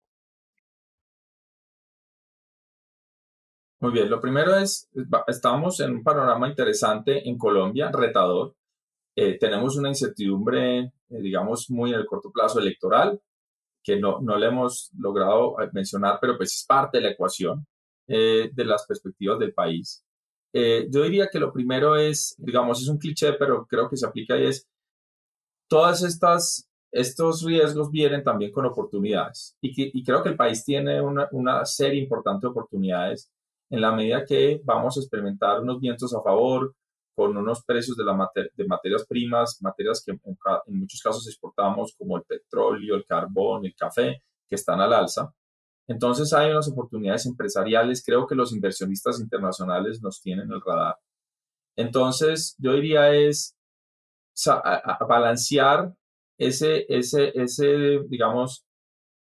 Muy 3.80 3.92
bien, 3.92 4.10
lo 4.10 4.20
primero 4.20 4.56
es, 4.56 4.88
estamos 5.26 5.80
en 5.80 5.92
un 5.92 6.02
panorama 6.04 6.48
interesante 6.48 7.28
en 7.28 7.38
Colombia, 7.38 7.90
retador. 7.92 8.54
Tenemos 9.14 9.76
una 9.76 9.88
incertidumbre 9.88 10.92
eh, 11.10 11.20
digamos, 11.20 11.68
muy 11.70 11.90
en 11.90 11.98
el 11.98 12.06
corto 12.06 12.30
plazo 12.30 12.60
electoral, 12.60 13.20
que 13.82 13.98
no, 13.98 14.20
no 14.20 14.36
le 14.36 14.46
hemos 14.46 14.90
logrado 14.98 15.60
eh, 15.60 15.68
mencionar, 15.72 16.18
pero 16.20 16.36
pues 16.36 16.54
es 16.56 16.64
parte 16.64 16.98
de 16.98 17.04
la 17.04 17.10
ecuación 17.10 17.66
eh, 18.06 18.50
de 18.52 18.64
las 18.64 18.86
perspectivas 18.86 19.38
del 19.38 19.52
país. 19.52 20.04
yo 20.52 21.02
diría 21.02 21.28
que 21.30 21.38
lo 21.38 21.52
primero 21.52 21.96
es, 21.96 22.34
digamos, 22.38 22.82
es 22.82 22.88
un 22.88 22.98
cliché, 22.98 23.34
pero 23.34 23.66
creo 23.66 23.88
que 23.88 23.96
se 23.96 24.06
aplica 24.06 24.36
y 24.38 24.46
es, 24.46 24.68
todas 25.68 26.02
estas, 26.02 26.68
estos 26.92 27.44
riesgos 27.44 27.90
vienen 27.90 28.24
también 28.24 28.52
con 28.52 28.66
oportunidades 28.66 29.56
y, 29.60 29.72
que, 29.72 29.90
y 29.92 30.02
creo 30.04 30.22
que 30.22 30.30
el 30.30 30.36
país 30.36 30.64
tiene 30.64 31.00
una, 31.00 31.28
una 31.32 31.64
serie 31.64 32.02
importante 32.02 32.46
de 32.46 32.50
oportunidades 32.50 33.30
en 33.70 33.80
la 33.80 33.92
medida 33.92 34.24
que 34.26 34.60
vamos 34.64 34.96
a 34.96 35.00
experimentar 35.00 35.60
unos 35.60 35.80
vientos 35.80 36.12
a 36.14 36.22
favor, 36.22 36.74
con 37.20 37.36
unos 37.36 37.62
precios 37.66 37.98
de, 37.98 38.04
la 38.04 38.30
de 38.34 38.64
materias 38.64 39.04
primas, 39.06 39.60
materias 39.60 40.02
que 40.02 40.12
en, 40.12 40.78
muchos 40.78 41.02
casos 41.02 41.28
exportamos 41.28 41.94
como 41.98 42.16
el 42.16 42.22
petróleo, 42.22 42.94
el 42.94 43.04
carbón, 43.04 43.66
el 43.66 43.74
café, 43.74 44.22
que 44.48 44.54
están 44.54 44.80
al 44.80 44.94
alza. 44.94 45.30
Entonces 45.86 46.32
hay 46.32 46.50
unas 46.50 46.66
oportunidades 46.68 47.26
empresariales, 47.26 48.02
creo 48.02 48.26
que 48.26 48.34
los 48.34 48.54
inversionistas 48.54 49.20
internacionales 49.20 50.00
nos 50.00 50.22
tienen 50.22 50.50
el 50.50 50.62
radar. 50.64 50.96
Entonces 51.76 52.56
yo 52.56 52.72
diría 52.72 53.12
es 53.14 53.54
balancear 55.06 55.92
ese, 56.38 56.86
ese, 56.88 57.32
ese, 57.34 58.00
digamos, 58.08 58.64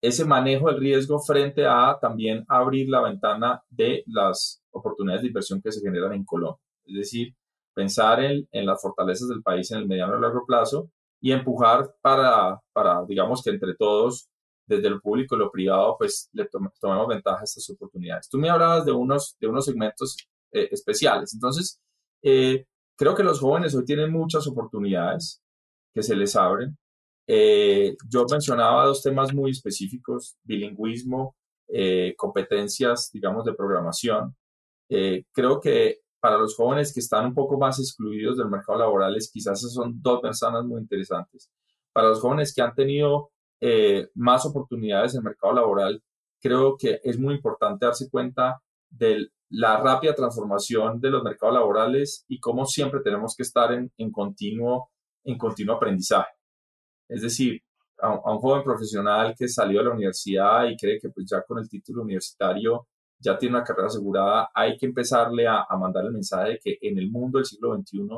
ese 0.01 0.25
manejo 0.25 0.69
del 0.69 0.79
riesgo 0.79 1.19
frente 1.19 1.67
a 1.67 1.99
también 2.01 2.45
abrir 2.47 2.89
la 2.89 3.01
ventana 3.01 3.61
de 3.69 4.05
las 4.07 4.63
oportunidades 4.71 5.23
de 5.23 5.29
inversión 5.31 5.61
que 5.61 5.73
se 5.73 5.81
generan 5.81 6.13
en 6.13 6.25
Colombia. 6.25 6.63
Es 6.85 6.95
decir, 6.95 7.35
pensar 7.75 8.23
en, 8.23 8.49
en, 8.53 8.67
las 8.67 8.81
fortalezas 8.81 9.29
del 9.29 9.43
país 9.43 9.71
en 9.71 9.79
el 9.79 9.89
mediano 9.89 10.19
y 10.19 10.21
largo 10.21 10.45
plazo 10.47 10.91
y 11.21 11.33
empujar 11.33 11.95
para, 12.01 12.61
para, 12.73 13.05
digamos 13.07 13.43
que 13.43 13.51
entre 13.51 13.75
todos, 13.75 14.29
desde 14.67 14.91
lo 14.91 15.01
público 15.01 15.37
y 15.37 15.39
lo 15.39 15.51
privado, 15.51 15.97
pues 15.99 16.29
le 16.33 16.49
tomemos 16.81 17.09
ventaja 17.09 17.41
a 17.41 17.45
estas 17.45 17.69
oportunidades. 17.71 18.29
Tú 18.29 18.39
me 18.39 18.51
hablabas 18.51 18.85
de 18.85 18.93
unos, 18.93 19.37
de 19.41 19.47
unos 19.47 19.65
segmentos 19.65 20.17
eh, 20.53 20.69
especiales. 20.71 21.35
Entonces, 21.35 21.81
eh, 22.23 22.67
creo 22.97 23.15
que 23.15 23.23
los 23.23 23.41
jóvenes 23.41 23.75
hoy 23.75 23.85
tienen 23.85 24.11
muchas 24.13 24.47
oportunidades 24.47 25.43
que 25.95 26.03
se 26.03 26.17
les 26.17 26.37
abren. 26.37 26.77
Eh, 27.27 27.97
yo 28.09 28.27
mencionaba 28.31 28.87
dos 28.87 29.03
temas 29.03 29.33
muy 29.33 29.51
específicos, 29.51 30.37
bilingüismo, 30.43 31.37
competencias, 32.19 33.11
digamos, 33.13 33.47
de 33.47 33.55
programación. 33.55 34.37
creo 35.33 35.59
que 35.59 36.02
para 36.23 36.39
los 36.39 36.55
jóvenes 36.55 36.95
que 36.95 37.01
están 37.01 37.27
un 37.27 37.35
poco 37.35 37.59
más 37.59 37.81
excluidos 37.81 38.37
del 38.37 38.49
mercado 38.49 38.79
laboral, 38.79 39.17
quizás 39.33 39.61
son 39.61 40.01
dos 40.01 40.21
personas 40.21 40.65
muy 40.65 40.81
interesantes. 40.81 41.51
Para 41.93 42.11
los 42.11 42.21
jóvenes 42.21 42.55
que 42.55 42.63
han 42.63 42.75
tenido 42.75 43.31
más 44.15 44.47
oportunidades 44.47 45.15
en 45.15 45.19
el 45.19 45.25
mercado 45.25 45.55
laboral, 45.55 46.01
creo 46.41 46.77
que 46.77 47.01
es 47.03 47.19
muy 47.19 47.35
importante 47.35 47.87
darse 47.87 48.09
cuenta 48.09 48.63
del 48.89 49.33
la 49.53 49.79
rápida 49.83 50.15
transformación 50.15 50.99
de 51.01 51.11
los 51.11 51.23
mercados 51.23 51.57
laborales 51.57 52.25
y 52.27 52.41
cómo 52.41 52.65
siempre 52.65 53.01
tenemos 53.05 53.35
que 53.37 53.43
estar 53.43 53.73
en, 53.73 53.93
en 53.99 54.11
continuo, 54.11 54.91
en 55.25 55.37
continuo 55.37 55.77
aprendizaje. 55.77 56.33
Es 57.07 57.21
decir, 57.21 57.61
a, 57.99 58.33
un 58.33 58.39
joven 58.39 58.63
profesional 58.63 59.35
que 59.37 59.49
salió 59.49 59.81
de 59.81 59.85
la 59.85 59.95
universidad 59.95 60.67
y 60.69 60.77
cree 60.77 60.99
que 60.99 61.11
pues 61.11 61.27
ya 61.31 61.43
con 61.43 61.59
el 61.59 61.69
título 61.69 62.03
universitario 62.03 62.89
ya 63.23 63.39
tiene 63.39 63.57
una 63.57 63.65
carrera 63.65 63.89
asegurada, 63.89 64.51
hay 64.55 64.77
que 64.77 64.87
empezarle 64.87 65.47
a, 65.47 65.67
a 65.69 65.77
mandar 65.79 66.05
el 66.05 66.13
mensaje 66.13 66.51
de 66.51 66.59
que 66.59 66.79
en 66.83 66.99
el 66.99 67.11
mundo 67.11 67.39
del 67.39 67.47
siglo 67.47 67.75
XXI 67.77 68.09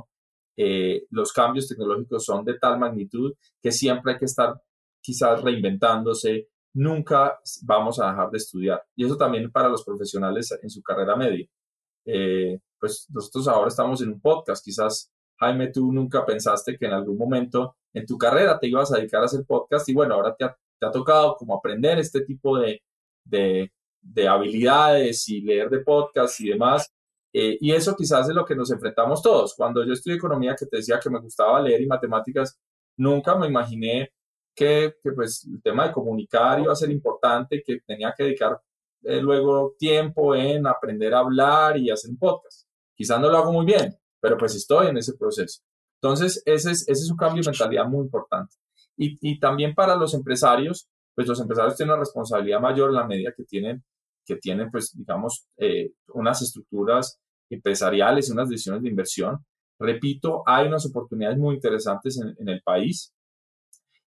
eh, 0.56 1.06
los 1.10 1.32
cambios 1.32 1.68
tecnológicos 1.68 2.24
son 2.24 2.44
de 2.44 2.58
tal 2.58 2.78
magnitud 2.78 3.34
que 3.60 3.72
siempre 3.72 4.12
hay 4.12 4.18
que 4.18 4.26
estar 4.26 4.60
quizás 5.02 5.42
reinventándose, 5.42 6.48
nunca 6.74 7.38
vamos 7.62 8.00
a 8.00 8.10
dejar 8.10 8.30
de 8.30 8.38
estudiar. 8.38 8.82
Y 8.96 9.04
eso 9.04 9.16
también 9.16 9.50
para 9.50 9.68
los 9.68 9.84
profesionales 9.84 10.56
en 10.62 10.70
su 10.70 10.82
carrera 10.82 11.16
media. 11.16 11.46
Eh, 12.06 12.58
pues 12.78 13.06
nosotros 13.10 13.48
ahora 13.48 13.68
estamos 13.68 14.00
en 14.02 14.10
un 14.10 14.20
podcast, 14.20 14.64
quizás 14.64 15.10
Jaime, 15.38 15.68
tú 15.72 15.92
nunca 15.92 16.24
pensaste 16.24 16.76
que 16.78 16.86
en 16.86 16.92
algún 16.92 17.18
momento 17.18 17.76
en 17.92 18.06
tu 18.06 18.16
carrera 18.16 18.58
te 18.58 18.68
ibas 18.68 18.92
a 18.92 18.96
dedicar 18.98 19.22
a 19.22 19.26
hacer 19.26 19.44
podcast 19.46 19.88
y 19.88 19.94
bueno, 19.94 20.14
ahora 20.14 20.34
te 20.36 20.44
ha, 20.44 20.56
tocado 20.92 21.36
como 21.36 21.56
aprender 21.56 21.98
este 21.98 22.20
tipo 22.20 22.58
de, 22.58 22.82
de, 23.24 23.72
habilidades 24.28 25.28
y 25.28 25.40
leer 25.40 25.70
de 25.70 25.80
podcast 25.80 26.40
y 26.40 26.50
demás. 26.50 26.92
Eh, 27.32 27.58
y 27.60 27.72
eso 27.72 27.96
quizás 27.96 28.28
es 28.28 28.34
lo 28.34 28.44
que 28.44 28.54
nos 28.54 28.70
enfrentamos 28.70 29.20
todos. 29.22 29.54
Cuando 29.56 29.84
yo 29.84 29.92
estudié 29.92 30.16
economía, 30.16 30.54
que 30.56 30.66
te 30.66 30.76
decía 30.76 31.00
que 31.00 31.10
me 31.10 31.20
gustaba 31.20 31.60
leer 31.60 31.82
y 31.82 31.86
matemáticas, 31.86 32.58
nunca 32.96 33.36
me 33.36 33.48
imaginé 33.48 34.12
que, 34.54 34.94
pues 35.02 35.44
el 35.52 35.60
tema 35.62 35.88
de 35.88 35.92
comunicar 35.92 36.60
iba 36.60 36.72
a 36.72 36.76
ser 36.76 36.90
importante, 36.90 37.62
que 37.66 37.80
tenía 37.86 38.14
que 38.16 38.24
dedicar 38.24 38.60
eh, 39.02 39.20
luego 39.20 39.74
tiempo 39.78 40.34
en 40.34 40.66
aprender 40.66 41.12
a 41.14 41.18
hablar 41.18 41.76
y 41.76 41.90
hacer 41.90 42.10
un 42.10 42.18
podcast. 42.18 42.68
Quizás 42.94 43.20
no 43.20 43.28
lo 43.28 43.38
hago 43.38 43.52
muy 43.52 43.66
bien, 43.66 43.98
pero 44.20 44.36
pues 44.38 44.54
estoy 44.54 44.88
en 44.88 44.98
ese 44.98 45.14
proceso. 45.14 45.62
Entonces, 46.00 46.42
ese 46.46 46.70
es, 46.70 46.88
ese 46.88 47.02
es 47.02 47.10
un 47.10 47.16
cambio 47.16 47.42
de 47.42 47.50
mentalidad 47.50 47.86
muy 47.86 48.04
importante. 48.04 48.54
Y, 48.96 49.18
y 49.20 49.40
también 49.40 49.74
para 49.74 49.96
los 49.96 50.14
empresarios, 50.14 50.88
pues 51.14 51.26
los 51.26 51.40
empresarios 51.40 51.76
tienen 51.76 51.94
una 51.94 52.00
responsabilidad 52.00 52.60
mayor 52.60 52.90
en 52.90 52.96
la 52.96 53.06
medida 53.06 53.32
que 53.36 53.44
tienen, 53.44 53.82
que 54.24 54.36
tienen 54.36 54.70
pues, 54.70 54.92
digamos, 54.96 55.46
eh, 55.56 55.92
unas 56.08 56.42
estructuras 56.42 57.20
empresariales 57.50 58.28
y 58.28 58.32
unas 58.32 58.48
decisiones 58.48 58.82
de 58.82 58.88
inversión. 58.88 59.44
Repito, 59.78 60.42
hay 60.46 60.66
unas 60.66 60.86
oportunidades 60.86 61.38
muy 61.38 61.56
interesantes 61.56 62.18
en, 62.18 62.48
el 62.48 62.62
país 62.62 63.12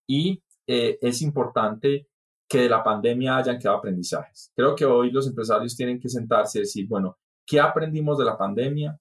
y 0.08 0.42
eh, 0.66 0.98
es 1.02 1.22
importante 1.22 2.08
que 2.50 2.62
de 2.62 2.70
la 2.70 2.84
pandemia 2.84 3.38
hayan 3.38 3.60
quedado 3.60 3.78
aprendizajes. 3.78 4.52
Creo 4.56 4.76
que 4.76 4.86
hoy 4.86 5.12
los 5.12 5.28
empresarios 5.28 5.76
tienen 5.76 6.00
que 6.00 6.10
sentarse 6.10 6.60
y 6.60 6.62
decir, 6.62 6.88
bueno, 6.88 7.18
¿qué 7.46 7.60
aprendimos 7.60 8.18
de 8.18 8.26
la 8.26 8.38
pandemia? 8.38 8.98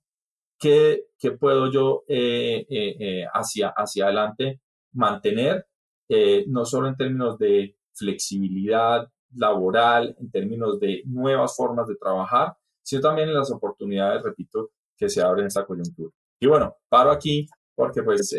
¿Qué, 0.59 1.07
qué 1.19 1.33
puedo 1.33 1.71
yo 1.71 2.03
eh, 2.09 3.25
hacia, 3.33 3.69
hacia 3.69 4.07
adelante 4.07 4.61
mantener? 4.93 5.67
no 6.47 6.64
solo 6.64 6.87
en 6.87 6.97
términos 6.97 7.37
de 7.37 7.77
flexibilidad 7.93 9.09
laboral, 9.37 10.16
en 10.18 10.30
términos 10.30 10.80
de 10.80 11.03
nuevas 11.07 11.55
formas 11.57 11.87
de 11.87 11.97
trabajar, 11.97 12.57
sino 12.82 13.03
también 13.03 13.28
en 13.28 13.34
las 13.34 13.51
oportunidades, 13.51 14.22
repito, 14.22 14.70
que 14.97 15.09
se 15.09 15.22
abren 15.22 15.43
en 15.43 15.47
esta 15.49 15.66
coyuntura. 15.66 16.11
Y 16.41 16.47
bueno, 16.47 16.76
paro 16.89 17.11
aquí 17.11 17.47
porque 17.74 18.03
pues 18.03 18.34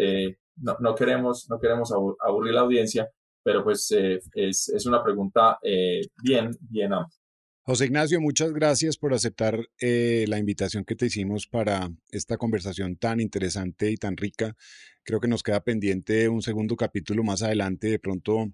no, 0.57 0.95
queremos, 0.95 1.47
no 1.49 1.59
queremos 1.59 1.91
aburrir 1.91 2.53
la 2.53 2.61
audiencia, 2.61 3.09
pero 3.43 3.63
pues 3.63 3.91
eh, 3.91 4.19
es, 4.33 4.69
es, 4.69 4.85
una 4.85 5.03
pregunta 5.03 5.57
eh, 5.61 6.01
bien, 6.21 6.51
bien 6.59 6.93
amplia. 6.93 7.17
José 7.63 7.85
Ignacio, 7.85 8.21
muchas 8.21 8.53
gracias 8.53 8.97
por 8.97 9.13
aceptar 9.13 9.59
eh, 9.81 10.25
la 10.27 10.37
invitación 10.37 10.85
que 10.85 10.95
te 10.95 11.07
hicimos 11.07 11.47
para 11.47 11.89
esta 12.11 12.37
conversación 12.37 12.95
tan 12.95 13.19
interesante 13.19 13.91
y 13.91 13.97
tan 13.97 14.15
rica. 14.15 14.55
Creo 15.03 15.19
que 15.19 15.27
nos 15.27 15.43
queda 15.43 15.63
pendiente 15.63 16.29
un 16.29 16.41
segundo 16.41 16.77
capítulo 16.77 17.23
más 17.23 17.43
adelante, 17.43 17.87
de 17.87 17.99
pronto 17.99 18.47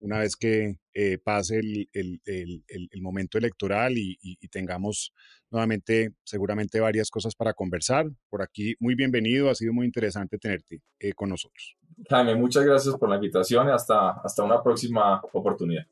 una 0.00 0.18
vez 0.18 0.36
que 0.36 0.76
eh, 0.94 1.18
pase 1.18 1.58
el, 1.58 1.88
el, 1.92 2.20
el, 2.24 2.64
el, 2.68 3.02
momento 3.02 3.38
electoral 3.38 3.96
y, 3.96 4.18
y, 4.20 4.48
tengamos 4.48 5.12
nuevamente 5.50 6.12
seguramente 6.24 6.80
varias 6.80 7.10
cosas 7.10 7.34
para 7.34 7.52
conversar. 7.52 8.06
Por 8.28 8.42
aquí, 8.42 8.74
muy 8.80 8.94
bienvenido, 8.94 9.50
ha 9.50 9.54
sido 9.54 9.72
muy 9.72 9.86
interesante 9.86 10.38
tenerte 10.38 10.80
eh, 10.98 11.12
con 11.12 11.28
nosotros. 11.28 11.76
Jaime, 12.08 12.34
muchas 12.34 12.64
gracias 12.64 12.96
por 12.96 13.08
la 13.08 13.16
invitación 13.16 13.68
y 13.68 13.70
hasta, 13.70 14.10
hasta 14.22 14.42
una 14.42 14.62
próxima 14.62 15.20
oportunidad. 15.32 15.86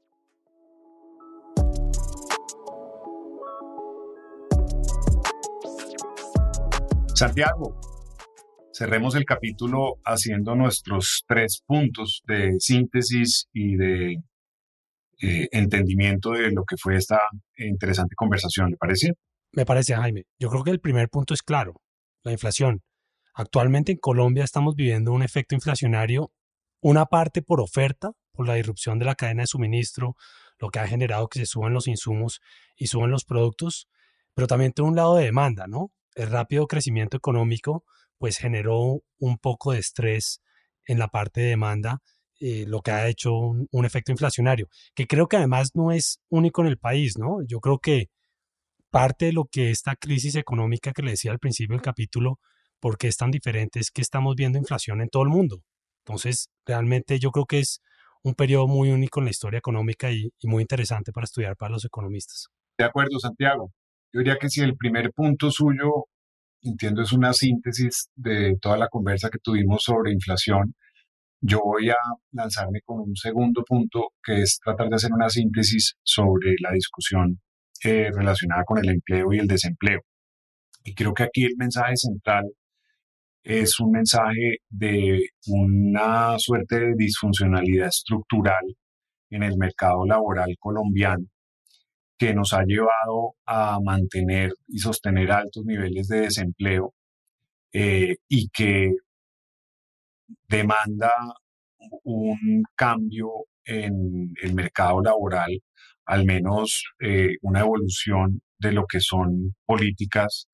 Santiago, 7.15 7.98
cerremos 8.79 9.17
el 9.17 9.25
capítulo 9.25 9.97
haciendo 10.05 10.55
nuestros 10.55 11.25
tres 11.27 11.63
puntos 11.67 12.23
de 12.29 12.55
síntesis 12.61 13.49
y 13.53 13.75
de 13.75 14.13
eh, 15.21 15.49
entendimiento 15.51 16.31
de 16.31 16.53
lo 16.53 16.63
que 16.65 16.77
fue 16.81 16.95
esta 16.95 17.19
interesante 17.57 18.15
conversación, 18.15 18.71
¿le 18.71 18.77
parece? 18.77 19.15
Me 19.53 19.67
parece, 19.67 19.97
Jaime. 19.97 20.27
Yo 20.39 20.49
creo 20.49 20.63
que 20.63 20.71
el 20.71 20.79
primer 20.79 21.09
punto 21.09 21.35
es 21.35 21.43
claro, 21.43 21.81
la 22.23 22.31
inflación. 22.31 22.83
Actualmente 23.35 23.91
en 23.91 23.99
Colombia 23.99 24.45
estamos 24.45 24.77
viviendo 24.77 25.13
un 25.13 25.25
efecto 25.25 25.57
inflacionario, 25.57 26.31
una 26.81 27.07
parte 27.07 27.43
por 27.43 27.61
oferta, 27.61 28.13
por 28.31 28.47
la 28.47 28.55
disrupción 28.55 29.01
de 29.01 29.07
la 29.07 29.17
cadena 29.17 29.43
de 29.43 29.49
suministro, 29.49 30.15
lo 30.61 30.69
que 30.69 30.79
ha 30.79 30.87
generado 30.87 31.27
que 31.27 31.41
se 31.41 31.47
suban 31.47 31.75
los 31.75 31.89
insumos 31.89 32.41
y 32.77 32.87
suban 32.87 33.11
los 33.11 33.25
productos, 33.25 33.89
pero 34.35 34.47
también 34.47 34.73
de 34.77 34.83
un 34.83 34.95
lado 34.95 35.17
de 35.17 35.25
demanda, 35.25 35.67
¿no? 35.67 35.91
El 36.15 36.31
rápido 36.31 36.69
crecimiento 36.69 37.17
económico 37.17 37.85
pues 38.19 38.39
generó 38.39 39.03
un 39.19 39.39
poco 39.39 39.73
de 39.73 39.79
estrés 39.79 40.41
en 40.87 40.99
la 40.99 41.09
parte 41.09 41.41
de 41.41 41.49
demanda, 41.49 42.01
eh, 42.41 42.65
lo 42.67 42.83
que 42.83 42.93
ha 42.93 43.09
hecho 43.09 43.35
un, 43.37 43.85
efecto 43.85 44.13
inflacionario, 44.13 44.69
que 44.95 45.07
creo 45.07 45.27
que 45.29 45.37
además 45.37 45.71
no 45.75 45.93
es 45.93 46.21
único 46.29 46.63
en 46.63 46.69
el 46.69 46.79
país, 46.79 47.19
¿no? 47.19 47.39
Yo 47.47 47.61
creo 47.61 47.79
que 47.79 48.07
parte 48.91 49.27
de 49.27 49.33
lo 49.33 49.47
que 49.47 49.71
esta 49.71 49.97
crisis 49.97 50.37
económica 50.37 50.93
que 50.93 51.03
le 51.03 51.13
decía 51.13 51.33
al 51.33 51.41
principio 51.41 51.75
del 51.75 51.83
capítulo, 51.83 52.39
porque 52.81 53.09
es 53.09 53.17
tan 53.17 53.31
diferente, 53.31 53.81
es 53.81 53.91
que 53.91 54.03
estamos 54.03 54.37
viendo 54.37 54.59
inflación 54.59 55.01
en 55.01 55.09
todo 55.09 55.25
el 55.25 55.31
mundo. 55.31 55.63
Entonces, 56.07 56.49
realmente 56.65 57.19
yo 57.19 57.31
creo 57.33 57.47
que 57.47 57.59
es 57.61 57.83
un 58.23 58.35
periodo 58.35 58.69
muy 58.69 58.91
único 58.91 59.21
en 59.21 59.27
la 59.27 59.31
historia 59.31 59.59
económica 59.59 60.11
y, 60.11 60.31
y 60.39 60.49
muy 60.49 60.63
interesante 60.63 61.13
para 61.13 61.25
estudiar 61.25 61.57
para 61.57 61.73
los 61.73 61.85
economistas. 61.85 62.49
De 62.79 62.85
acuerdo, 62.85 63.19
Santiago. 63.19 63.73
Yo 64.13 64.21
diría 64.21 64.39
que 64.39 64.49
si 64.49 64.63
el 64.63 64.77
primer 64.77 65.13
punto 65.13 65.51
suyo 65.51 66.07
entiendo 66.63 67.03
es 67.03 67.13
una 67.13 67.33
síntesis 67.33 68.11
de 68.15 68.57
toda 68.61 68.77
la 68.79 68.89
conversa 68.89 69.31
que 69.31 69.39
tuvimos 69.39 69.83
sobre 69.83 70.13
inflación. 70.13 70.75
Yo 71.41 71.61
voy 71.65 71.91
a 71.91 71.97
lanzarme 72.33 72.81
con 72.85 73.01
un 73.01 73.17
segundo 73.17 73.63
punto, 73.65 74.09
que 74.23 74.43
es 74.43 74.59
tratar 74.65 74.89
de 74.89 74.97
hacer 74.97 75.13
una 75.13 75.31
síntesis 75.31 75.95
sobre 76.03 76.57
la 76.61 76.73
discusión 76.73 77.41
eh, 77.85 78.11
relacionada 78.13 78.65
con 78.65 78.79
el 78.79 78.89
empleo 78.91 79.33
y 79.33 79.39
el 79.39 79.47
desempleo. 79.47 80.01
Y 80.85 80.95
creo 80.95 81.15
que 81.15 81.25
aquí 81.25 81.45
el 81.45 81.57
mensaje 81.57 81.97
central 81.97 82.45
es 83.43 83.79
un 83.81 83.93
mensaje 83.93 84.59
de 84.69 85.21
una 85.47 86.39
suerte 86.39 86.81
de 86.81 86.95
disfuncionalidad 86.97 87.89
estructural 87.89 88.65
en 89.31 89.43
el 89.43 89.57
mercado 89.59 90.05
laboral 90.07 90.55
colombiano 90.59 91.27
que 92.19 92.35
nos 92.35 92.53
ha 92.53 92.65
llevado 92.65 93.37
a 93.47 93.79
mantener 93.83 94.53
y 94.67 94.79
sostener 94.79 95.31
altos 95.31 95.65
niveles 95.65 96.09
de 96.09 96.23
desempleo 96.23 96.95
eh, 97.73 98.17
y 98.29 98.49
que 98.49 98.93
demanda 100.49 101.13
un 102.05 102.63
cambio 102.75 103.31
en 103.65 104.33
el 104.43 104.55
mercado 104.55 105.01
laboral, 105.03 105.61
al 106.07 106.25
menos 106.25 106.85
eh, 107.01 107.37
una 107.43 107.61
evolución 107.61 108.41
de 108.59 108.73
lo 108.73 108.87
que 108.87 109.01
son 109.01 109.55
políticas 109.65 110.49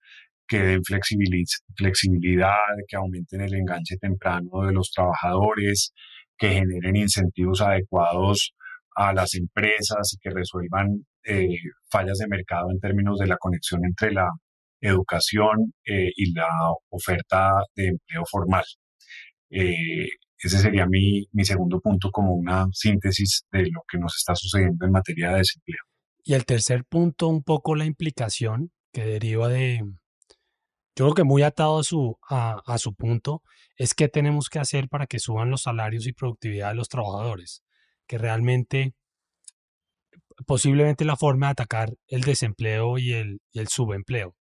que 0.46 0.58
den 0.58 0.82
flexibilidad, 0.84 2.58
que 2.86 2.96
aumenten 2.96 3.40
el 3.40 3.54
enganche 3.54 3.96
temprano 3.96 4.66
de 4.66 4.72
los 4.72 4.90
trabajadores, 4.90 5.94
que 6.36 6.50
generen 6.50 6.96
incentivos 6.96 7.62
adecuados 7.62 8.54
a 8.96 9.14
las 9.14 9.34
empresas 9.34 10.12
y 10.14 10.18
que 10.18 10.30
resuelvan 10.30 11.06
eh, 11.24 11.56
fallas 11.90 12.18
de 12.18 12.28
mercado 12.28 12.70
en 12.70 12.80
términos 12.80 13.18
de 13.18 13.26
la 13.26 13.36
conexión 13.36 13.84
entre 13.84 14.12
la 14.12 14.28
educación 14.80 15.72
eh, 15.86 16.10
y 16.14 16.32
la 16.32 16.48
oferta 16.90 17.52
de 17.74 17.88
empleo 17.88 18.22
formal. 18.30 18.64
Eh, 19.50 20.08
ese 20.38 20.58
sería 20.58 20.86
mi, 20.86 21.26
mi 21.32 21.44
segundo 21.44 21.80
punto 21.80 22.10
como 22.10 22.34
una 22.34 22.66
síntesis 22.72 23.44
de 23.50 23.62
lo 23.70 23.82
que 23.88 23.98
nos 23.98 24.14
está 24.16 24.34
sucediendo 24.34 24.84
en 24.84 24.92
materia 24.92 25.30
de 25.30 25.38
desempleo. 25.38 25.82
Y 26.22 26.34
el 26.34 26.44
tercer 26.44 26.84
punto, 26.84 27.28
un 27.28 27.42
poco 27.42 27.74
la 27.74 27.86
implicación 27.86 28.72
que 28.92 29.04
deriva 29.04 29.48
de, 29.48 29.80
yo 30.96 31.06
creo 31.06 31.14
que 31.14 31.24
muy 31.24 31.42
atado 31.42 31.78
a 31.78 31.82
su, 31.82 32.16
a, 32.28 32.60
a 32.66 32.78
su 32.78 32.94
punto, 32.94 33.42
es 33.76 33.94
qué 33.94 34.08
tenemos 34.08 34.48
que 34.48 34.58
hacer 34.58 34.88
para 34.88 35.06
que 35.06 35.18
suban 35.18 35.50
los 35.50 35.62
salarios 35.62 36.06
y 36.06 36.12
productividad 36.12 36.70
de 36.70 36.76
los 36.76 36.88
trabajadores, 36.88 37.62
que 38.06 38.18
realmente 38.18 38.94
posiblemente 40.46 41.04
la 41.04 41.16
forma 41.16 41.46
de 41.46 41.52
atacar 41.52 41.94
el 42.08 42.22
desempleo 42.22 42.98
y 42.98 43.12
el, 43.12 43.40
subempleo. 43.68 44.36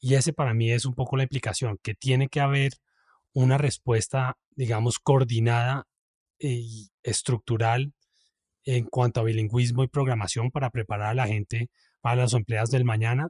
Y 0.00 0.14
ese 0.14 0.32
para 0.32 0.54
mí 0.54 0.72
es 0.72 0.84
un 0.86 0.94
poco 0.94 1.16
la 1.16 1.24
implicación, 1.24 1.78
que 1.82 1.94
tiene 1.94 2.28
que 2.28 2.40
haber 2.40 2.72
una 3.32 3.58
respuesta, 3.58 4.36
digamos, 4.50 4.98
coordinada 4.98 5.86
y 6.38 6.90
estructural 7.02 7.92
en 8.64 8.86
cuanto 8.86 9.20
a 9.20 9.24
bilingüismo 9.24 9.84
y 9.84 9.88
programación 9.88 10.50
para 10.50 10.70
preparar 10.70 11.10
a 11.10 11.14
la 11.14 11.26
gente 11.26 11.70
para 12.00 12.16
las 12.16 12.34
empleadas 12.34 12.70
del 12.70 12.84
mañana, 12.84 13.28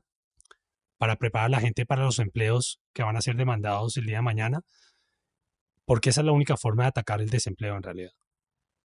para 0.99 1.17
preparar 1.17 1.47
a 1.47 1.51
la 1.51 1.61
gente 1.61 1.87
para 1.87 2.05
los 2.05 2.19
empleos 2.19 2.81
que 2.93 3.03
van 3.03 3.17
a 3.17 3.23
ser 3.23 3.37
demandados 3.37 3.97
el 3.97 4.07
día 4.07 4.19
de 4.19 4.23
mañana, 4.23 4.61
porque 5.85 6.11
esa 6.11 6.21
es 6.21 6.27
la 6.27 6.33
única 6.33 6.57
forma 6.57 6.85
de 6.85 6.89
atacar 6.91 7.21
el 7.21 7.31
desempleo 7.31 7.77
en 7.77 7.83
realidad. 7.83 8.13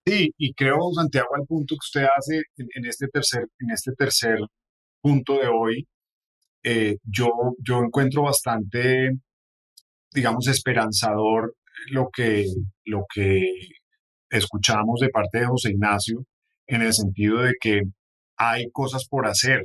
Sí, 0.07 0.31
y 0.37 0.53
creo, 0.55 0.93
Santiago, 0.95 1.29
al 1.35 1.47
punto 1.47 1.75
que 1.77 1.87
usted 1.87 2.07
hace 2.17 2.43
en, 2.57 2.87
este, 2.87 3.09
tercer, 3.09 3.47
en 3.59 3.71
este 3.71 3.93
tercer 3.93 4.39
punto 5.01 5.39
de 5.39 5.49
hoy, 5.49 5.89
eh, 6.65 6.99
yo, 7.05 7.31
yo 7.59 7.81
encuentro 7.83 8.23
bastante, 8.23 9.13
digamos, 10.13 10.49
esperanzador 10.49 11.55
lo 11.91 12.09
que, 12.13 12.47
lo 12.85 13.05
que 13.15 13.43
escuchamos 14.31 15.01
de 15.01 15.11
parte 15.11 15.41
de 15.41 15.47
José 15.47 15.71
Ignacio, 15.71 16.25
en 16.67 16.83
el 16.83 16.93
sentido 16.95 17.43
de 17.43 17.55
que 17.61 17.83
hay 18.37 18.71
cosas 18.73 19.07
por 19.09 19.27
hacer 19.27 19.63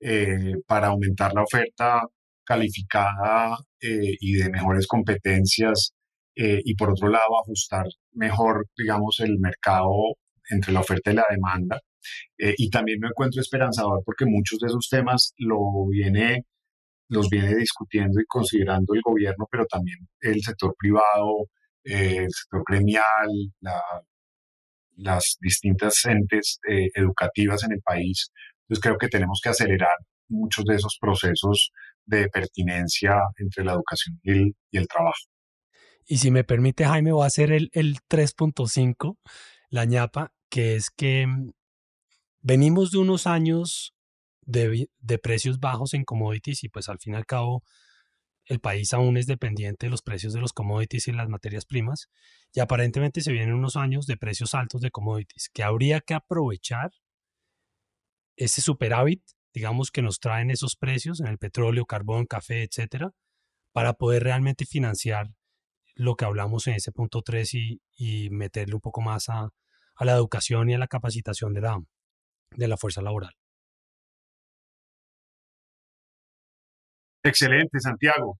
eh, 0.00 0.54
para 0.66 0.88
aumentar 0.88 1.34
la 1.34 1.42
oferta 1.42 2.02
calificada 2.44 3.58
eh, 3.80 4.16
y 4.20 4.34
de 4.34 4.50
mejores 4.50 4.86
competencias 4.86 5.92
y 6.40 6.74
por 6.76 6.90
otro 6.90 7.08
lado 7.08 7.40
ajustar 7.42 7.86
mejor, 8.12 8.66
digamos, 8.76 9.18
el 9.20 9.38
mercado 9.40 9.90
entre 10.50 10.72
la 10.72 10.80
oferta 10.80 11.10
y 11.10 11.14
la 11.14 11.26
demanda. 11.28 11.80
Eh, 12.38 12.54
y 12.56 12.70
también 12.70 13.00
me 13.00 13.08
encuentro 13.08 13.40
esperanzador 13.40 14.02
porque 14.04 14.24
muchos 14.26 14.58
de 14.60 14.68
esos 14.68 14.88
temas 14.88 15.34
lo 15.38 15.86
viene, 15.90 16.44
los 17.08 17.28
viene 17.28 17.54
discutiendo 17.56 18.20
y 18.20 18.24
considerando 18.26 18.94
el 18.94 19.02
gobierno, 19.02 19.46
pero 19.50 19.66
también 19.66 19.98
el 20.20 20.42
sector 20.42 20.74
privado, 20.78 21.48
eh, 21.84 22.24
el 22.24 22.30
sector 22.30 22.62
gremial, 22.68 23.30
las 24.96 25.38
distintas 25.40 26.04
entes 26.04 26.58
eh, 26.68 26.88
educativas 26.94 27.64
en 27.64 27.72
el 27.72 27.80
país. 27.82 28.30
Entonces 28.62 28.82
creo 28.82 28.98
que 28.98 29.08
tenemos 29.08 29.40
que 29.42 29.50
acelerar 29.50 29.96
muchos 30.28 30.64
de 30.64 30.74
esos 30.76 30.98
procesos 31.00 31.72
de 32.04 32.28
pertinencia 32.28 33.16
entre 33.38 33.64
la 33.64 33.72
educación 33.72 34.18
y 34.22 34.76
el, 34.76 34.88
trabajo. 34.88 35.14
Y 36.08 36.18
si 36.18 36.30
me 36.30 36.42
permite, 36.42 36.86
Jaime, 36.86 37.12
voy 37.12 37.24
a 37.24 37.26
hacer 37.26 37.52
el, 37.52 37.70
el 37.74 37.98
3.5, 38.08 39.18
la 39.68 39.84
ñapa, 39.84 40.32
que 40.48 40.74
es 40.74 40.90
que 40.90 41.26
mm, 41.26 41.50
venimos 42.40 42.90
de 42.90 42.98
unos 42.98 43.26
años 43.26 43.94
de, 44.46 44.88
precios 45.22 45.60
bajos 45.60 45.92
en 45.92 46.04
commodities 46.04 46.64
y 46.64 46.70
pues 46.70 46.88
al 46.88 46.98
fin 46.98 47.12
y 47.12 47.16
al 47.16 47.26
cabo 47.26 47.62
el 48.46 48.60
país 48.60 48.94
aún 48.94 49.18
es 49.18 49.26
dependiente 49.26 49.86
de 49.86 49.90
los 49.90 50.00
precios 50.00 50.32
de 50.32 50.40
los 50.40 50.54
commodities 50.54 51.08
y 51.08 51.12
las 51.12 51.28
materias 51.28 51.66
primas 51.66 52.08
y 52.54 52.60
aparentemente 52.60 53.20
se 53.20 53.32
vienen 53.32 53.54
unos 53.54 53.76
años 53.76 54.06
de 54.06 54.16
precios 54.16 54.54
altos 54.54 54.80
de 54.80 54.90
commodities 54.90 55.50
que 55.52 55.62
habría 55.62 56.00
que 56.00 56.14
aprovechar 56.14 56.90
ese 58.36 58.62
superávit, 58.62 59.22
digamos, 59.52 59.90
que 59.90 60.00
nos 60.00 60.20
traen 60.20 60.50
esos 60.50 60.76
precios 60.76 61.20
en 61.20 61.26
el 61.26 61.38
petróleo, 61.38 61.84
carbón, 61.84 62.24
café, 62.24 62.62
etcétera, 62.62 63.10
para 63.72 63.94
poder 63.94 64.22
realmente 64.22 64.64
financiar 64.64 65.28
lo 65.98 66.14
que 66.14 66.24
hablamos 66.24 66.66
en 66.68 66.74
ese 66.74 66.92
punto 66.92 67.22
3 67.22 67.54
y, 67.54 67.82
y 67.96 68.30
meterle 68.30 68.74
un 68.74 68.80
poco 68.80 69.00
más 69.00 69.28
a, 69.28 69.48
a 69.96 70.04
la 70.04 70.12
educación 70.12 70.70
y 70.70 70.74
a 70.74 70.78
la 70.78 70.86
capacitación 70.86 71.52
de 71.52 71.60
la, 71.60 71.80
de 72.52 72.68
la 72.68 72.76
fuerza 72.76 73.02
laboral. 73.02 73.34
Excelente, 77.24 77.80
Santiago. 77.80 78.38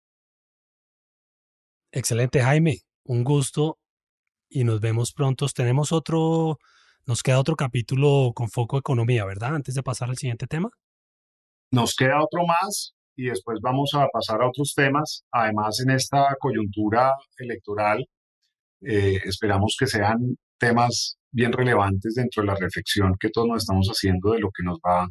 Excelente, 1.90 2.40
Jaime. 2.40 2.78
Un 3.04 3.24
gusto 3.24 3.78
y 4.48 4.62
nos 4.62 4.80
vemos 4.80 5.12
pronto. 5.12 5.46
Tenemos 5.48 5.90
otro, 5.90 6.58
nos 7.06 7.24
queda 7.24 7.40
otro 7.40 7.56
capítulo 7.56 8.32
con 8.36 8.50
foco 8.50 8.78
economía, 8.78 9.24
¿verdad? 9.24 9.56
Antes 9.56 9.74
de 9.74 9.82
pasar 9.82 10.10
al 10.10 10.16
siguiente 10.16 10.46
tema. 10.46 10.70
Nos 11.72 11.96
queda 11.96 12.22
otro 12.22 12.46
más 12.46 12.94
y 13.18 13.26
después 13.26 13.58
vamos 13.60 13.90
a 13.94 14.06
pasar 14.12 14.40
a 14.40 14.48
otros 14.48 14.74
temas. 14.76 15.24
Además, 15.32 15.80
en 15.80 15.90
esta 15.90 16.36
coyuntura 16.38 17.12
electoral, 17.36 18.06
eh, 18.80 19.18
esperamos 19.24 19.76
que 19.78 19.88
sean 19.88 20.36
temas 20.56 21.18
bien 21.32 21.52
relevantes 21.52 22.14
dentro 22.14 22.42
de 22.42 22.46
la 22.46 22.54
reflexión 22.54 23.16
que 23.18 23.30
todos 23.30 23.48
nos 23.48 23.58
estamos 23.64 23.88
haciendo 23.88 24.32
de 24.32 24.38
lo 24.38 24.50
que 24.50 24.62
nos 24.62 24.78
va 24.78 25.08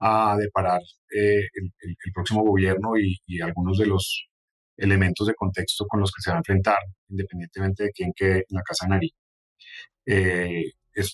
a 0.00 0.36
deparar 0.36 0.80
eh, 1.14 1.46
el, 1.54 2.12
próximo 2.12 2.42
gobierno 2.42 2.94
y, 2.98 3.40
algunos 3.40 3.78
de 3.78 3.86
los 3.86 4.26
elementos 4.76 5.28
de 5.28 5.34
contexto 5.34 5.86
con 5.86 6.00
los 6.00 6.10
que 6.10 6.22
se 6.22 6.30
va 6.30 6.36
a 6.36 6.40
enfrentar, 6.40 6.78
independientemente 7.08 7.84
de 7.84 7.90
quién 7.92 8.12
quede 8.14 8.38
en 8.38 8.56
la 8.56 8.62
Casa 8.62 8.88
Nari. 8.88 9.12
Eh, 10.04 10.64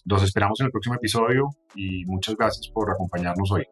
los 0.07 0.22
esperamos 0.22 0.59
en 0.61 0.66
el 0.66 0.72
próximo 0.72 0.95
episodio 0.95 1.51
y 1.74 2.07
muchas 2.07 2.37
gracias 2.37 2.70
por 2.72 2.91
acompañarnos 2.91 3.53
hoy. 3.53 3.64